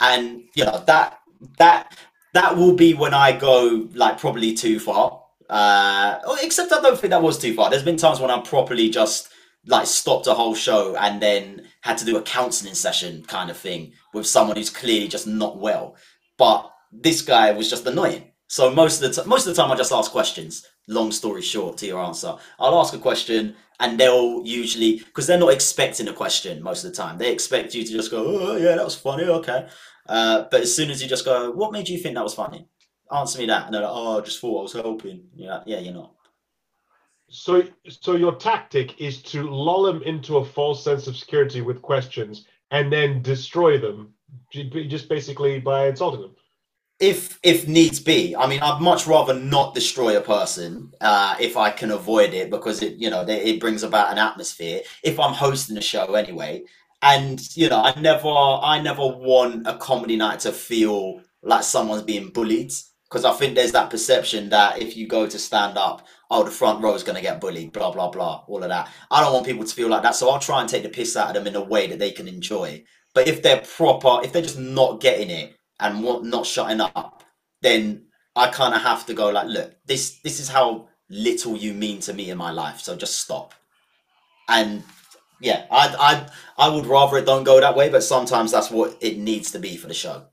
And 0.00 0.44
you 0.56 0.64
know 0.64 0.82
that 0.86 1.18
that 1.58 1.96
that 2.32 2.56
will 2.56 2.74
be 2.74 2.94
when 2.94 3.14
I 3.14 3.32
go 3.32 3.88
like 3.94 4.18
probably 4.18 4.54
too 4.54 4.80
far. 4.80 5.22
Uh, 5.48 6.20
oh, 6.24 6.38
except 6.42 6.72
I 6.72 6.80
don't 6.80 6.98
think 6.98 7.10
that 7.10 7.22
was 7.22 7.38
too 7.38 7.54
far. 7.54 7.70
There's 7.70 7.82
been 7.82 7.96
times 7.96 8.20
when 8.20 8.30
I 8.30 8.40
properly 8.40 8.88
just 8.88 9.28
like 9.66 9.86
stopped 9.86 10.26
a 10.26 10.34
whole 10.34 10.54
show 10.54 10.96
and 10.96 11.20
then 11.20 11.66
had 11.82 11.98
to 11.98 12.04
do 12.04 12.16
a 12.16 12.22
counseling 12.22 12.74
session 12.74 13.22
kind 13.24 13.50
of 13.50 13.56
thing 13.56 13.92
with 14.14 14.26
someone 14.26 14.56
who's 14.56 14.70
clearly 14.70 15.08
just 15.08 15.26
not 15.26 15.58
well. 15.58 15.96
But 16.38 16.70
this 16.92 17.20
guy 17.22 17.52
was 17.52 17.68
just 17.68 17.86
annoying. 17.86 18.29
So 18.50 18.68
most 18.68 19.00
of 19.00 19.14
the 19.14 19.22
t- 19.22 19.28
most 19.28 19.46
of 19.46 19.54
the 19.54 19.62
time 19.62 19.70
I 19.70 19.76
just 19.76 19.92
ask 19.92 20.10
questions. 20.10 20.66
Long 20.88 21.12
story 21.12 21.40
short 21.40 21.78
to 21.78 21.86
your 21.86 22.00
answer, 22.00 22.34
I'll 22.58 22.80
ask 22.80 22.92
a 22.92 22.98
question 22.98 23.54
and 23.78 23.96
they'll 23.96 24.44
usually 24.44 24.96
because 24.96 25.28
they're 25.28 25.38
not 25.38 25.52
expecting 25.52 26.08
a 26.08 26.12
question 26.12 26.60
most 26.60 26.82
of 26.82 26.90
the 26.90 26.96
time. 26.96 27.16
They 27.16 27.32
expect 27.32 27.76
you 27.76 27.84
to 27.84 27.92
just 27.92 28.10
go, 28.10 28.24
"Oh 28.26 28.56
yeah, 28.56 28.74
that 28.74 28.84
was 28.84 28.96
funny, 28.96 29.22
okay." 29.22 29.68
Uh, 30.08 30.46
but 30.50 30.62
as 30.62 30.74
soon 30.74 30.90
as 30.90 31.00
you 31.00 31.08
just 31.08 31.24
go, 31.24 31.52
"What 31.52 31.70
made 31.70 31.88
you 31.88 31.96
think 31.98 32.16
that 32.16 32.24
was 32.24 32.34
funny?" 32.34 32.66
Answer 33.12 33.38
me 33.38 33.46
that, 33.46 33.66
and 33.66 33.74
they're 33.74 33.82
like, 33.82 33.92
"Oh, 33.94 34.18
I 34.18 34.22
just 34.22 34.40
thought 34.40 34.58
I 34.58 34.62
was 34.62 34.72
helping." 34.72 35.28
Yeah, 35.36 35.62
yeah, 35.64 35.78
you're 35.78 35.94
not. 35.94 36.12
So, 37.28 37.62
so 37.88 38.16
your 38.16 38.34
tactic 38.34 39.00
is 39.00 39.22
to 39.30 39.48
lull 39.48 39.84
them 39.84 40.02
into 40.02 40.38
a 40.38 40.44
false 40.44 40.82
sense 40.82 41.06
of 41.06 41.16
security 41.16 41.60
with 41.60 41.82
questions, 41.82 42.46
and 42.72 42.92
then 42.92 43.22
destroy 43.22 43.78
them, 43.78 44.12
just 44.52 45.08
basically 45.08 45.60
by 45.60 45.86
insulting 45.86 46.22
them. 46.22 46.34
If 47.00 47.38
if 47.42 47.66
needs 47.66 47.98
be 47.98 48.36
i 48.36 48.46
mean 48.46 48.60
i'd 48.60 48.80
much 48.82 49.06
rather 49.06 49.34
not 49.34 49.74
destroy 49.74 50.16
a 50.16 50.20
person 50.20 50.92
uh, 51.00 51.34
if 51.40 51.56
i 51.56 51.70
can 51.70 51.90
avoid 51.90 52.34
it 52.34 52.50
because 52.50 52.82
it 52.82 52.96
you 52.96 53.08
know 53.08 53.24
it 53.26 53.58
brings 53.58 53.82
about 53.82 54.12
an 54.12 54.18
atmosphere 54.18 54.80
if 55.02 55.18
i'm 55.18 55.32
hosting 55.32 55.76
a 55.76 55.82
show 55.82 56.14
anyway. 56.14 56.62
And 57.02 57.40
you 57.56 57.70
know 57.70 57.80
i 57.80 57.98
never 57.98 58.28
i 58.28 58.78
never 58.82 59.06
want 59.06 59.66
a 59.66 59.78
comedy 59.78 60.16
night 60.16 60.40
to 60.40 60.52
feel 60.52 61.22
like 61.42 61.64
someone's 61.64 62.02
being 62.02 62.28
bullied 62.28 62.72
because 63.08 63.24
i 63.24 63.32
think 63.32 63.54
there's 63.54 63.72
that 63.72 63.88
perception 63.88 64.50
that 64.50 64.82
if 64.82 64.98
you 64.98 65.08
go 65.08 65.26
to 65.26 65.38
stand 65.38 65.78
up 65.78 66.06
oh 66.30 66.44
the 66.44 66.50
front 66.50 66.82
row 66.82 66.94
is 66.94 67.02
going 67.02 67.16
to 67.16 67.22
get 67.22 67.40
bullied 67.40 67.72
blah 67.72 67.90
blah 67.90 68.10
blah 68.10 68.44
all 68.46 68.62
of 68.62 68.68
that. 68.68 68.90
I 69.10 69.22
don't 69.22 69.32
want 69.32 69.46
people 69.46 69.64
to 69.64 69.74
feel 69.74 69.88
like 69.88 70.02
that 70.02 70.14
so 70.14 70.28
i'll 70.28 70.38
try 70.38 70.60
and 70.60 70.68
take 70.68 70.82
the 70.82 70.90
piss 70.90 71.16
out 71.16 71.28
of 71.28 71.34
them 71.34 71.46
in 71.46 71.56
a 71.56 71.64
way 71.64 71.86
that 71.86 71.98
they 71.98 72.10
can 72.10 72.28
enjoy. 72.28 72.84
But 73.14 73.26
if 73.26 73.42
they're 73.42 73.62
proper 73.62 74.20
if 74.22 74.34
they're 74.34 74.42
just 74.42 74.58
not 74.58 75.00
getting 75.00 75.30
it 75.30 75.56
and 75.80 76.02
what 76.02 76.24
not 76.24 76.46
shutting 76.46 76.80
up, 76.80 77.24
then 77.62 78.06
I 78.36 78.48
kind 78.48 78.74
of 78.74 78.82
have 78.82 79.06
to 79.06 79.14
go 79.14 79.30
like, 79.30 79.48
look, 79.48 79.74
this 79.86 80.20
this 80.20 80.40
is 80.40 80.48
how 80.48 80.88
little 81.08 81.56
you 81.56 81.72
mean 81.74 82.00
to 82.00 82.12
me 82.12 82.30
in 82.30 82.38
my 82.38 82.50
life, 82.50 82.80
so 82.80 82.96
just 82.96 83.18
stop. 83.18 83.54
And 84.48 84.82
yeah, 85.40 85.66
I 85.70 86.26
I 86.58 86.66
I 86.66 86.74
would 86.74 86.86
rather 86.86 87.18
it 87.18 87.26
don't 87.26 87.44
go 87.44 87.60
that 87.60 87.76
way, 87.76 87.88
but 87.88 88.02
sometimes 88.02 88.52
that's 88.52 88.70
what 88.70 88.96
it 89.00 89.18
needs 89.18 89.50
to 89.52 89.58
be 89.58 89.76
for 89.76 89.88
the 89.88 89.94
show. 89.94 90.26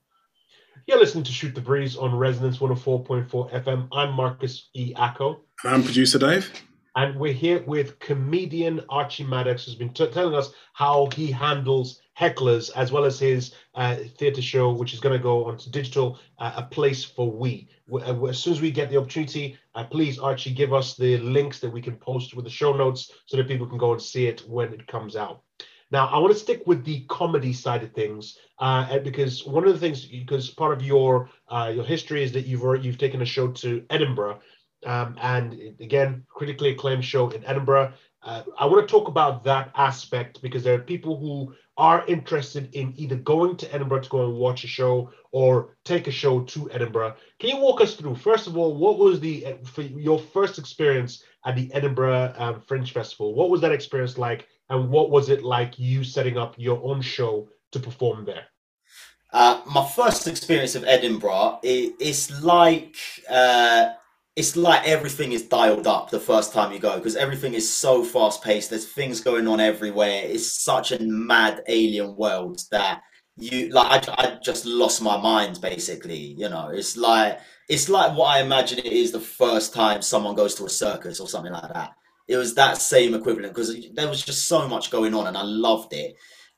You're 0.85 0.99
listening 0.99 1.25
to 1.25 1.33
Shoot 1.33 1.53
the 1.53 1.59
Breeze 1.59 1.97
on 1.97 2.15
Resonance 2.15 2.59
104.4 2.59 3.51
FM. 3.51 3.89
I'm 3.91 4.13
Marcus 4.13 4.69
E. 4.73 4.93
Acko. 4.95 5.41
And 5.65 5.75
I'm 5.75 5.83
producer 5.83 6.17
Dave. 6.17 6.49
And 6.95 7.19
we're 7.19 7.33
here 7.33 7.61
with 7.67 7.99
comedian 7.99 8.81
Archie 8.87 9.25
Maddox, 9.25 9.65
who's 9.65 9.75
been 9.75 9.93
t- 9.93 10.07
telling 10.07 10.33
us 10.33 10.53
how 10.71 11.09
he 11.13 11.29
handles 11.29 11.99
hecklers, 12.19 12.71
as 12.75 12.91
well 12.91 13.05
as 13.05 13.19
his 13.19 13.53
uh, 13.75 13.95
theatre 14.17 14.41
show, 14.41 14.71
which 14.71 14.93
is 14.93 14.99
going 14.99 15.13
to 15.13 15.21
go 15.21 15.45
onto 15.45 15.69
digital, 15.69 16.19
uh, 16.39 16.53
A 16.55 16.63
Place 16.63 17.03
for 17.03 17.31
We. 17.31 17.69
Uh, 17.91 18.25
As 18.25 18.39
soon 18.39 18.53
as 18.53 18.61
we 18.61 18.71
get 18.71 18.89
the 18.89 18.97
opportunity, 18.97 19.57
uh, 19.75 19.83
please, 19.83 20.17
Archie, 20.17 20.53
give 20.53 20.73
us 20.73 20.95
the 20.95 21.17
links 21.17 21.59
that 21.59 21.69
we 21.69 21.81
can 21.81 21.95
post 21.95 22.35
with 22.35 22.45
the 22.45 22.51
show 22.51 22.75
notes 22.75 23.11
so 23.27 23.37
that 23.37 23.47
people 23.47 23.67
can 23.67 23.77
go 23.77 23.93
and 23.93 24.01
see 24.01 24.25
it 24.27 24.41
when 24.47 24.73
it 24.73 24.87
comes 24.87 25.15
out. 25.15 25.43
Now, 25.89 26.07
I 26.07 26.17
want 26.17 26.33
to 26.33 26.39
stick 26.39 26.63
with 26.65 26.83
the 26.83 27.05
comedy 27.07 27.53
side 27.53 27.83
of 27.83 27.93
things, 27.93 28.37
uh, 28.59 28.99
because 28.99 29.45
one 29.45 29.65
of 29.65 29.73
the 29.73 29.79
things, 29.79 30.05
because 30.05 30.49
part 30.49 30.73
of 30.73 30.83
your 30.83 31.29
uh, 31.47 31.71
your 31.73 31.85
history 31.85 32.23
is 32.23 32.31
that 32.33 32.45
you've 32.45 32.83
you've 32.83 32.97
taken 32.97 33.21
a 33.21 33.25
show 33.25 33.47
to 33.51 33.85
Edinburgh, 33.89 34.41
um, 34.85 35.15
and 35.21 35.53
again, 35.79 36.25
critically 36.27 36.71
acclaimed 36.71 37.05
show 37.05 37.29
in 37.29 37.45
Edinburgh. 37.45 37.93
Uh, 38.21 38.43
I 38.59 38.65
want 38.65 38.85
to 38.85 38.91
talk 38.91 39.07
about 39.07 39.43
that 39.45 39.71
aspect 39.75 40.41
because 40.41 40.63
there 40.63 40.75
are 40.75 40.79
people 40.93 41.17
who 41.17 41.53
are 41.77 42.05
interested 42.07 42.73
in 42.73 42.93
either 42.97 43.15
going 43.15 43.55
to 43.57 43.73
Edinburgh 43.73 44.01
to 44.01 44.09
go 44.09 44.25
and 44.25 44.37
watch 44.37 44.63
a 44.63 44.67
show 44.67 45.11
or 45.31 45.77
take 45.85 46.07
a 46.07 46.11
show 46.11 46.41
to 46.41 46.69
Edinburgh. 46.71 47.15
Can 47.39 47.49
you 47.51 47.57
walk 47.57 47.81
us 47.81 47.95
through, 47.95 48.15
first 48.15 48.47
of 48.47 48.57
all, 48.57 48.75
what 48.75 48.97
was 48.97 49.19
the 49.19 49.57
for 49.63 49.83
your 49.83 50.17
first 50.17 50.57
experience 50.57 51.23
at 51.45 51.55
the 51.55 51.71
Edinburgh 51.73 52.33
um, 52.37 52.61
Fringe 52.61 52.91
Festival? 52.91 53.35
What 53.35 53.49
was 53.49 53.61
that 53.61 53.71
experience 53.71 54.17
like, 54.17 54.47
and 54.69 54.89
what 54.89 55.11
was 55.11 55.29
it 55.29 55.43
like 55.43 55.77
you 55.77 56.03
setting 56.03 56.37
up 56.37 56.55
your 56.57 56.83
own 56.83 57.01
show 57.01 57.47
to 57.71 57.79
perform 57.79 58.25
there? 58.25 58.45
Uh, 59.31 59.61
my 59.71 59.85
first 59.85 60.27
experience 60.27 60.73
of 60.75 60.83
Edinburgh, 60.85 61.59
it, 61.61 61.93
it's 61.99 62.41
like 62.41 62.95
uh, 63.29 63.89
it's 64.37 64.55
like 64.55 64.87
everything 64.87 65.31
is 65.31 65.41
dialed 65.41 65.87
up 65.87 66.11
the 66.11 66.19
first 66.19 66.53
time 66.53 66.71
you 66.71 66.77
go 66.77 66.97
because 66.97 67.15
everything 67.15 67.55
is 67.55 67.67
so 67.67 68.03
fast 68.03 68.43
paced. 68.43 68.69
There's 68.69 68.85
things 68.87 69.19
going 69.19 69.47
on 69.47 69.59
everywhere. 69.59 70.21
It's 70.23 70.63
such 70.63 70.91
a 70.91 71.01
mad 71.01 71.63
alien 71.67 72.15
world 72.15 72.61
that 72.69 73.01
you 73.35 73.69
like. 73.69 74.07
I, 74.07 74.13
I 74.15 74.37
just 74.43 74.63
lost 74.67 75.01
my 75.01 75.17
mind 75.17 75.59
basically. 75.59 76.35
You 76.37 76.49
know, 76.49 76.69
it's 76.71 76.95
like 76.95 77.39
it's 77.67 77.89
like 77.89 78.15
what 78.15 78.27
I 78.27 78.41
imagine 78.41 78.77
it 78.77 78.85
is 78.85 79.11
the 79.11 79.19
first 79.19 79.73
time 79.73 80.03
someone 80.03 80.35
goes 80.35 80.53
to 80.55 80.65
a 80.65 80.69
circus 80.69 81.19
or 81.19 81.27
something 81.27 81.51
like 81.51 81.73
that. 81.73 81.93
It 82.27 82.37
was 82.37 82.53
that 82.53 82.77
same 82.77 83.15
equivalent 83.15 83.55
because 83.55 83.75
there 83.95 84.07
was 84.07 84.23
just 84.23 84.47
so 84.47 84.67
much 84.69 84.91
going 84.91 85.15
on 85.15 85.25
and 85.25 85.35
I 85.35 85.41
loved 85.41 85.93
it. 85.93 86.15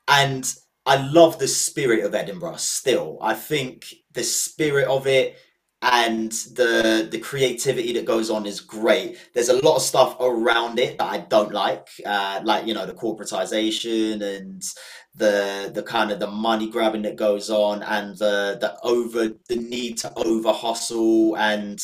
And 0.10 0.46
I 0.86 0.98
love 0.98 1.40
the 1.40 1.48
spirit 1.48 2.04
of 2.04 2.14
Edinburgh 2.14 2.58
still. 2.58 3.20
I 3.22 3.36
think 3.36 3.86
the 4.12 4.24
spirit 4.24 4.90
of 4.90 5.08
it 5.08 5.38
and 5.82 6.32
the 6.32 7.08
the 7.10 7.20
creativity 7.20 7.94
that 7.94 8.06
goes 8.06 8.30
on 8.30 8.46
is 8.46 8.60
great. 8.60 9.18
There's 9.34 9.50
a 9.50 9.64
lot 9.66 9.78
of 9.78 9.82
stuff 9.82 10.18
around 10.20 10.78
it 10.78 10.98
that 10.98 11.06
I 11.06 11.20
don't 11.20 11.54
like, 11.54 11.88
uh, 12.06 12.42
like 12.44 12.66
you 12.66 12.74
know 12.74 12.86
the 12.86 12.94
corporatization 12.94 14.22
and 14.22 14.62
the 15.16 15.72
the 15.74 15.84
kind 15.84 16.12
of 16.12 16.20
the 16.20 16.28
money 16.28 16.70
grabbing 16.70 17.04
that 17.04 17.16
goes 17.16 17.50
on 17.50 17.82
and 17.84 18.18
the 18.18 18.58
the 18.60 18.78
over 18.84 19.30
the 19.48 19.56
need 19.56 19.98
to 20.00 20.14
over 20.16 20.52
hustle 20.52 21.38
and 21.38 21.82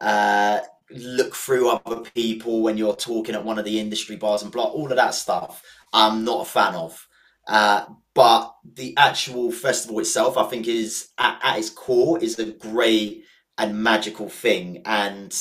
uh, 0.00 0.60
look 0.90 1.34
through 1.34 1.70
other 1.70 2.02
people 2.14 2.62
when 2.62 2.76
you're 2.76 2.94
talking 2.94 3.34
at 3.34 3.44
one 3.44 3.58
of 3.58 3.64
the 3.64 3.80
industry 3.80 4.14
bars 4.16 4.42
and 4.42 4.52
blah 4.52 4.64
all 4.64 4.90
of 4.90 4.96
that 4.96 5.14
stuff. 5.14 5.62
I'm 5.92 6.24
not 6.24 6.42
a 6.42 6.50
fan 6.50 6.74
of. 6.74 7.08
Uh, 7.48 7.86
but 8.14 8.54
the 8.74 8.94
actual 8.96 9.50
festival 9.50 9.98
itself, 9.98 10.36
I 10.36 10.44
think, 10.44 10.68
is 10.68 11.08
at, 11.18 11.40
at 11.42 11.58
its 11.58 11.70
core 11.70 12.18
is 12.22 12.38
a 12.38 12.52
great 12.52 13.24
and 13.58 13.82
magical 13.82 14.28
thing. 14.28 14.82
And 14.84 15.36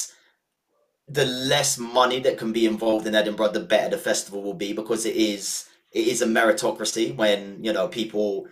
the 1.08 1.26
less 1.26 1.78
money 1.78 2.20
that 2.22 2.38
can 2.38 2.52
be 2.52 2.66
involved 2.66 3.08
in 3.08 3.16
Edinburgh, 3.16 3.50
the 3.50 3.60
better 3.60 3.90
the 3.90 3.98
festival 3.98 4.42
will 4.42 4.54
be 4.54 4.74
because 4.74 5.06
it 5.06 5.16
is 5.16 5.68
it 5.92 6.08
is 6.08 6.22
a 6.22 6.26
meritocracy 6.26 7.16
when 7.16 7.64
you 7.64 7.74
know 7.74 7.88
people 7.88 8.48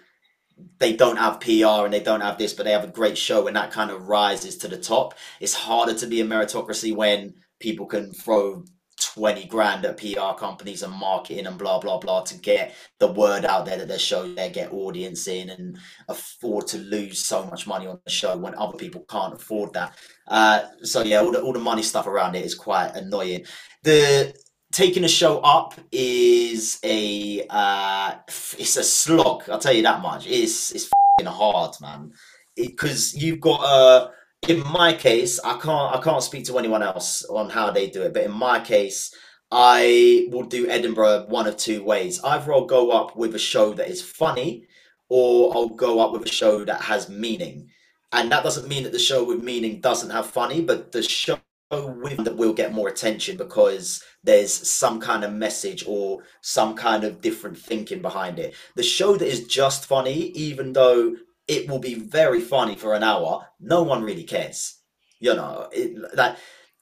they 0.77 0.93
don't 0.93 1.15
have 1.17 1.39
PR 1.39 1.85
and 1.85 1.93
they 1.93 2.01
don't 2.01 2.21
have 2.21 2.37
this, 2.37 2.53
but 2.53 2.63
they 2.63 2.71
have 2.71 2.83
a 2.83 2.87
great 2.87 3.17
show 3.17 3.47
and 3.47 3.55
that 3.55 3.71
kind 3.71 3.91
of 3.91 4.07
rises 4.07 4.57
to 4.57 4.67
the 4.67 4.77
top. 4.77 5.13
It's 5.39 5.53
harder 5.53 5.93
to 5.93 6.07
be 6.07 6.19
a 6.19 6.25
meritocracy 6.25 6.93
when 6.93 7.35
people 7.59 7.85
can 7.85 8.11
throw 8.11 8.65
20 9.13 9.45
grand 9.45 9.85
at 9.85 9.97
PR 9.97 10.37
companies 10.37 10.83
and 10.83 10.93
marketing 10.93 11.47
and 11.47 11.57
blah 11.57 11.79
blah 11.79 11.97
blah 11.97 12.21
to 12.21 12.37
get 12.37 12.75
the 12.99 13.11
word 13.11 13.45
out 13.45 13.65
there 13.65 13.77
that 13.77 13.87
their 13.87 13.99
show 13.99 14.27
there 14.33 14.49
get 14.49 14.71
audience 14.71 15.27
in 15.27 15.49
and 15.49 15.77
afford 16.07 16.67
to 16.67 16.77
lose 16.77 17.23
so 17.25 17.45
much 17.45 17.67
money 17.67 17.87
on 17.87 17.99
the 18.05 18.11
show 18.11 18.37
when 18.37 18.55
other 18.55 18.77
people 18.77 19.05
can't 19.09 19.33
afford 19.33 19.73
that. 19.73 19.97
Uh, 20.27 20.61
so 20.83 21.03
yeah, 21.03 21.19
all 21.19 21.31
the, 21.31 21.41
all 21.41 21.53
the 21.53 21.59
money 21.59 21.83
stuff 21.83 22.07
around 22.07 22.35
it 22.35 22.45
is 22.45 22.55
quite 22.55 22.91
annoying. 22.95 23.45
The 23.83 24.33
taking 24.71 25.03
a 25.03 25.09
show 25.09 25.39
up 25.39 25.73
is 25.91 26.79
a 26.83 27.45
uh, 27.49 28.15
it's 28.27 28.77
a 28.77 28.83
slog. 28.83 29.49
I'll 29.49 29.59
tell 29.59 29.73
you 29.73 29.83
that 29.83 30.01
much. 30.01 30.27
It's 30.27 30.71
it's 30.71 30.89
hard, 31.25 31.75
man. 31.81 32.13
Because 32.55 33.15
you've 33.15 33.39
got 33.39 33.61
uh 33.61 34.09
in 34.47 34.63
my 34.67 34.93
case, 34.93 35.39
I 35.39 35.57
can't 35.59 35.95
I 35.95 36.01
can't 36.01 36.23
speak 36.23 36.45
to 36.45 36.57
anyone 36.57 36.83
else 36.83 37.23
on 37.25 37.49
how 37.49 37.71
they 37.71 37.89
do 37.89 38.03
it, 38.03 38.13
but 38.13 38.23
in 38.23 38.31
my 38.31 38.59
case, 38.59 39.13
I 39.51 40.27
will 40.31 40.43
do 40.43 40.69
Edinburgh 40.69 41.25
one 41.27 41.47
of 41.47 41.57
two 41.57 41.83
ways. 41.83 42.19
Either 42.23 42.53
I'll 42.53 42.65
go 42.65 42.91
up 42.91 43.15
with 43.15 43.35
a 43.35 43.39
show 43.39 43.73
that 43.73 43.89
is 43.89 44.01
funny, 44.01 44.67
or 45.09 45.53
I'll 45.55 45.69
go 45.69 45.99
up 45.99 46.13
with 46.13 46.25
a 46.25 46.31
show 46.31 46.63
that 46.65 46.81
has 46.83 47.09
meaning. 47.09 47.69
And 48.11 48.31
that 48.31 48.43
doesn't 48.43 48.67
mean 48.67 48.83
that 48.83 48.91
the 48.91 48.99
show 48.99 49.23
with 49.23 49.43
meaning 49.43 49.81
doesn't 49.81 50.09
have 50.09 50.27
funny, 50.27 50.61
but 50.61 50.91
the 50.91 51.03
show 51.03 51.39
with 51.71 52.23
that 52.23 52.37
will 52.37 52.53
get 52.53 52.73
more 52.73 52.89
attention 52.89 53.37
because 53.37 54.03
there's 54.23 54.51
some 54.51 54.99
kind 54.99 55.23
of 55.23 55.31
message 55.31 55.83
or 55.87 56.23
some 56.41 56.75
kind 56.75 57.03
of 57.03 57.21
different 57.21 57.57
thinking 57.57 58.01
behind 58.01 58.39
it. 58.39 58.55
The 58.75 58.83
show 58.83 59.15
that 59.15 59.27
is 59.27 59.45
just 59.45 59.85
funny, 59.85 60.31
even 60.31 60.73
though 60.73 61.15
it 61.49 61.67
will 61.67 61.79
be 61.79 61.95
very 61.95 62.39
funny 62.39 62.75
for 62.75 62.93
an 62.93 63.03
hour, 63.03 63.47
no 63.59 63.81
one 63.81 64.03
really 64.03 64.23
cares. 64.23 64.77
You 65.19 65.33
know, 65.33 65.67
it, 65.73 66.15
that 66.15 66.37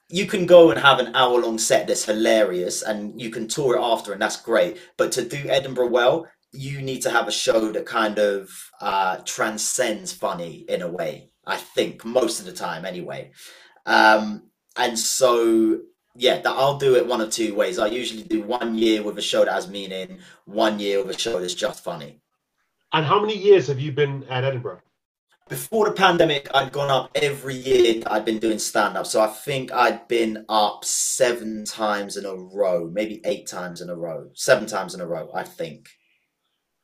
you 0.09 0.25
can 0.25 0.45
go 0.45 0.69
and 0.69 0.79
have 0.79 0.99
an 0.99 1.15
hour 1.15 1.39
long 1.39 1.57
set 1.57 1.87
that's 1.87 2.05
hilarious 2.05 2.83
and 2.83 3.19
you 3.19 3.29
can 3.29 3.47
tour 3.47 3.77
it 3.77 3.81
after 3.81 4.11
and 4.11 4.21
that's 4.21 4.41
great. 4.41 4.77
But 4.97 5.11
to 5.13 5.23
do 5.23 5.49
Edinburgh 5.49 5.89
well, 5.89 6.27
you 6.51 6.81
need 6.81 7.01
to 7.01 7.09
have 7.09 7.27
a 7.27 7.31
show 7.31 7.71
that 7.71 7.85
kind 7.85 8.19
of 8.19 8.49
uh, 8.79 9.17
transcends 9.25 10.13
funny 10.13 10.65
in 10.69 10.81
a 10.81 10.91
way. 10.91 11.31
I 11.45 11.57
think 11.57 12.05
most 12.05 12.39
of 12.39 12.45
the 12.45 12.53
time 12.53 12.85
anyway. 12.85 13.31
Um, 13.85 14.51
and 14.75 14.99
so 14.99 15.79
yeah, 16.15 16.41
that 16.41 16.49
I'll 16.51 16.77
do 16.77 16.95
it 16.95 17.07
one 17.07 17.21
of 17.21 17.29
two 17.29 17.55
ways. 17.55 17.79
I 17.79 17.87
usually 17.87 18.23
do 18.23 18.41
one 18.41 18.77
year 18.77 19.01
with 19.01 19.17
a 19.17 19.21
show 19.21 19.45
that 19.45 19.53
has 19.53 19.69
meaning, 19.69 20.19
one 20.45 20.79
year 20.79 21.03
with 21.03 21.15
a 21.15 21.19
show 21.19 21.39
that's 21.39 21.53
just 21.53 21.83
funny. 21.83 22.21
And 22.93 23.05
how 23.05 23.19
many 23.19 23.37
years 23.37 23.67
have 23.67 23.79
you 23.79 23.91
been 23.91 24.23
at 24.25 24.43
Edinburgh? 24.43 24.81
Before 25.49 25.85
the 25.85 25.93
pandemic, 25.93 26.49
I'd 26.53 26.73
gone 26.73 26.89
up 26.89 27.09
every 27.15 27.55
year 27.55 28.03
I'd 28.07 28.25
been 28.25 28.39
doing 28.39 28.59
stand 28.59 28.97
up. 28.97 29.05
So 29.05 29.21
I 29.21 29.27
think 29.27 29.71
I'd 29.71 30.07
been 30.07 30.45
up 30.49 30.83
seven 30.83 31.63
times 31.63 32.17
in 32.17 32.25
a 32.25 32.35
row, 32.35 32.89
maybe 32.91 33.21
eight 33.23 33.47
times 33.47 33.79
in 33.79 33.89
a 33.89 33.95
row, 33.95 34.29
seven 34.33 34.67
times 34.67 34.93
in 34.93 34.99
a 34.99 35.07
row, 35.07 35.29
I 35.33 35.43
think. 35.43 35.89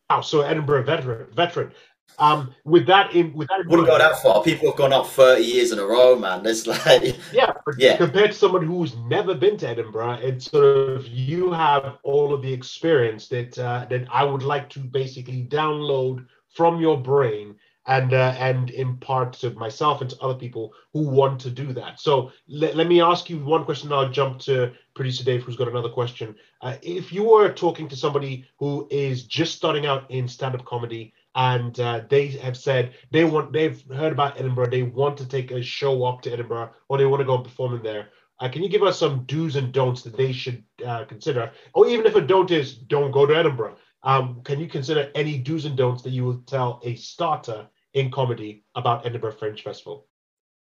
Oh, 0.10 0.22
so 0.22 0.42
Edinburgh 0.42 0.84
veteran. 0.84 1.28
Veteran. 1.34 1.72
Um, 2.20 2.54
with 2.64 2.86
that 2.88 3.14
in 3.14 3.34
with 3.34 3.48
that 3.50 3.66
Wouldn't 3.68 3.88
go 3.88 3.98
that 3.98 4.22
far. 4.22 4.44
People 4.44 4.70
have 4.70 4.78
gone 4.78 4.94
up 4.94 5.08
30 5.08 5.44
years 5.44 5.72
in 5.72 5.80
a 5.80 5.86
row, 5.86 6.18
man. 6.18 6.44
There's 6.44 6.68
like, 6.86 7.16
Yeah, 7.32 7.52
Yeah. 7.78 7.98
compared 7.98 8.32
to 8.32 8.38
someone 8.38 8.66
who's 8.66 8.96
never 8.98 9.34
been 9.34 9.58
to 9.58 9.68
Edinburgh, 9.70 10.20
it's 10.22 10.52
sort 10.52 10.66
of 10.90 11.08
you 11.08 11.52
have 11.52 11.98
all 12.04 12.34
of 12.34 12.42
the 12.42 12.54
experience 12.54 13.28
that 13.30 13.58
uh, 13.58 13.86
that 13.90 14.08
I 14.12 14.24
would 14.24 14.44
like 14.44 14.70
to 14.72 14.80
basically 14.80 15.46
download 15.50 16.26
from 16.50 16.80
your 16.80 16.98
brain 16.98 17.56
and 17.86 18.14
uh, 18.14 18.34
and 18.38 18.70
impart 18.70 19.34
to 19.34 19.50
myself 19.52 20.02
and 20.02 20.10
to 20.10 20.20
other 20.22 20.36
people 20.36 20.74
who 20.94 21.10
want 21.10 21.42
to 21.42 21.50
do 21.50 21.74
that. 21.74 22.00
So 22.00 22.32
let, 22.48 22.76
let 22.76 22.88
me 22.88 23.02
ask 23.02 23.30
you 23.30 23.44
one 23.44 23.66
question. 23.66 23.92
I'll 23.92 24.10
jump 24.10 24.40
to 24.42 24.72
producer 24.94 25.24
Dave, 25.24 25.44
who's 25.44 25.58
got 25.58 25.68
another 25.68 25.90
question. 25.90 26.36
Uh, 26.62 26.76
if 26.82 27.12
you 27.12 27.24
were 27.24 27.52
talking 27.52 27.90
to 27.90 27.96
somebody 27.98 28.46
who 28.58 28.88
is 28.90 29.24
just 29.24 29.56
starting 29.56 29.86
out 29.86 30.10
in 30.10 30.28
stand-up 30.28 30.64
comedy 30.66 31.14
and 31.36 31.80
uh, 31.80 32.02
they 32.10 32.28
have 32.28 32.58
said 32.58 32.94
they 33.12 33.24
want 33.24 33.54
they've 33.54 33.84
heard 33.92 34.12
about 34.12 34.40
Edinburgh, 34.40 34.70
they 34.70 34.84
want 34.84 35.18
to 35.18 35.28
take 35.28 35.52
a 35.52 35.62
show 35.62 36.06
up 36.06 36.22
to 36.22 36.32
Edinburgh 36.32 36.72
or 36.90 36.98
they 36.98 37.06
want 37.06 37.22
to 37.22 37.26
go 37.26 37.36
and 37.36 37.44
perform 37.44 37.76
in 37.76 37.84
there. 37.84 38.10
Uh, 38.40 38.50
can 38.50 38.64
you 38.64 38.70
give 38.70 38.84
us 38.84 39.00
some 39.00 39.24
do's 39.26 39.56
and 39.56 39.72
don'ts 39.72 40.02
that 40.04 40.18
they 40.18 40.32
should 40.32 40.64
uh, 40.86 41.06
consider? 41.06 41.52
Or 41.74 41.88
even 41.88 42.06
if 42.06 42.16
a 42.16 42.22
don't 42.22 42.52
is 42.52 42.76
don't 42.76 43.12
go 43.12 43.26
to 43.26 43.36
Edinburgh. 43.36 43.78
Um, 44.04 44.42
can 44.44 44.60
you 44.60 44.68
consider 44.68 45.10
any 45.16 45.38
do's 45.38 45.66
and 45.66 45.78
don'ts 45.78 46.04
that 46.04 46.10
you 46.10 46.26
would 46.26 46.46
tell 46.46 46.82
a 46.84 46.96
starter 46.96 47.68
in 47.94 48.12
comedy 48.12 48.66
about 48.76 49.06
Edinburgh 49.06 49.34
Fringe 49.34 49.62
Festival? 49.62 50.08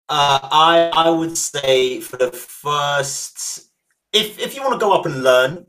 Uh, 0.09 0.39
I 0.43 0.91
I 0.93 1.09
would 1.09 1.37
say 1.37 2.01
for 2.01 2.17
the 2.17 2.31
first, 2.31 3.69
if 4.11 4.39
if 4.39 4.55
you 4.55 4.61
want 4.61 4.73
to 4.73 4.79
go 4.79 4.91
up 4.91 5.05
and 5.05 5.23
learn 5.23 5.65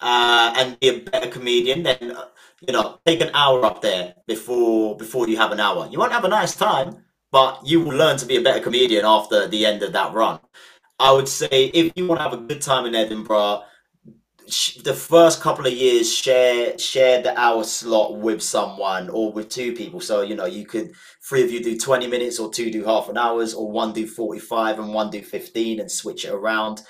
uh, 0.00 0.54
and 0.56 0.78
be 0.80 0.88
a 0.88 1.00
better 1.00 1.30
comedian, 1.30 1.82
then 1.82 2.14
you 2.60 2.72
know 2.72 2.98
take 3.06 3.20
an 3.20 3.30
hour 3.34 3.64
up 3.64 3.82
there 3.82 4.14
before 4.26 4.96
before 4.96 5.28
you 5.28 5.36
have 5.36 5.52
an 5.52 5.60
hour. 5.60 5.88
You 5.90 5.98
won't 5.98 6.12
have 6.12 6.24
a 6.24 6.28
nice 6.28 6.54
time, 6.56 7.04
but 7.30 7.60
you 7.64 7.80
will 7.80 7.96
learn 7.96 8.16
to 8.18 8.26
be 8.26 8.36
a 8.36 8.42
better 8.42 8.60
comedian 8.60 9.04
after 9.04 9.46
the 9.46 9.66
end 9.66 9.82
of 9.82 9.92
that 9.92 10.12
run. 10.12 10.40
I 10.98 11.12
would 11.12 11.28
say 11.28 11.66
if 11.74 11.92
you 11.94 12.06
want 12.06 12.20
to 12.20 12.24
have 12.24 12.32
a 12.32 12.38
good 12.38 12.62
time 12.62 12.86
in 12.86 12.94
Edinburgh, 12.94 13.62
the 14.84 14.94
first 14.94 15.40
couple 15.40 15.66
of 15.66 15.72
years 15.72 16.12
share 16.12 16.78
share 16.78 17.20
the 17.20 17.38
hour 17.38 17.64
slot 17.64 18.16
with 18.18 18.40
someone 18.40 19.08
or 19.10 19.32
with 19.32 19.48
two 19.48 19.72
people 19.72 20.00
so 20.00 20.22
you 20.22 20.36
know 20.36 20.44
you 20.46 20.64
could 20.64 20.92
three 21.28 21.42
of 21.42 21.50
you 21.50 21.60
do 21.62 21.76
20 21.76 22.06
minutes 22.06 22.38
or 22.38 22.48
two 22.52 22.70
do 22.70 22.84
half 22.84 23.08
an 23.08 23.18
hours 23.18 23.54
or 23.54 23.70
one 23.70 23.92
do 23.92 24.06
45 24.06 24.78
and 24.78 24.94
one 24.94 25.10
do 25.10 25.20
15 25.20 25.80
and 25.80 25.90
switch 25.90 26.24
it 26.24 26.30
around 26.30 26.82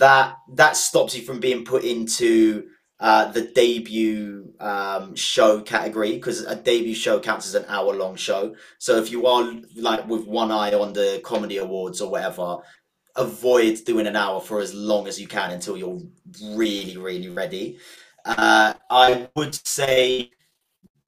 that 0.00 0.34
that 0.54 0.76
stops 0.76 1.16
you 1.16 1.22
from 1.22 1.38
being 1.38 1.64
put 1.64 1.84
into 1.84 2.66
uh, 3.00 3.30
the 3.32 3.42
debut 3.42 4.52
um, 4.60 5.14
show 5.14 5.60
category 5.60 6.12
because 6.12 6.42
a 6.44 6.56
debut 6.56 6.94
show 6.94 7.20
counts 7.20 7.46
as 7.46 7.54
an 7.54 7.64
hour 7.68 7.94
long 7.94 8.16
show 8.16 8.54
so 8.78 8.96
if 8.96 9.10
you 9.10 9.26
are 9.26 9.54
like 9.76 10.06
with 10.08 10.26
one 10.26 10.50
eye 10.50 10.72
on 10.72 10.92
the 10.92 11.20
comedy 11.22 11.58
awards 11.58 12.00
or 12.00 12.10
whatever 12.10 12.58
avoid 13.18 13.84
doing 13.84 14.06
an 14.06 14.16
hour 14.16 14.40
for 14.40 14.60
as 14.60 14.72
long 14.72 15.06
as 15.06 15.20
you 15.20 15.26
can 15.26 15.50
until 15.50 15.76
you're 15.76 16.00
really, 16.52 16.96
really 16.96 17.28
ready. 17.28 17.78
Uh, 18.24 18.74
I 18.90 19.28
would 19.36 19.54
say 19.66 20.30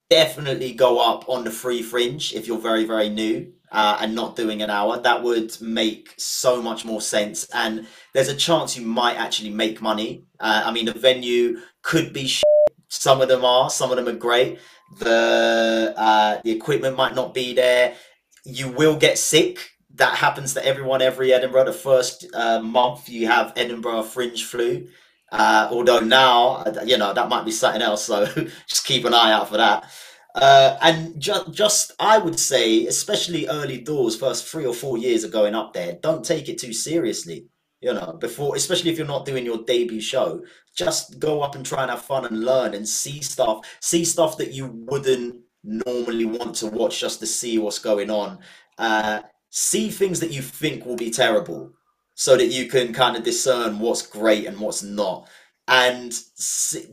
definitely 0.09 0.73
go 0.73 0.99
up 0.99 1.27
on 1.29 1.43
the 1.43 1.51
free 1.51 1.81
fringe 1.81 2.33
if 2.33 2.45
you're 2.47 2.59
very, 2.59 2.83
very 2.83 3.09
new 3.09 3.53
uh, 3.71 3.97
and 4.01 4.13
not 4.13 4.35
doing 4.35 4.61
an 4.61 4.69
hour. 4.69 4.99
That 4.99 5.23
would 5.23 5.59
make 5.61 6.13
so 6.17 6.61
much 6.61 6.83
more 6.83 7.01
sense. 7.01 7.47
And 7.53 7.87
there's 8.13 8.27
a 8.27 8.35
chance 8.35 8.77
you 8.77 8.85
might 8.85 9.15
actually 9.15 9.51
make 9.51 9.81
money. 9.81 10.25
Uh, 10.39 10.63
I 10.65 10.71
mean, 10.71 10.85
the 10.85 10.93
venue 10.93 11.59
could 11.81 12.13
be 12.13 12.27
sh- 12.27 12.43
some 12.89 13.21
of 13.21 13.27
them 13.27 13.45
are, 13.45 13.69
some 13.69 13.91
of 13.91 13.97
them 13.97 14.07
are 14.07 14.17
great. 14.17 14.59
The 14.99 15.93
uh, 15.95 16.41
the 16.43 16.51
equipment 16.51 16.97
might 16.97 17.15
not 17.15 17.33
be 17.33 17.53
there. 17.53 17.95
You 18.43 18.69
will 18.69 18.97
get 18.97 19.17
sick 19.17 19.71
that 19.95 20.15
happens 20.15 20.53
to 20.53 20.65
everyone 20.65 21.01
every 21.01 21.33
Edinburgh. 21.33 21.65
The 21.65 21.73
first 21.73 22.25
uh, 22.33 22.59
month 22.61 23.09
you 23.09 23.27
have 23.27 23.53
Edinburgh 23.55 24.03
Fringe 24.03 24.43
flu. 24.43 24.87
Uh, 25.31 25.69
although 25.71 25.99
now, 25.99 26.55
uh, 26.55 26.83
you 26.85 26.97
know, 26.97 27.13
that 27.13 27.29
might 27.29 27.45
be 27.45 27.51
something 27.51 27.81
else. 27.81 28.05
So 28.05 28.25
just 28.67 28.85
keep 28.85 29.05
an 29.05 29.13
eye 29.13 29.31
out 29.31 29.49
for 29.49 29.57
that. 29.57 29.89
Uh, 30.35 30.77
and 30.81 31.19
just, 31.19 31.51
just, 31.51 31.91
I 31.99 32.17
would 32.17 32.39
say, 32.39 32.85
especially 32.87 33.47
early 33.47 33.79
doors, 33.79 34.15
first 34.15 34.47
three 34.47 34.65
or 34.65 34.73
four 34.73 34.97
years 34.97 35.23
of 35.23 35.31
going 35.31 35.55
up 35.55 35.73
there, 35.73 35.93
don't 36.01 36.23
take 36.23 36.49
it 36.49 36.57
too 36.57 36.73
seriously. 36.73 37.47
You 37.81 37.93
know, 37.93 38.15
before, 38.19 38.55
especially 38.55 38.91
if 38.91 38.97
you're 38.97 39.07
not 39.07 39.25
doing 39.25 39.43
your 39.43 39.63
debut 39.63 40.01
show, 40.01 40.43
just 40.75 41.19
go 41.19 41.41
up 41.41 41.55
and 41.55 41.65
try 41.65 41.81
and 41.81 41.89
have 41.89 42.03
fun 42.03 42.25
and 42.25 42.43
learn 42.43 42.75
and 42.75 42.87
see 42.87 43.21
stuff, 43.21 43.67
see 43.79 44.05
stuff 44.05 44.37
that 44.37 44.53
you 44.53 44.67
wouldn't 44.67 45.41
normally 45.63 46.25
want 46.25 46.55
to 46.55 46.67
watch 46.67 46.99
just 46.99 47.19
to 47.19 47.27
see 47.27 47.57
what's 47.57 47.79
going 47.79 48.09
on. 48.09 48.39
Uh, 48.77 49.21
see 49.49 49.89
things 49.89 50.19
that 50.19 50.31
you 50.31 50.41
think 50.41 50.85
will 50.85 50.95
be 50.95 51.11
terrible 51.11 51.71
so 52.15 52.37
that 52.37 52.47
you 52.47 52.67
can 52.67 52.93
kind 52.93 53.15
of 53.15 53.23
discern 53.23 53.79
what's 53.79 54.05
great 54.05 54.45
and 54.45 54.59
what's 54.59 54.83
not. 54.83 55.29
And 55.67 56.13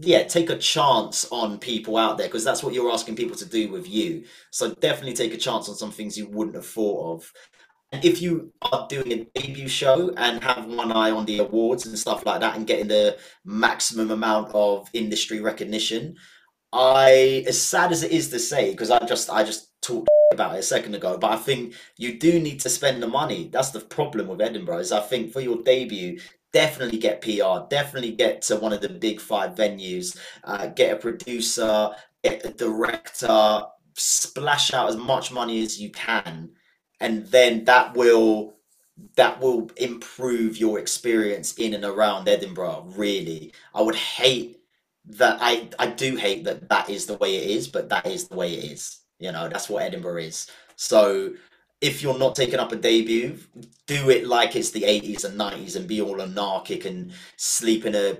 yeah 0.00 0.22
take 0.24 0.50
a 0.50 0.56
chance 0.56 1.26
on 1.32 1.58
people 1.58 1.96
out 1.96 2.16
there 2.16 2.28
because 2.28 2.44
that's 2.44 2.62
what 2.62 2.74
you're 2.74 2.92
asking 2.92 3.16
people 3.16 3.36
to 3.36 3.46
do 3.46 3.70
with 3.70 3.88
you. 3.88 4.24
So 4.50 4.74
definitely 4.74 5.14
take 5.14 5.34
a 5.34 5.38
chance 5.38 5.68
on 5.68 5.74
some 5.74 5.90
things 5.90 6.16
you 6.16 6.28
wouldn't 6.28 6.56
have 6.56 6.66
thought 6.66 7.14
of 7.14 7.32
and 7.92 8.04
if 8.04 8.20
you 8.20 8.52
are 8.60 8.86
doing 8.88 9.12
a 9.12 9.24
debut 9.40 9.68
show 9.68 10.12
and 10.16 10.42
have 10.44 10.66
one 10.66 10.92
eye 10.92 11.10
on 11.10 11.24
the 11.24 11.38
awards 11.38 11.86
and 11.86 11.98
stuff 11.98 12.26
like 12.26 12.40
that 12.40 12.56
and 12.56 12.66
getting 12.66 12.88
the 12.88 13.18
maximum 13.44 14.10
amount 14.10 14.50
of 14.54 14.88
industry 14.92 15.40
recognition 15.40 16.14
i 16.72 17.44
as 17.46 17.60
sad 17.60 17.90
as 17.92 18.02
it 18.02 18.12
is 18.12 18.28
to 18.28 18.38
say 18.38 18.70
because 18.70 18.90
i 18.90 18.98
just 19.06 19.30
i 19.30 19.42
just 19.42 19.68
talked 19.80 20.08
about 20.32 20.54
it 20.54 20.60
a 20.60 20.62
second 20.62 20.94
ago, 20.94 21.16
but 21.18 21.32
I 21.32 21.36
think 21.36 21.74
you 21.96 22.18
do 22.18 22.38
need 22.38 22.60
to 22.60 22.68
spend 22.68 23.02
the 23.02 23.06
money. 23.06 23.48
That's 23.52 23.70
the 23.70 23.80
problem 23.80 24.28
with 24.28 24.40
Edinburgh. 24.40 24.78
Is 24.78 24.92
I 24.92 25.00
think 25.00 25.32
for 25.32 25.40
your 25.40 25.62
debut, 25.62 26.20
definitely 26.52 26.98
get 26.98 27.22
PR, 27.22 27.66
definitely 27.68 28.12
get 28.12 28.42
to 28.42 28.56
one 28.56 28.72
of 28.72 28.80
the 28.80 28.88
big 28.88 29.20
five 29.20 29.54
venues, 29.54 30.16
uh, 30.44 30.66
get 30.66 30.92
a 30.92 30.96
producer, 30.96 31.90
get 32.22 32.44
a 32.44 32.50
director, 32.50 33.62
splash 33.96 34.72
out 34.72 34.88
as 34.88 34.96
much 34.96 35.32
money 35.32 35.62
as 35.62 35.80
you 35.80 35.90
can, 35.90 36.50
and 37.00 37.26
then 37.26 37.64
that 37.64 37.94
will 37.94 38.54
that 39.14 39.40
will 39.40 39.70
improve 39.76 40.56
your 40.56 40.78
experience 40.78 41.54
in 41.54 41.74
and 41.74 41.84
around 41.84 42.28
Edinburgh. 42.28 42.86
Really, 42.96 43.52
I 43.74 43.82
would 43.82 43.94
hate 43.94 44.60
that. 45.06 45.38
I 45.40 45.68
I 45.78 45.88
do 45.88 46.16
hate 46.16 46.44
that 46.44 46.68
that 46.68 46.90
is 46.90 47.06
the 47.06 47.16
way 47.18 47.36
it 47.36 47.50
is, 47.50 47.68
but 47.68 47.88
that 47.90 48.06
is 48.06 48.28
the 48.28 48.36
way 48.36 48.54
it 48.54 48.72
is. 48.72 49.00
You 49.18 49.32
know, 49.32 49.48
that's 49.48 49.68
what 49.68 49.82
Edinburgh 49.82 50.22
is. 50.22 50.48
So 50.76 51.34
if 51.80 52.02
you're 52.02 52.18
not 52.18 52.34
taking 52.34 52.58
up 52.58 52.72
a 52.72 52.76
debut, 52.76 53.38
do 53.86 54.10
it 54.10 54.26
like 54.26 54.56
it's 54.56 54.70
the 54.70 54.82
80s 54.82 55.24
and 55.24 55.38
90s 55.38 55.76
and 55.76 55.86
be 55.86 56.00
all 56.00 56.20
anarchic 56.20 56.84
and 56.84 57.12
sleep 57.36 57.86
in 57.86 57.94
a 57.94 58.18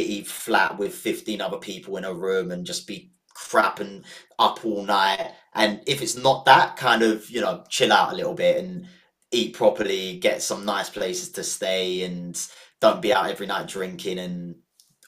shitty 0.00 0.26
flat 0.26 0.78
with 0.78 0.94
15 0.94 1.40
other 1.40 1.58
people 1.58 1.96
in 1.96 2.04
a 2.04 2.12
room 2.12 2.50
and 2.50 2.66
just 2.66 2.86
be 2.86 3.10
crap 3.36 3.80
and 3.80 4.04
up 4.38 4.64
all 4.64 4.84
night. 4.84 5.32
And 5.54 5.80
if 5.86 6.02
it's 6.02 6.16
not 6.16 6.44
that, 6.46 6.76
kind 6.76 7.02
of, 7.02 7.28
you 7.30 7.40
know, 7.40 7.64
chill 7.68 7.92
out 7.92 8.12
a 8.12 8.16
little 8.16 8.34
bit 8.34 8.64
and 8.64 8.86
eat 9.30 9.54
properly, 9.54 10.18
get 10.18 10.42
some 10.42 10.64
nice 10.64 10.90
places 10.90 11.30
to 11.32 11.44
stay 11.44 12.02
and 12.02 12.40
don't 12.80 13.02
be 13.02 13.12
out 13.12 13.30
every 13.30 13.46
night 13.46 13.68
drinking 13.68 14.18
and 14.18 14.56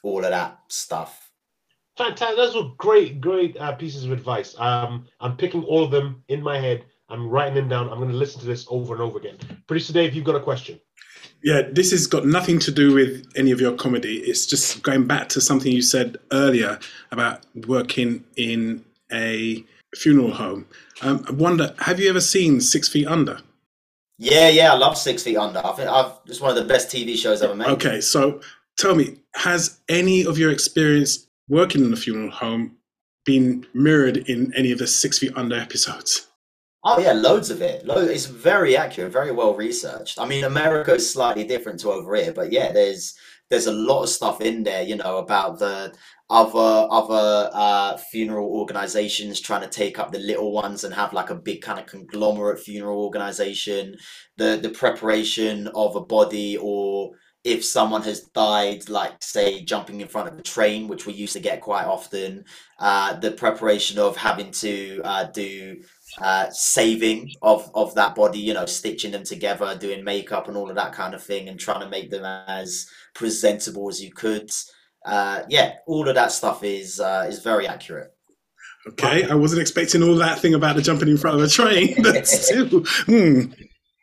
all 0.02 0.24
of 0.24 0.30
that 0.30 0.60
stuff. 0.68 1.30
Fantastic. 1.96 2.36
Those 2.36 2.54
were 2.54 2.70
great, 2.76 3.20
great 3.20 3.56
uh, 3.58 3.72
pieces 3.72 4.04
of 4.04 4.12
advice. 4.12 4.54
Um, 4.58 5.06
I'm 5.20 5.36
picking 5.36 5.64
all 5.64 5.82
of 5.82 5.90
them 5.90 6.22
in 6.28 6.42
my 6.42 6.58
head. 6.58 6.84
I'm 7.08 7.28
writing 7.28 7.54
them 7.54 7.68
down. 7.68 7.88
I'm 7.88 7.98
going 7.98 8.10
to 8.10 8.16
listen 8.16 8.40
to 8.40 8.46
this 8.46 8.66
over 8.68 8.94
and 8.94 9.02
over 9.02 9.18
again. 9.18 9.36
Producer 9.66 9.92
Dave, 9.92 10.14
you've 10.14 10.24
got 10.24 10.36
a 10.36 10.40
question. 10.40 10.78
Yeah, 11.42 11.62
this 11.70 11.92
has 11.92 12.06
got 12.06 12.26
nothing 12.26 12.58
to 12.60 12.72
do 12.72 12.94
with 12.94 13.26
any 13.36 13.52
of 13.52 13.60
your 13.60 13.72
comedy. 13.72 14.18
It's 14.18 14.44
just 14.44 14.82
going 14.82 15.06
back 15.06 15.28
to 15.30 15.40
something 15.40 15.70
you 15.70 15.82
said 15.82 16.16
earlier 16.32 16.78
about 17.12 17.46
working 17.66 18.24
in 18.36 18.84
a 19.12 19.64
funeral 19.94 20.32
home. 20.32 20.66
Um, 21.02 21.24
I 21.28 21.32
wonder, 21.32 21.74
have 21.78 22.00
you 22.00 22.10
ever 22.10 22.20
seen 22.20 22.60
Six 22.60 22.88
Feet 22.88 23.06
Under? 23.06 23.40
Yeah, 24.18 24.48
yeah, 24.48 24.72
I 24.72 24.76
love 24.76 24.98
Six 24.98 25.22
Feet 25.22 25.36
Under. 25.36 25.64
I 25.64 25.72
think 25.72 25.88
I've 25.88 26.12
it's 26.26 26.40
one 26.40 26.50
of 26.50 26.56
the 26.56 26.64
best 26.64 26.88
TV 26.88 27.16
shows 27.16 27.40
ever 27.40 27.54
made. 27.54 27.68
Okay, 27.68 28.00
so 28.00 28.40
tell 28.76 28.94
me, 28.94 29.18
has 29.34 29.78
any 29.88 30.26
of 30.26 30.38
your 30.38 30.50
experience 30.50 31.26
working 31.48 31.84
in 31.84 31.92
a 31.92 31.96
funeral 31.96 32.30
home 32.30 32.76
been 33.24 33.64
mirrored 33.74 34.16
in 34.16 34.52
any 34.54 34.72
of 34.72 34.78
the 34.78 34.86
Six 34.86 35.18
Feet 35.18 35.32
Under 35.36 35.56
episodes? 35.56 36.27
Oh 36.84 36.98
yeah, 37.00 37.12
loads 37.12 37.50
of 37.50 37.60
it. 37.60 37.84
Lo- 37.84 37.96
It's 37.98 38.26
very 38.26 38.76
accurate, 38.76 39.12
very 39.12 39.32
well 39.32 39.54
researched. 39.54 40.18
I 40.18 40.26
mean, 40.26 40.44
America 40.44 40.94
is 40.94 41.10
slightly 41.10 41.44
different 41.44 41.80
to 41.80 41.90
over 41.90 42.14
here, 42.14 42.32
but 42.32 42.52
yeah, 42.52 42.72
there's 42.72 43.14
there's 43.50 43.66
a 43.66 43.72
lot 43.72 44.02
of 44.02 44.08
stuff 44.10 44.40
in 44.40 44.62
there, 44.62 44.82
you 44.82 44.94
know, 44.96 45.18
about 45.18 45.58
the 45.58 45.92
other 46.30 46.86
other 46.90 47.50
uh, 47.52 47.96
funeral 47.96 48.48
organizations 48.48 49.40
trying 49.40 49.62
to 49.62 49.68
take 49.68 49.98
up 49.98 50.12
the 50.12 50.18
little 50.20 50.52
ones 50.52 50.84
and 50.84 50.94
have 50.94 51.12
like 51.12 51.30
a 51.30 51.34
big 51.34 51.62
kind 51.62 51.80
of 51.80 51.86
conglomerate 51.86 52.60
funeral 52.60 53.02
organization. 53.02 53.96
The 54.36 54.58
the 54.62 54.70
preparation 54.70 55.68
of 55.74 55.96
a 55.96 56.00
body 56.00 56.56
or 56.60 57.10
if 57.44 57.64
someone 57.64 58.02
has 58.02 58.22
died, 58.34 58.88
like 58.88 59.22
say 59.22 59.62
jumping 59.64 60.00
in 60.00 60.08
front 60.08 60.28
of 60.28 60.38
a 60.38 60.42
train, 60.42 60.86
which 60.88 61.06
we 61.06 61.12
used 61.14 61.32
to 61.32 61.40
get 61.40 61.60
quite 61.62 61.86
often, 61.86 62.44
uh, 62.78 63.14
the 63.18 63.30
preparation 63.30 63.98
of 63.98 64.16
having 64.16 64.50
to 64.50 65.00
uh, 65.04 65.24
do 65.24 65.76
uh, 66.20 66.50
saving 66.50 67.32
of 67.42 67.70
of 67.74 67.94
that 67.94 68.14
body, 68.14 68.38
you 68.38 68.54
know, 68.54 68.66
stitching 68.66 69.12
them 69.12 69.24
together, 69.24 69.76
doing 69.78 70.04
makeup 70.04 70.48
and 70.48 70.56
all 70.56 70.68
of 70.68 70.76
that 70.76 70.92
kind 70.92 71.14
of 71.14 71.22
thing, 71.22 71.48
and 71.48 71.58
trying 71.58 71.80
to 71.80 71.88
make 71.88 72.10
them 72.10 72.24
as 72.24 72.86
presentable 73.14 73.88
as 73.88 74.02
you 74.02 74.12
could. 74.12 74.50
Uh, 75.04 75.42
yeah, 75.48 75.74
all 75.86 76.08
of 76.08 76.14
that 76.14 76.32
stuff 76.32 76.64
is 76.64 77.00
uh, 77.00 77.26
is 77.28 77.40
very 77.40 77.66
accurate. 77.66 78.12
Okay, 78.88 79.28
I 79.28 79.34
wasn't 79.34 79.60
expecting 79.60 80.02
all 80.02 80.14
that 80.16 80.38
thing 80.38 80.54
about 80.54 80.76
the 80.76 80.82
jumping 80.82 81.08
in 81.08 81.18
front 81.18 81.36
of 81.36 81.42
a 81.42 81.48
train, 81.48 81.94
but 82.02 82.26
still, 82.26 82.84
hmm. 83.06 83.42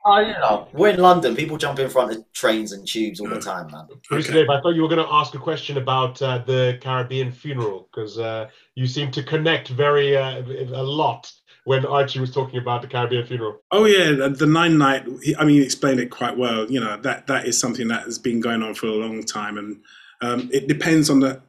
Oh, 0.07 0.19
you 0.19 0.33
know, 0.33 0.67
we're 0.71 0.89
in 0.89 0.99
London. 0.99 1.35
People 1.35 1.57
jump 1.57 1.79
in 1.79 1.89
front 1.89 2.11
of 2.11 2.31
trains 2.31 2.73
and 2.73 2.87
tubes 2.87 3.19
all 3.19 3.27
the 3.27 3.39
time, 3.39 3.71
man. 3.71 3.87
Bruce 4.07 4.27
Dave, 4.27 4.51
I 4.51 4.61
thought 4.61 4.75
you 4.75 4.83
were 4.83 4.87
going 4.87 5.03
to 5.03 5.11
ask 5.11 5.33
a 5.33 5.39
question 5.39 5.77
about 5.77 6.21
uh, 6.21 6.43
the 6.45 6.77
Caribbean 6.79 7.31
funeral 7.31 7.89
because 7.91 8.19
uh, 8.19 8.47
you 8.75 8.85
seem 8.85 9.09
to 9.09 9.23
connect 9.23 9.69
very 9.69 10.15
uh, 10.15 10.43
a 10.43 10.83
lot 10.83 11.31
when 11.66 11.86
Archie 11.86 12.20
was 12.20 12.32
talking 12.32 12.59
about 12.59 12.82
the 12.82 12.88
Caribbean 12.88 13.26
funeral. 13.26 13.59
Oh 13.72 13.86
yeah, 13.86 14.11
the, 14.11 14.30
the 14.30 14.45
nine 14.45 14.78
night. 14.78 15.05
I 15.38 15.43
mean, 15.43 15.61
explained 15.61 15.99
it 15.99 16.09
quite 16.09 16.38
well. 16.38 16.70
You 16.72 16.80
know 16.80 16.97
that 17.01 17.28
that 17.28 17.45
is 17.45 17.59
something 17.59 17.88
that 17.89 18.03
has 18.03 18.18
been 18.18 18.39
going 18.39 18.63
on 18.63 18.74
for 18.74 18.88
a 18.88 18.91
long 18.91 19.24
time, 19.24 19.57
and 19.57 19.82
um, 20.22 20.49
it 20.53 20.68
depends 20.68 21.09
on 21.09 21.20
the. 21.20 21.41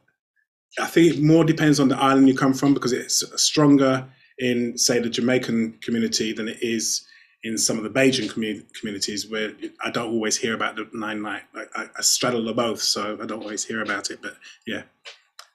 I 0.79 0.87
think 0.87 1.15
it 1.15 1.23
more 1.23 1.43
depends 1.43 1.79
on 1.79 1.87
the 1.87 1.97
island 1.97 2.27
you 2.27 2.35
come 2.35 2.53
from 2.53 2.73
because 2.73 2.93
it's 2.93 3.23
stronger 3.41 4.07
in, 4.37 4.77
say, 4.77 4.99
the 4.99 5.09
Jamaican 5.09 5.79
community 5.81 6.33
than 6.33 6.47
it 6.47 6.61
is 6.61 7.07
in 7.43 7.57
some 7.57 7.77
of 7.77 7.83
the 7.83 7.89
commu- 7.89 8.63
communities 8.73 9.27
where 9.29 9.53
I 9.83 9.89
don't 9.89 10.11
always 10.11 10.37
hear 10.37 10.53
about 10.53 10.75
the 10.75 10.87
nine 10.93 11.21
night. 11.21 11.43
I, 11.55 11.65
I, 11.75 11.85
I 11.97 12.01
straddle 12.01 12.43
the 12.43 12.53
both, 12.53 12.81
so 12.81 13.17
I 13.21 13.25
don't 13.25 13.41
always 13.41 13.63
hear 13.65 13.81
about 13.81 14.11
it. 14.11 14.19
But 14.21 14.35
yeah, 14.67 14.83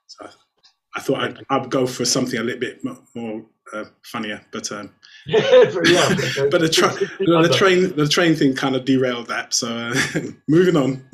so 0.07 0.29
I 0.97 1.01
thought 1.01 1.21
I'd, 1.21 1.39
I'd 1.51 1.71
go 1.71 1.87
for 1.87 2.05
something 2.05 2.39
a 2.39 2.43
little 2.43 2.61
bit 2.61 2.83
more 3.15 3.45
uh, 3.73 3.85
funnier, 4.03 4.41
but 4.51 4.71
um, 4.73 4.91
yeah, 5.27 5.41
but 6.51 6.61
the, 6.61 6.69
tra- 6.73 6.95
the 7.19 7.55
train 7.55 7.95
the 7.97 8.09
train 8.09 8.35
thing 8.35 8.55
kind 8.55 8.77
of 8.77 8.85
derailed 8.85 9.29
that. 9.29 9.55
So 9.55 9.69
uh, 9.69 9.95
moving 10.49 10.77
on. 10.77 11.05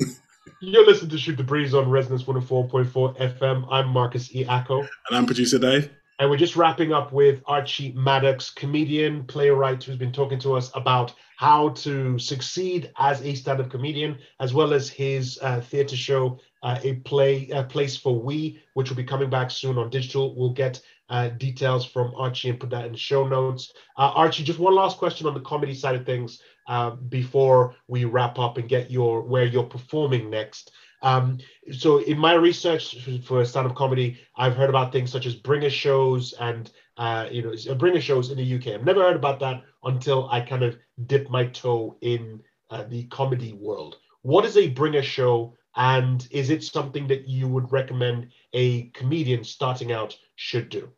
You're 0.61 0.85
listening 0.85 1.11
to 1.11 1.17
Shoot 1.17 1.37
the 1.37 1.43
Breeze 1.43 1.73
on 1.73 1.89
Resonance 1.89 2.23
104.4 2.23 3.17
FM. 3.17 3.65
I'm 3.71 3.87
Marcus 3.87 4.35
E. 4.35 4.43
Acko. 4.43 4.79
And 4.79 4.89
I'm 5.17 5.25
producer 5.25 5.57
Dave. 5.57 5.89
And 6.19 6.29
we're 6.29 6.35
just 6.35 6.57
wrapping 6.57 6.91
up 6.91 7.13
with 7.13 7.41
Archie 7.45 7.93
Maddox, 7.93 8.49
comedian, 8.49 9.23
playwright, 9.23 9.81
who's 9.81 9.95
been 9.95 10.11
talking 10.11 10.37
to 10.39 10.57
us 10.57 10.69
about 10.75 11.13
how 11.37 11.69
to 11.69 12.19
succeed 12.19 12.91
as 12.97 13.21
a 13.21 13.33
stand-up 13.33 13.69
comedian, 13.69 14.17
as 14.41 14.53
well 14.53 14.73
as 14.73 14.89
his 14.89 15.39
uh, 15.41 15.61
theatre 15.61 15.95
show, 15.95 16.37
uh, 16.61 16.77
a 16.83 16.95
play, 16.95 17.47
a 17.51 17.63
place 17.63 17.95
for 17.95 18.19
we, 18.19 18.61
which 18.73 18.89
will 18.89 18.97
be 18.97 19.03
coming 19.05 19.29
back 19.29 19.49
soon 19.49 19.77
on 19.77 19.89
digital. 19.89 20.35
We'll 20.35 20.49
get 20.49 20.81
uh, 21.09 21.29
details 21.29 21.85
from 21.85 22.13
Archie 22.15 22.49
and 22.49 22.59
put 22.59 22.69
that 22.69 22.85
in 22.85 22.91
the 22.91 22.97
show 22.97 23.27
notes. 23.27 23.73
Uh, 23.97 24.11
Archie, 24.13 24.43
just 24.43 24.59
one 24.59 24.75
last 24.75 24.97
question 24.97 25.27
on 25.27 25.33
the 25.33 25.39
comedy 25.41 25.73
side 25.73 25.95
of 25.95 26.05
things 26.05 26.41
uh, 26.67 26.91
before 26.91 27.75
we 27.87 28.05
wrap 28.05 28.37
up 28.37 28.57
and 28.57 28.69
get 28.69 28.91
your 28.91 29.21
where 29.21 29.45
you're 29.45 29.63
performing 29.63 30.29
next. 30.29 30.71
Um, 31.01 31.39
so 31.71 31.99
in 31.99 32.17
my 32.17 32.33
research 32.33 33.07
for 33.23 33.43
stand-up 33.45 33.75
comedy, 33.75 34.19
I've 34.35 34.55
heard 34.55 34.69
about 34.69 34.91
things 34.91 35.11
such 35.11 35.25
as 35.25 35.35
bringer 35.35 35.69
shows 35.69 36.33
and 36.39 36.69
uh, 36.97 37.27
you 37.31 37.41
know 37.41 37.53
uh, 37.69 37.73
bringer 37.75 38.01
shows 38.01 38.29
in 38.29 38.37
the 38.37 38.55
UK. 38.55 38.75
I've 38.79 38.85
never 38.85 39.01
heard 39.01 39.15
about 39.15 39.39
that 39.39 39.63
until 39.83 40.29
I 40.29 40.41
kind 40.41 40.63
of 40.63 40.77
dipped 41.07 41.31
my 41.31 41.45
toe 41.45 41.97
in 42.01 42.41
the 42.89 43.05
comedy 43.05 43.53
world. 43.53 43.97
What 44.21 44.45
is 44.45 44.57
a 44.57 44.69
bringer 44.69 45.01
show, 45.01 45.55
and 45.75 46.27
is 46.29 46.51
it 46.51 46.63
something 46.63 47.07
that 47.07 47.27
you 47.27 47.47
would 47.47 47.71
recommend 47.71 48.27
a 48.53 48.89
comedian 48.89 49.43
starting 49.43 49.91
out 49.91 50.15
should 50.35 50.69
do? 50.69 50.91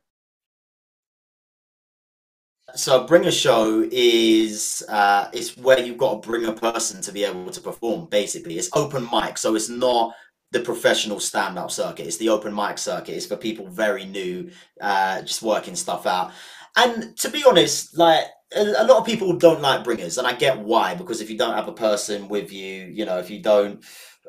So 2.75 3.05
bringer 3.05 3.31
show 3.31 3.87
is 3.91 4.83
uh, 4.87 5.29
it's 5.33 5.57
where 5.57 5.79
you've 5.79 5.97
got 5.97 6.21
to 6.21 6.29
bring 6.29 6.45
a 6.45 6.53
person 6.53 7.01
to 7.01 7.11
be 7.11 7.23
able 7.23 7.49
to 7.49 7.61
perform. 7.61 8.05
Basically, 8.05 8.57
it's 8.57 8.69
open 8.73 9.07
mic, 9.11 9.37
so 9.37 9.55
it's 9.55 9.69
not 9.69 10.13
the 10.51 10.59
professional 10.59 11.19
stand-up 11.19 11.71
circuit. 11.71 12.07
It's 12.07 12.17
the 12.17 12.29
open 12.29 12.53
mic 12.53 12.77
circuit. 12.77 13.15
It's 13.15 13.25
for 13.25 13.37
people 13.37 13.67
very 13.67 14.05
new, 14.05 14.51
uh, 14.79 15.21
just 15.21 15.41
working 15.41 15.75
stuff 15.75 16.05
out. 16.05 16.31
And 16.75 17.15
to 17.17 17.29
be 17.29 17.43
honest, 17.45 17.97
like 17.97 18.25
a, 18.55 18.85
lot 18.85 18.99
of 18.99 19.05
people 19.05 19.33
don't 19.33 19.61
like 19.61 19.83
bringers, 19.83 20.17
and 20.17 20.27
I 20.27 20.33
get 20.33 20.59
why. 20.59 20.95
Because 20.95 21.21
if 21.21 21.29
you 21.29 21.37
don't 21.37 21.55
have 21.55 21.67
a 21.67 21.73
person 21.73 22.29
with 22.29 22.51
you, 22.51 22.85
you 22.85 23.05
know, 23.05 23.17
if 23.17 23.29
you 23.29 23.41
don't 23.41 23.83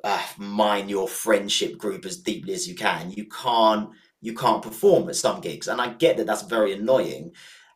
uh, 0.04 0.22
mine 0.38 0.88
your 0.88 1.08
friendship 1.08 1.78
group 1.78 2.04
as 2.04 2.18
deeply 2.18 2.54
as 2.54 2.68
you 2.68 2.74
can, 2.74 3.10
you 3.10 3.26
can't 3.26 3.90
you 4.20 4.34
can't 4.34 4.62
perform 4.62 5.08
at 5.08 5.16
some 5.16 5.40
gigs. 5.40 5.68
And 5.68 5.80
I 5.80 5.88
get 5.94 6.16
that 6.16 6.26
that's 6.26 6.42
very 6.42 6.72
annoying. 6.72 7.32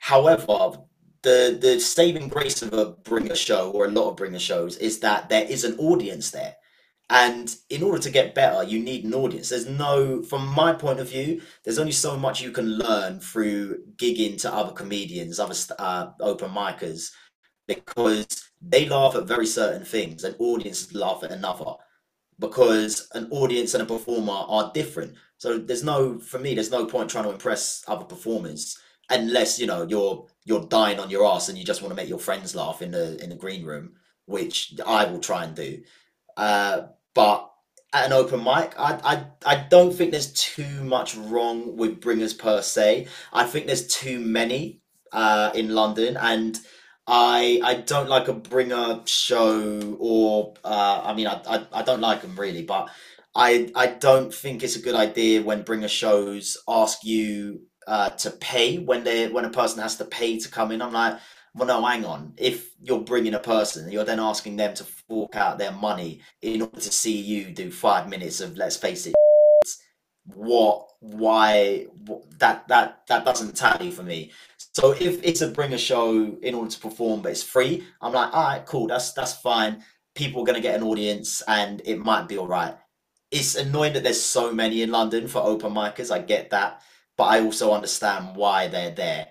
However, 0.07 0.85
the 1.23 1.59
the 1.61 1.81
saving 1.81 2.29
grace 2.29 2.63
of 2.63 2.73
a 2.73 2.93
bringer 3.09 3.35
show 3.35 3.73
or 3.73 3.87
a 3.87 3.91
lot 3.91 4.11
of 4.11 4.17
bringer 4.17 4.39
shows 4.39 4.77
is 4.77 5.01
that 5.01 5.29
there 5.29 5.45
is 5.45 5.65
an 5.65 5.77
audience 5.81 6.31
there. 6.31 6.55
And 7.11 7.53
in 7.71 7.83
order 7.83 7.99
to 7.99 8.13
get 8.13 8.33
better, 8.33 8.63
you 8.63 8.79
need 8.79 9.03
an 9.05 9.15
audience. 9.15 9.49
There's 9.49 9.67
no, 9.67 10.23
from 10.23 10.47
my 10.47 10.75
point 10.75 11.01
of 11.01 11.11
view, 11.11 11.43
there's 11.65 11.81
only 11.81 11.91
so 11.91 12.17
much 12.17 12.41
you 12.41 12.53
can 12.53 12.79
learn 12.79 13.19
through 13.19 13.83
gigging 13.97 14.41
to 14.43 14.55
other 14.55 14.73
comedians, 14.73 15.41
other 15.41 15.57
uh, 15.81 16.11
open 16.21 16.51
micers, 16.51 17.11
because 17.67 18.29
they 18.63 18.89
laugh 18.89 19.17
at 19.17 19.27
very 19.27 19.47
certain 19.47 19.85
things, 19.85 20.23
and 20.23 20.37
audiences 20.39 20.95
laugh 20.95 21.25
at 21.25 21.33
another. 21.33 21.73
Because 22.39 23.09
an 23.13 23.27
audience 23.33 23.75
and 23.75 23.83
a 23.83 23.87
performer 23.87 24.45
are 24.57 24.71
different. 24.73 25.15
So 25.39 25.59
there's 25.59 25.83
no, 25.83 26.21
for 26.21 26.39
me, 26.39 26.55
there's 26.55 26.71
no 26.71 26.87
point 26.87 27.11
trying 27.11 27.25
to 27.25 27.31
impress 27.31 27.83
other 27.89 28.05
performers 28.05 28.79
unless 29.11 29.59
you 29.59 29.67
know 29.67 29.87
you're 29.89 30.27
you're 30.45 30.67
dying 30.67 30.99
on 30.99 31.11
your 31.11 31.27
ass 31.27 31.49
and 31.49 31.59
you 31.59 31.65
just 31.65 31.83
want 31.83 31.91
to 31.91 31.97
make 31.97 32.09
your 32.09 32.19
friends 32.19 32.55
laugh 32.55 32.83
in 32.83 32.91
the 32.91 33.23
in 33.23 33.31
the 33.31 33.37
green 33.37 33.65
room, 33.65 33.93
which 34.27 34.75
I 34.87 35.05
will 35.07 35.21
try 35.21 35.45
and 35.45 35.55
do. 35.55 35.83
Uh, 36.37 36.83
but 37.15 37.51
at 37.93 38.07
an 38.07 38.13
open 38.13 38.41
mic, 38.41 38.75
I, 38.79 38.99
I 39.05 39.25
I 39.45 39.67
don't 39.69 39.93
think 39.93 40.11
there's 40.11 40.33
too 40.33 40.85
much 40.85 41.17
wrong 41.17 41.77
with 41.77 42.01
bringers 42.01 42.35
per 42.35 42.63
se. 42.63 43.09
I 43.33 43.45
think 43.45 43.67
there's 43.67 43.87
too 43.87 44.21
many 44.21 44.81
uh, 45.13 45.51
in 45.55 45.71
London, 45.71 46.17
and 46.17 46.59
I 47.07 47.61
I 47.63 47.75
don't 47.75 48.09
like 48.09 48.29
a 48.29 48.35
bringer 48.35 49.01
show 49.07 49.97
or 49.99 50.55
uh, 50.65 51.03
I 51.05 51.15
mean 51.15 51.27
I, 51.27 51.41
I 51.47 51.67
I 51.73 51.83
don't 51.83 52.01
like 52.01 52.23
them 52.23 52.37
really, 52.37 52.63
but 52.63 52.91
I 53.35 53.71
I 53.75 53.87
don't 53.87 54.33
think 54.35 54.63
it's 54.63 54.77
a 54.77 54.83
good 54.83 54.95
idea 54.95 55.43
when 55.43 55.63
bringer 55.63 55.89
shows 55.89 56.57
ask 56.69 57.05
you 57.05 57.61
uh, 57.87 58.11
to 58.11 58.31
pay 58.33 58.79
when 58.79 59.05
they 59.05 59.29
when 59.29 59.45
a 59.45 59.51
person 59.51 59.81
has 59.83 59.97
to 59.97 60.05
pay 60.05 60.39
to 60.39 60.49
come 60.51 60.73
in. 60.73 60.83
I'm 60.83 60.93
like, 60.93 61.19
well, 61.55 61.69
no, 61.69 61.85
hang 61.85 62.05
on. 62.05 62.35
If 62.37 62.71
you're 62.83 63.01
bringing 63.01 63.35
a 63.35 63.39
person, 63.41 63.91
you're 63.91 64.05
then 64.05 64.21
asking 64.21 64.57
them 64.57 64.75
to 64.75 64.85
fork 64.85 65.37
out 65.37 65.59
their 65.59 65.73
money 65.73 66.21
in 66.43 66.63
order 66.63 66.81
to 66.81 66.93
see 66.93 67.17
you 67.21 67.47
do 67.53 67.71
five 67.71 68.09
minutes 68.09 68.41
of 68.41 68.57
let's 68.57 68.77
face 68.77 69.07
it. 69.07 69.15
What? 70.27 70.89
Why? 71.01 71.87
wh- 72.09 72.27
That 72.39 72.69
that 72.69 73.07
that 73.09 73.25
doesn't 73.25 73.57
tally 73.57 73.91
for 73.91 74.03
me. 74.03 74.33
So 74.75 74.93
if 74.93 75.23
it's 75.25 75.41
a 75.43 75.49
bringer 75.49 75.79
show 75.79 76.37
in 76.43 76.55
order 76.55 76.71
to 76.71 76.81
perform, 76.81 77.23
but 77.23 77.33
it's 77.33 77.43
free, 77.43 77.85
I'm 78.03 78.13
like, 78.13 78.35
all 78.35 78.45
right, 78.45 78.67
cool. 78.67 78.87
That's 78.89 79.13
that's 79.13 79.35
fine. 79.35 79.85
People 80.15 80.43
are 80.43 80.47
gonna 80.47 80.61
get 80.61 80.77
an 80.77 80.83
audience, 80.83 81.43
and 81.49 81.83
it 81.85 81.99
might 81.99 82.29
be 82.29 82.39
all 82.39 82.49
right. 82.49 82.77
It's 83.31 83.55
annoying 83.57 83.95
that 83.95 84.05
there's 84.05 84.23
so 84.23 84.53
many 84.53 84.83
in 84.83 84.91
London 84.93 85.29
for 85.29 85.43
open 85.43 85.73
micers. 85.75 86.11
I 86.13 86.21
get 86.21 86.51
that, 86.51 86.83
but 87.17 87.25
I 87.25 87.41
also 87.41 87.73
understand 87.73 88.37
why 88.37 88.69
they're 88.69 88.91
there. 88.91 89.29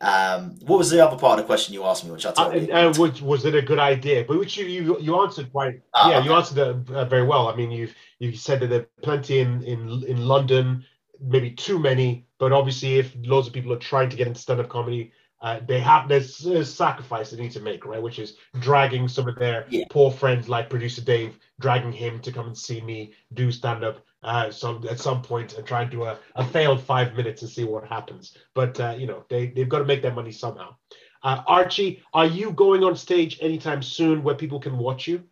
Um, 0.00 0.58
what 0.66 0.78
was 0.78 0.90
the 0.90 1.04
other 1.06 1.16
part 1.18 1.38
of 1.38 1.44
the 1.44 1.46
question 1.46 1.72
you 1.72 1.84
asked 1.84 2.04
me, 2.04 2.10
which 2.10 2.26
I 2.26 2.30
Uh, 2.30 2.32
totally 2.32 2.70
and, 2.70 2.94
uh, 2.96 3.00
which, 3.00 3.22
was 3.22 3.44
it 3.46 3.54
a 3.54 3.62
good 3.62 3.78
idea? 3.78 4.24
But 4.28 4.38
which 4.38 4.56
you 4.58 4.66
you, 4.66 5.00
you 5.00 5.20
answered 5.22 5.50
quite 5.50 5.80
Ah, 5.94 6.10
yeah 6.10 6.24
you 6.24 6.34
answered 6.34 6.58
it 6.58 6.90
uh, 6.90 7.04
very 7.06 7.22
well. 7.22 7.48
I 7.48 7.56
mean 7.56 7.70
you've 7.70 7.94
you 8.18 8.36
said 8.36 8.60
that 8.60 8.68
there 8.68 8.80
are 8.80 8.88
plenty 9.02 9.40
in 9.40 9.62
in 9.62 10.04
in 10.06 10.26
London, 10.28 10.84
maybe 11.20 11.50
too 11.50 11.78
many. 11.78 12.26
But 12.38 12.52
obviously, 12.52 12.98
if 12.98 13.16
loads 13.22 13.46
of 13.46 13.54
people 13.54 13.72
are 13.72 13.78
trying 13.78 14.10
to 14.10 14.16
get 14.16 14.26
into 14.26 14.40
stand 14.40 14.60
up 14.60 14.68
comedy, 14.68 15.12
uh, 15.40 15.60
they 15.66 15.80
have 15.80 16.08
there's 16.08 16.44
a 16.44 16.64
sacrifice 16.64 17.30
they 17.30 17.40
need 17.42 17.52
to 17.52 17.60
make, 17.60 17.86
right? 17.86 18.02
Which 18.02 18.18
is 18.18 18.36
dragging 18.60 19.08
some 19.08 19.28
of 19.28 19.36
their 19.36 19.66
poor 19.88 20.10
friends 20.10 20.46
like 20.46 20.68
producer 20.68 21.00
Dave, 21.00 21.38
dragging 21.60 21.92
him 21.92 22.20
to 22.20 22.32
come 22.32 22.46
and 22.48 22.58
see 22.58 22.82
me 22.82 23.14
do 23.32 23.50
stand 23.50 23.82
up. 23.84 24.04
Uh, 24.22 24.50
some 24.50 24.84
at 24.90 24.98
some 24.98 25.22
point 25.22 25.56
and 25.56 25.64
try 25.66 25.82
and 25.82 25.90
do 25.90 26.02
a, 26.04 26.18
a 26.34 26.44
failed 26.44 26.80
five 26.80 27.14
minutes 27.14 27.42
and 27.42 27.50
see 27.50 27.64
what 27.64 27.86
happens. 27.86 28.36
But 28.54 28.80
uh, 28.80 28.96
you 28.98 29.06
know 29.06 29.24
they 29.28 29.48
they've 29.48 29.68
got 29.68 29.78
to 29.78 29.84
make 29.84 30.02
their 30.02 30.14
money 30.14 30.32
somehow. 30.32 30.74
Uh, 31.22 31.42
Archie, 31.46 32.02
are 32.12 32.26
you 32.26 32.50
going 32.52 32.82
on 32.82 32.96
stage 32.96 33.38
anytime 33.40 33.82
soon 33.82 34.22
where 34.22 34.34
people 34.34 34.58
can 34.58 34.78
watch 34.78 35.06
you? 35.06 35.24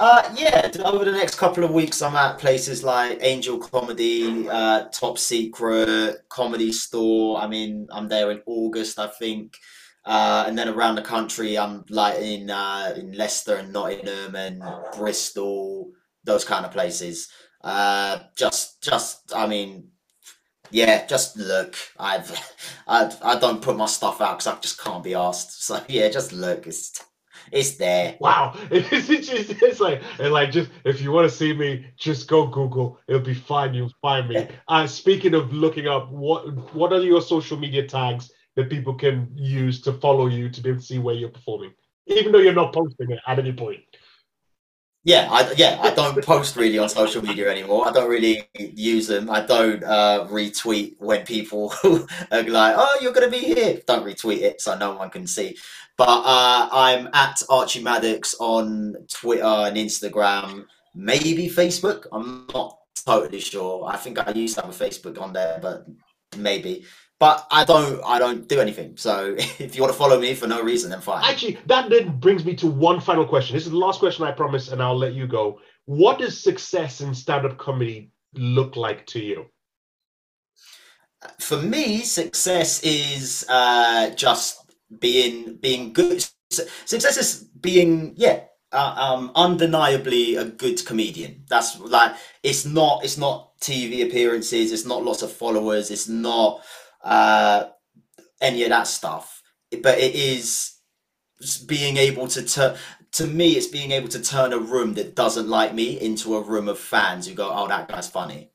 Uh, 0.00 0.32
yeah, 0.36 0.70
over 0.84 1.04
the 1.04 1.10
next 1.10 1.34
couple 1.34 1.64
of 1.64 1.72
weeks, 1.72 2.00
I'm 2.02 2.14
at 2.14 2.38
places 2.38 2.84
like 2.84 3.18
Angel 3.20 3.58
Comedy, 3.58 4.48
uh, 4.48 4.84
Top 4.92 5.18
Secret, 5.18 6.18
Comedy 6.28 6.70
Store. 6.70 7.40
I 7.40 7.48
mean, 7.48 7.88
I'm 7.90 8.08
there 8.08 8.30
in 8.30 8.40
August, 8.46 9.00
I 9.00 9.08
think. 9.08 9.56
Uh, 10.04 10.44
and 10.46 10.56
then 10.56 10.68
around 10.68 10.94
the 10.94 11.02
country, 11.02 11.58
I'm 11.58 11.84
like 11.90 12.18
in 12.20 12.48
uh, 12.48 12.94
in 12.96 13.12
Leicester 13.12 13.56
and 13.56 13.72
Nottingham 13.72 14.36
and 14.36 14.62
Bristol, 14.96 15.90
those 16.28 16.44
kind 16.44 16.64
of 16.64 16.72
places. 16.72 17.28
Uh, 17.62 18.20
just, 18.36 18.82
just, 18.82 19.32
I 19.34 19.48
mean, 19.48 19.90
yeah, 20.70 21.06
just 21.06 21.36
look. 21.36 21.74
I've, 21.98 22.30
I, 22.88 23.12
I 23.22 23.38
don't 23.38 23.62
put 23.62 23.76
my 23.76 23.86
stuff 23.86 24.20
out 24.20 24.38
because 24.38 24.46
I 24.46 24.60
just 24.60 24.80
can't 24.80 25.04
be 25.04 25.14
asked. 25.14 25.62
So 25.68 25.82
yeah, 25.88 26.08
just 26.08 26.32
look. 26.32 26.66
It's, 26.66 27.04
it's 27.52 27.76
there. 27.76 28.16
Wow, 28.20 28.54
it's, 28.70 29.08
just, 29.08 29.62
it's 29.62 29.80
like 29.80 30.02
and 30.18 30.32
like 30.32 30.50
just 30.50 30.70
if 30.84 31.00
you 31.00 31.12
want 31.12 31.30
to 31.30 31.36
see 31.36 31.52
me, 31.52 31.86
just 31.98 32.28
go 32.28 32.46
Google. 32.46 33.00
It'll 33.08 33.20
be 33.20 33.34
fine. 33.34 33.74
You'll 33.74 33.92
find 34.02 34.28
me. 34.28 34.48
Uh, 34.68 34.86
speaking 34.86 35.34
of 35.34 35.52
looking 35.52 35.88
up, 35.88 36.10
what 36.10 36.74
what 36.74 36.92
are 36.92 37.02
your 37.02 37.22
social 37.22 37.58
media 37.58 37.86
tags 37.86 38.30
that 38.56 38.70
people 38.70 38.94
can 38.94 39.30
use 39.34 39.80
to 39.82 39.92
follow 39.94 40.26
you 40.26 40.50
to 40.50 40.60
be 40.60 40.70
able 40.70 40.80
to 40.80 40.86
see 40.86 40.98
where 40.98 41.14
you're 41.14 41.28
performing, 41.30 41.72
even 42.06 42.32
though 42.32 42.38
you're 42.38 42.52
not 42.54 42.74
posting 42.74 43.10
it 43.10 43.20
at 43.26 43.38
any 43.38 43.52
point? 43.52 43.80
Yeah, 45.04 45.28
I, 45.30 45.52
yeah, 45.56 45.78
I 45.80 45.94
don't 45.94 46.22
post 46.24 46.56
really 46.56 46.78
on 46.78 46.88
social 46.88 47.22
media 47.22 47.48
anymore. 47.50 47.86
I 47.86 47.92
don't 47.92 48.10
really 48.10 48.48
use 48.58 49.06
them. 49.06 49.30
I 49.30 49.40
don't 49.46 49.82
uh, 49.84 50.26
retweet 50.28 50.96
when 50.98 51.24
people 51.24 51.72
are 52.32 52.42
like, 52.42 52.74
"Oh, 52.76 52.98
you're 53.00 53.12
gonna 53.12 53.30
be 53.30 53.38
here." 53.38 53.80
Don't 53.86 54.04
retweet 54.04 54.42
it 54.42 54.60
so 54.60 54.76
no 54.76 54.96
one 54.96 55.08
can 55.10 55.26
see. 55.26 55.56
But 55.96 56.08
uh, 56.08 56.68
I'm 56.72 57.08
at 57.14 57.40
Archie 57.48 57.82
Maddox 57.82 58.34
on 58.40 58.96
Twitter 59.08 59.44
and 59.44 59.76
Instagram, 59.76 60.66
maybe 60.94 61.48
Facebook. 61.48 62.06
I'm 62.12 62.46
not 62.52 62.78
totally 63.06 63.40
sure. 63.40 63.86
I 63.86 63.96
think 63.96 64.18
I 64.18 64.32
used 64.32 64.56
to 64.56 64.62
have 64.62 64.70
a 64.70 64.84
Facebook 64.84 65.20
on 65.20 65.32
there, 65.32 65.58
but 65.62 65.86
maybe. 66.36 66.84
But 67.20 67.46
I 67.50 67.64
don't 67.64 68.00
I 68.04 68.18
don't 68.18 68.48
do 68.48 68.60
anything. 68.60 68.96
So 68.96 69.34
if 69.38 69.74
you 69.74 69.82
want 69.82 69.92
to 69.92 69.98
follow 69.98 70.20
me 70.20 70.34
for 70.34 70.46
no 70.46 70.62
reason, 70.62 70.90
then 70.90 71.00
fine. 71.00 71.24
Actually, 71.24 71.58
that 71.66 71.90
then 71.90 72.18
brings 72.18 72.44
me 72.44 72.54
to 72.56 72.66
one 72.68 73.00
final 73.00 73.26
question. 73.26 73.54
This 73.56 73.64
is 73.64 73.72
the 73.72 73.78
last 73.78 73.98
question 73.98 74.24
I 74.24 74.32
promise, 74.32 74.70
and 74.70 74.82
I'll 74.82 74.98
let 74.98 75.14
you 75.14 75.26
go. 75.26 75.58
What 75.86 76.18
does 76.18 76.40
success 76.40 77.00
in 77.00 77.14
stand-up 77.14 77.56
comedy 77.56 78.10
look 78.34 78.76
like 78.76 79.06
to 79.06 79.20
you? 79.20 79.46
For 81.40 81.60
me, 81.60 82.02
success 82.02 82.82
is 82.84 83.44
uh, 83.48 84.10
just 84.10 84.70
being 85.00 85.56
being 85.56 85.92
good. 85.92 86.24
Success 86.50 87.16
is 87.16 87.44
being 87.60 88.14
yeah 88.16 88.40
uh, 88.72 88.94
um, 88.96 89.32
undeniably 89.34 90.36
a 90.36 90.44
good 90.44 90.84
comedian. 90.86 91.44
That's 91.48 91.78
like 91.80 92.16
it's 92.42 92.64
not 92.64 93.04
it's 93.04 93.18
not 93.18 93.58
TV 93.60 94.06
appearances. 94.06 94.72
It's 94.72 94.86
not 94.86 95.04
lots 95.04 95.22
of 95.22 95.32
followers. 95.32 95.90
It's 95.90 96.08
not 96.08 96.62
uh, 97.02 97.64
any 98.40 98.62
of 98.64 98.70
that 98.70 98.86
stuff. 98.86 99.42
But 99.82 99.98
it 99.98 100.14
is 100.14 100.74
being 101.66 101.96
able 101.96 102.28
to 102.28 102.42
turn. 102.42 102.76
To 103.12 103.26
me, 103.26 103.52
it's 103.52 103.66
being 103.66 103.92
able 103.92 104.08
to 104.08 104.20
turn 104.20 104.52
a 104.52 104.58
room 104.58 104.94
that 104.94 105.14
doesn't 105.14 105.48
like 105.48 105.74
me 105.74 105.98
into 106.00 106.36
a 106.36 106.42
room 106.42 106.68
of 106.68 106.78
fans 106.78 107.26
who 107.26 107.34
go, 107.34 107.50
"Oh, 107.52 107.68
that 107.68 107.88
guy's 107.88 108.08
funny." 108.08 108.50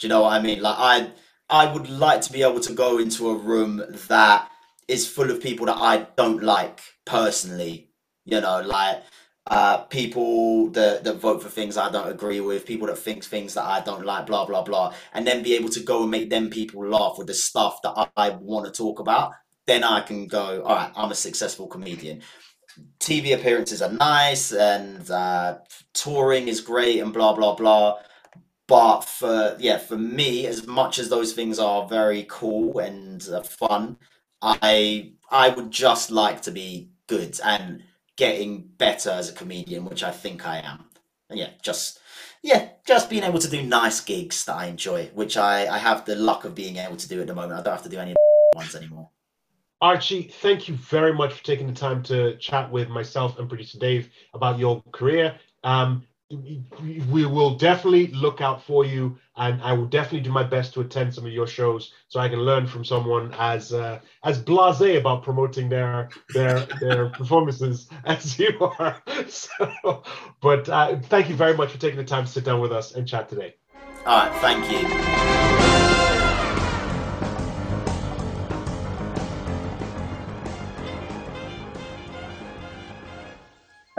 Do 0.00 0.06
you 0.06 0.08
know 0.08 0.22
what 0.22 0.32
I 0.32 0.40
mean? 0.42 0.62
Like 0.62 0.76
I, 0.78 1.10
I 1.48 1.72
would 1.72 1.88
like 1.90 2.22
to 2.22 2.32
be 2.32 2.42
able 2.42 2.60
to 2.60 2.72
go 2.72 2.98
into 2.98 3.30
a 3.30 3.36
room 3.36 3.82
that 4.08 4.50
is 4.88 5.08
full 5.08 5.30
of 5.30 5.42
people 5.42 5.66
that 5.66 5.76
I 5.78 6.06
don't 6.16 6.42
like 6.42 6.80
personally. 7.04 7.90
You 8.24 8.40
know, 8.40 8.62
like 8.62 9.02
uh, 9.46 9.78
people 9.84 10.68
that, 10.70 11.04
that 11.04 11.16
vote 11.16 11.42
for 11.42 11.48
things 11.48 11.76
I 11.76 11.90
don't 11.90 12.10
agree 12.10 12.40
with, 12.40 12.66
people 12.66 12.86
that 12.88 12.98
think 12.98 13.24
things 13.24 13.54
that 13.54 13.64
I 13.64 13.80
don't 13.80 14.04
like, 14.04 14.26
blah, 14.26 14.46
blah, 14.46 14.62
blah, 14.62 14.94
and 15.12 15.26
then 15.26 15.42
be 15.42 15.54
able 15.54 15.70
to 15.70 15.80
go 15.80 16.02
and 16.02 16.10
make 16.10 16.30
them 16.30 16.50
people 16.50 16.86
laugh 16.86 17.16
with 17.18 17.26
the 17.26 17.34
stuff 17.34 17.80
that 17.82 18.10
I, 18.16 18.30
want 18.30 18.66
to 18.66 18.72
talk 18.72 19.00
about, 19.00 19.32
then 19.66 19.82
I 19.84 20.02
can 20.02 20.26
go, 20.26 20.62
all 20.62 20.76
right, 20.76 20.92
I'm 20.94 21.10
a 21.10 21.14
successful 21.16 21.66
comedian. 21.66 22.22
TV 23.00 23.34
appearances 23.34 23.82
are 23.82 23.92
nice 23.92 24.52
and 24.52 25.10
uh, 25.10 25.58
touring 25.94 26.48
is 26.48 26.60
great 26.60 27.00
and 27.00 27.12
blah, 27.12 27.34
blah, 27.34 27.54
blah. 27.54 27.98
But 28.68 29.00
for, 29.00 29.56
yeah, 29.58 29.78
for 29.78 29.96
me, 29.98 30.46
as 30.46 30.66
much 30.66 30.98
as 30.98 31.08
those 31.08 31.32
things 31.32 31.58
are 31.58 31.88
very 31.88 32.24
cool 32.28 32.78
and 32.78 33.26
uh, 33.28 33.42
fun, 33.42 33.96
I 34.42 35.12
I 35.30 35.50
would 35.50 35.70
just 35.70 36.10
like 36.10 36.42
to 36.42 36.50
be 36.50 36.90
good 37.08 37.38
and 37.44 37.82
getting 38.16 38.68
better 38.78 39.10
as 39.10 39.30
a 39.30 39.32
comedian, 39.32 39.84
which 39.84 40.02
I 40.02 40.10
think 40.10 40.46
I 40.46 40.58
am. 40.58 40.86
And 41.28 41.38
yeah, 41.38 41.50
just 41.62 42.00
yeah, 42.42 42.70
just 42.86 43.10
being 43.10 43.22
able 43.22 43.38
to 43.38 43.50
do 43.50 43.62
nice 43.62 44.00
gigs 44.00 44.44
that 44.44 44.56
I 44.56 44.66
enjoy, 44.66 45.10
which 45.14 45.36
I 45.36 45.66
I 45.66 45.78
have 45.78 46.04
the 46.04 46.16
luck 46.16 46.44
of 46.44 46.54
being 46.54 46.76
able 46.76 46.96
to 46.96 47.08
do 47.08 47.20
at 47.20 47.26
the 47.26 47.34
moment. 47.34 47.60
I 47.60 47.62
don't 47.62 47.74
have 47.74 47.84
to 47.84 47.88
do 47.88 47.98
any 47.98 48.14
ones 48.54 48.74
anymore. 48.74 49.10
Archie, 49.82 50.24
thank 50.42 50.68
you 50.68 50.74
very 50.74 51.14
much 51.14 51.32
for 51.32 51.44
taking 51.44 51.66
the 51.66 51.72
time 51.72 52.02
to 52.02 52.36
chat 52.36 52.70
with 52.70 52.90
myself 52.90 53.38
and 53.38 53.48
producer 53.48 53.78
Dave 53.78 54.10
about 54.34 54.58
your 54.58 54.82
career. 54.92 55.34
Um, 55.64 56.04
we 56.30 57.26
will 57.26 57.56
definitely 57.56 58.06
look 58.08 58.40
out 58.40 58.62
for 58.62 58.84
you 58.84 59.18
and 59.36 59.60
i 59.62 59.72
will 59.72 59.86
definitely 59.86 60.20
do 60.20 60.30
my 60.30 60.44
best 60.44 60.72
to 60.72 60.80
attend 60.80 61.12
some 61.12 61.26
of 61.26 61.32
your 61.32 61.46
shows 61.46 61.92
so 62.06 62.20
i 62.20 62.28
can 62.28 62.38
learn 62.38 62.66
from 62.68 62.84
someone 62.84 63.34
as 63.36 63.72
uh, 63.72 63.98
as 64.22 64.40
blasé 64.40 64.96
about 64.98 65.24
promoting 65.24 65.68
their 65.68 66.12
their 66.28 66.66
their 66.80 67.08
performances 67.18 67.88
as 68.04 68.38
you 68.38 68.56
are. 68.78 69.02
So 69.28 70.02
but 70.40 70.68
uh, 70.68 70.98
thank 71.02 71.28
you 71.28 71.36
very 71.36 71.54
much 71.54 71.70
for 71.70 71.78
taking 71.78 71.98
the 71.98 72.04
time 72.04 72.24
to 72.24 72.30
sit 72.30 72.44
down 72.44 72.60
with 72.60 72.72
us 72.72 72.94
and 72.94 73.06
chat 73.06 73.28
today. 73.28 73.54
All 74.06 74.26
right 74.26 74.34
thank 74.40 74.70
you 76.14 76.19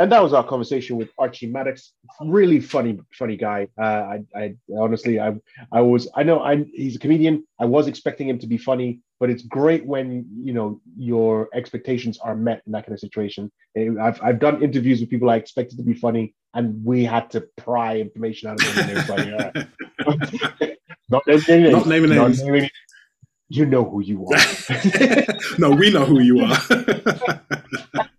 and 0.02 0.12
that 0.12 0.24
was 0.24 0.34
our 0.34 0.44
conversation 0.44 0.98
with 0.98 1.10
Archie 1.20 1.46
Maddox. 1.46 1.94
Really 2.22 2.60
funny, 2.60 3.00
funny 3.14 3.38
guy. 3.38 3.68
Uh, 3.80 3.84
I, 3.84 4.24
I 4.36 4.56
honestly, 4.78 5.20
I, 5.20 5.36
I 5.72 5.82
was, 5.82 6.10
I 6.16 6.24
know, 6.24 6.40
I 6.40 6.66
he's 6.74 6.96
a 6.96 7.00
comedian. 7.00 7.46
I 7.60 7.66
was 7.66 7.88
expecting 7.88 8.28
him 8.28 8.40
to 8.40 8.48
be 8.48 8.58
funny, 8.58 9.00
but 9.20 9.30
it's 9.30 9.44
great 9.44 9.86
when 9.86 10.26
you 10.36 10.54
know 10.54 10.82
your 10.98 11.50
expectations 11.54 12.18
are 12.18 12.36
met 12.36 12.64
in 12.66 12.72
that 12.72 12.86
kind 12.86 12.94
of 12.94 13.00
situation. 13.00 13.52
I've, 13.78 14.20
I've 14.24 14.40
done 14.40 14.64
interviews 14.64 15.02
with 15.02 15.10
people 15.10 15.30
I 15.30 15.36
expected 15.36 15.78
to 15.78 15.84
be 15.84 15.94
funny, 15.94 16.34
and 16.56 16.84
we 16.84 17.04
had 17.04 17.30
to 17.32 17.42
pry 17.58 18.00
information 18.00 18.50
out 18.50 18.64
of 18.64 18.76
them. 18.76 18.98
And 18.98 19.56
like, 20.58 20.78
not 21.10 21.28
naming 21.28 21.64
names. 21.64 21.74
Not 21.74 21.88
naming 21.88 22.10
names. 22.10 22.40
Not 22.40 22.46
naming, 22.46 22.70
you 23.50 23.66
know 23.66 23.84
who 23.84 24.02
you 24.02 24.26
are. 24.28 25.26
no, 25.60 25.72
we 25.72 25.92
know 25.92 26.06
who 26.06 26.22
you 26.22 26.40
are. 26.40 26.58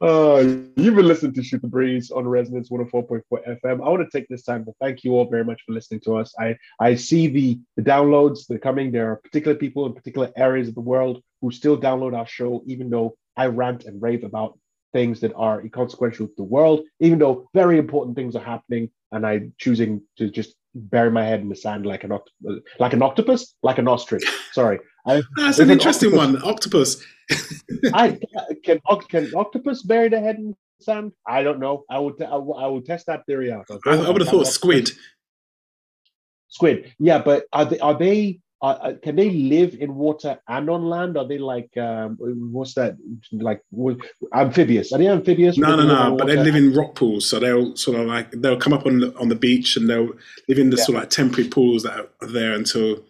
uh, 0.00 0.38
you've 0.76 0.94
been 0.94 1.08
listening 1.08 1.34
to 1.34 1.42
Shoot 1.42 1.62
the 1.62 1.68
Breeze 1.68 2.10
on 2.10 2.26
Resonance 2.26 2.70
104.4 2.70 3.22
FM. 3.30 3.84
I 3.84 3.88
want 3.88 4.08
to 4.08 4.18
take 4.18 4.28
this 4.28 4.42
time 4.42 4.64
to 4.64 4.72
thank 4.80 5.02
you 5.02 5.12
all 5.12 5.28
very 5.28 5.44
much 5.44 5.62
for 5.66 5.72
listening 5.72 6.00
to 6.00 6.16
us. 6.16 6.34
I, 6.38 6.56
I 6.78 6.94
see 6.94 7.26
the, 7.26 7.58
the 7.76 7.82
downloads 7.82 8.46
that 8.46 8.56
are 8.56 8.60
coming. 8.60 8.92
There 8.92 9.10
are 9.10 9.16
particular 9.16 9.56
people 9.56 9.86
in 9.86 9.94
particular 9.94 10.30
areas 10.36 10.68
of 10.68 10.74
the 10.74 10.80
world 10.80 11.22
who 11.40 11.50
still 11.50 11.76
download 11.76 12.16
our 12.16 12.26
show, 12.26 12.62
even 12.66 12.90
though 12.90 13.16
I 13.36 13.46
rant 13.46 13.84
and 13.84 14.00
rave 14.00 14.24
about 14.24 14.58
things 14.92 15.20
that 15.20 15.32
are 15.34 15.60
inconsequential 15.60 16.28
to 16.28 16.34
the 16.36 16.44
world, 16.44 16.82
even 17.00 17.18
though 17.18 17.48
very 17.52 17.78
important 17.78 18.16
things 18.16 18.36
are 18.36 18.44
happening, 18.44 18.90
and 19.10 19.26
I'm 19.26 19.52
choosing 19.58 20.02
to 20.18 20.30
just 20.30 20.54
bury 20.74 21.10
my 21.10 21.24
head 21.24 21.40
in 21.40 21.48
the 21.48 21.56
sand 21.56 21.86
like 21.86 22.04
an 22.04 22.12
octopus, 22.12 22.60
like 22.78 22.92
an 22.92 23.02
octopus, 23.02 23.54
like 23.62 23.78
an 23.78 23.88
ostrich. 23.88 24.24
Sorry, 24.52 24.78
I, 25.06 25.22
that's 25.36 25.58
an 25.58 25.70
interesting 25.70 26.16
octopus. 26.18 26.42
one. 26.42 26.50
Octopus. 26.50 27.04
I 27.94 28.18
can 28.64 28.80
can 29.08 29.34
octopus 29.34 29.82
bury 29.82 30.08
their 30.08 30.20
head 30.20 30.36
in 30.36 30.56
sand? 30.80 31.12
I 31.26 31.42
don't 31.42 31.60
know. 31.60 31.84
I 31.90 31.98
would 31.98 32.20
I 32.22 32.36
will, 32.36 32.56
I 32.56 32.66
will 32.66 32.82
test 32.82 33.06
that 33.06 33.26
theory 33.26 33.52
out. 33.52 33.66
I, 33.86 33.90
I 33.90 34.10
would 34.10 34.20
have 34.20 34.30
thought 34.30 34.46
squid. 34.46 34.90
Squid, 36.48 36.92
yeah, 36.98 37.18
but 37.18 37.44
are 37.52 37.64
they 37.64 37.78
are 37.80 37.98
they 37.98 38.40
uh, 38.62 38.92
can 39.02 39.14
they 39.14 39.30
live 39.30 39.74
in 39.74 39.94
water 39.94 40.38
and 40.48 40.70
on 40.70 40.84
land? 40.84 41.18
Are 41.18 41.28
they 41.28 41.36
like 41.36 41.76
um, 41.76 42.16
what's 42.18 42.74
that 42.74 42.96
like 43.32 43.60
amphibious? 44.32 44.92
Are 44.92 44.98
they 44.98 45.08
amphibious? 45.08 45.58
No, 45.58 45.76
no, 45.76 45.86
no. 45.86 46.16
But 46.16 46.28
they 46.28 46.36
live 46.36 46.54
in 46.54 46.72
rock 46.72 46.94
pools, 46.94 47.28
so 47.28 47.38
they'll 47.38 47.76
sort 47.76 48.00
of 48.00 48.06
like 48.06 48.30
they'll 48.30 48.56
come 48.56 48.72
up 48.72 48.86
on 48.86 49.00
the, 49.00 49.18
on 49.18 49.28
the 49.28 49.34
beach 49.34 49.76
and 49.76 49.90
they'll 49.90 50.12
live 50.48 50.58
in 50.58 50.70
the 50.70 50.76
yeah. 50.76 50.84
sort 50.84 50.96
of 50.96 51.02
like 51.02 51.10
temporary 51.10 51.48
pools 51.48 51.82
that 51.82 52.08
are 52.22 52.26
there 52.26 52.54
until 52.54 53.04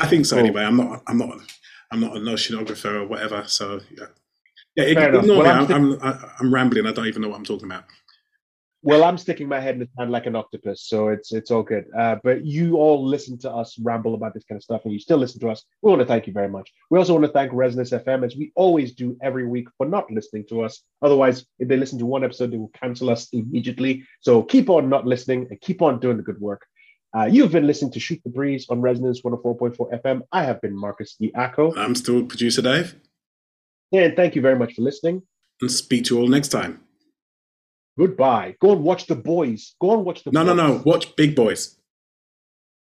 I 0.00 0.06
think 0.06 0.26
so. 0.26 0.38
Anyway, 0.38 0.64
I'm 0.64 0.76
not. 0.76 1.02
I'm 1.06 1.18
not. 1.18 1.38
I'm 1.92 2.00
not 2.00 2.16
an 2.16 2.24
oceanographer 2.24 3.02
or 3.02 3.06
whatever. 3.06 3.44
So 3.46 3.80
yeah, 3.96 4.06
yeah. 4.80 5.06
It, 5.06 5.14
ignore 5.14 5.42
well. 5.42 5.64
I'm, 5.64 5.72
I'm, 5.72 6.02
I'm, 6.02 6.24
I'm 6.40 6.54
rambling. 6.54 6.86
I 6.86 6.92
don't 6.92 7.06
even 7.06 7.22
know 7.22 7.28
what 7.28 7.38
I'm 7.38 7.44
talking 7.44 7.66
about. 7.66 7.84
Well, 8.82 9.04
I'm 9.04 9.18
sticking 9.18 9.46
my 9.46 9.60
head 9.60 9.74
in 9.74 9.80
the 9.80 9.88
sand 9.98 10.10
like 10.10 10.24
an 10.24 10.34
octopus, 10.34 10.84
so 10.86 11.08
it's 11.08 11.34
it's 11.34 11.50
all 11.50 11.62
good. 11.62 11.84
Uh, 11.96 12.16
but 12.24 12.46
you 12.46 12.76
all 12.76 13.04
listen 13.04 13.36
to 13.40 13.50
us 13.50 13.78
ramble 13.78 14.14
about 14.14 14.32
this 14.32 14.44
kind 14.44 14.56
of 14.56 14.62
stuff, 14.62 14.80
and 14.84 14.92
you 14.92 14.98
still 14.98 15.18
listen 15.18 15.38
to 15.40 15.50
us. 15.50 15.62
We 15.82 15.90
want 15.90 16.00
to 16.00 16.06
thank 16.06 16.26
you 16.26 16.32
very 16.32 16.48
much. 16.48 16.72
We 16.88 16.98
also 16.98 17.12
want 17.12 17.26
to 17.26 17.32
thank 17.32 17.52
Resonance 17.52 17.90
FM, 17.90 18.24
as 18.24 18.36
we 18.36 18.52
always 18.54 18.94
do 18.94 19.18
every 19.20 19.46
week, 19.46 19.68
for 19.76 19.84
not 19.84 20.10
listening 20.10 20.46
to 20.48 20.62
us. 20.62 20.82
Otherwise, 21.02 21.44
if 21.58 21.68
they 21.68 21.76
listen 21.76 21.98
to 21.98 22.06
one 22.06 22.24
episode, 22.24 22.52
they 22.52 22.56
will 22.56 22.72
cancel 22.80 23.10
us 23.10 23.28
immediately. 23.34 24.02
So 24.20 24.42
keep 24.42 24.70
on 24.70 24.88
not 24.88 25.06
listening 25.06 25.48
and 25.50 25.60
keep 25.60 25.82
on 25.82 26.00
doing 26.00 26.16
the 26.16 26.22
good 26.22 26.40
work. 26.40 26.62
Uh, 27.14 27.24
you've 27.24 27.52
been 27.52 27.66
listening 27.66 27.92
to 27.92 28.00
Shoot 28.00 28.22
the 28.24 28.30
Breeze 28.30 28.66
on 28.70 28.80
Resonance 28.80 29.20
104.4 29.20 30.00
FM. 30.00 30.22
I 30.32 30.44
have 30.44 30.60
been 30.62 30.74
Marcus 30.74 31.16
Acco. 31.36 31.76
I'm 31.76 31.94
still 31.94 32.24
producer 32.24 32.62
Dave. 32.62 32.94
And 33.92 34.14
thank 34.16 34.34
you 34.36 34.42
very 34.42 34.58
much 34.58 34.74
for 34.74 34.82
listening. 34.82 35.22
And 35.60 35.70
speak 35.70 36.04
to 36.06 36.14
you 36.14 36.20
all 36.22 36.28
next 36.28 36.48
time. 36.48 36.80
Goodbye. 37.98 38.56
Go 38.60 38.72
and 38.72 38.82
watch 38.82 39.06
The 39.06 39.16
Boys. 39.16 39.74
Go 39.80 39.94
and 39.94 40.04
watch 40.04 40.22
The 40.24 40.30
No, 40.32 40.44
Boys. 40.44 40.56
no, 40.56 40.66
no. 40.68 40.82
Watch 40.86 41.16
Big 41.16 41.34
Boys. 41.34 41.76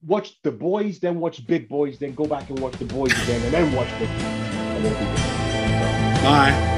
Watch 0.06 0.41
The 0.43 0.51
Boys, 0.51 0.99
then 0.99 1.20
watch 1.20 1.45
Big 1.47 1.70
Boys, 1.70 1.97
then 1.99 2.14
go 2.14 2.26
back 2.26 2.49
and 2.49 2.60
watch 2.60 2.74
The 2.74 2.86
Boys 2.86 3.12
again, 3.24 3.41
and 3.43 3.54
then 3.54 3.72
watch 3.74 3.88
Big 3.99 4.10
Boys. 4.10 4.22
And 4.24 4.86
then 4.86 4.93
be 4.93 5.06
good. 5.06 6.24
Bye. 6.24 6.72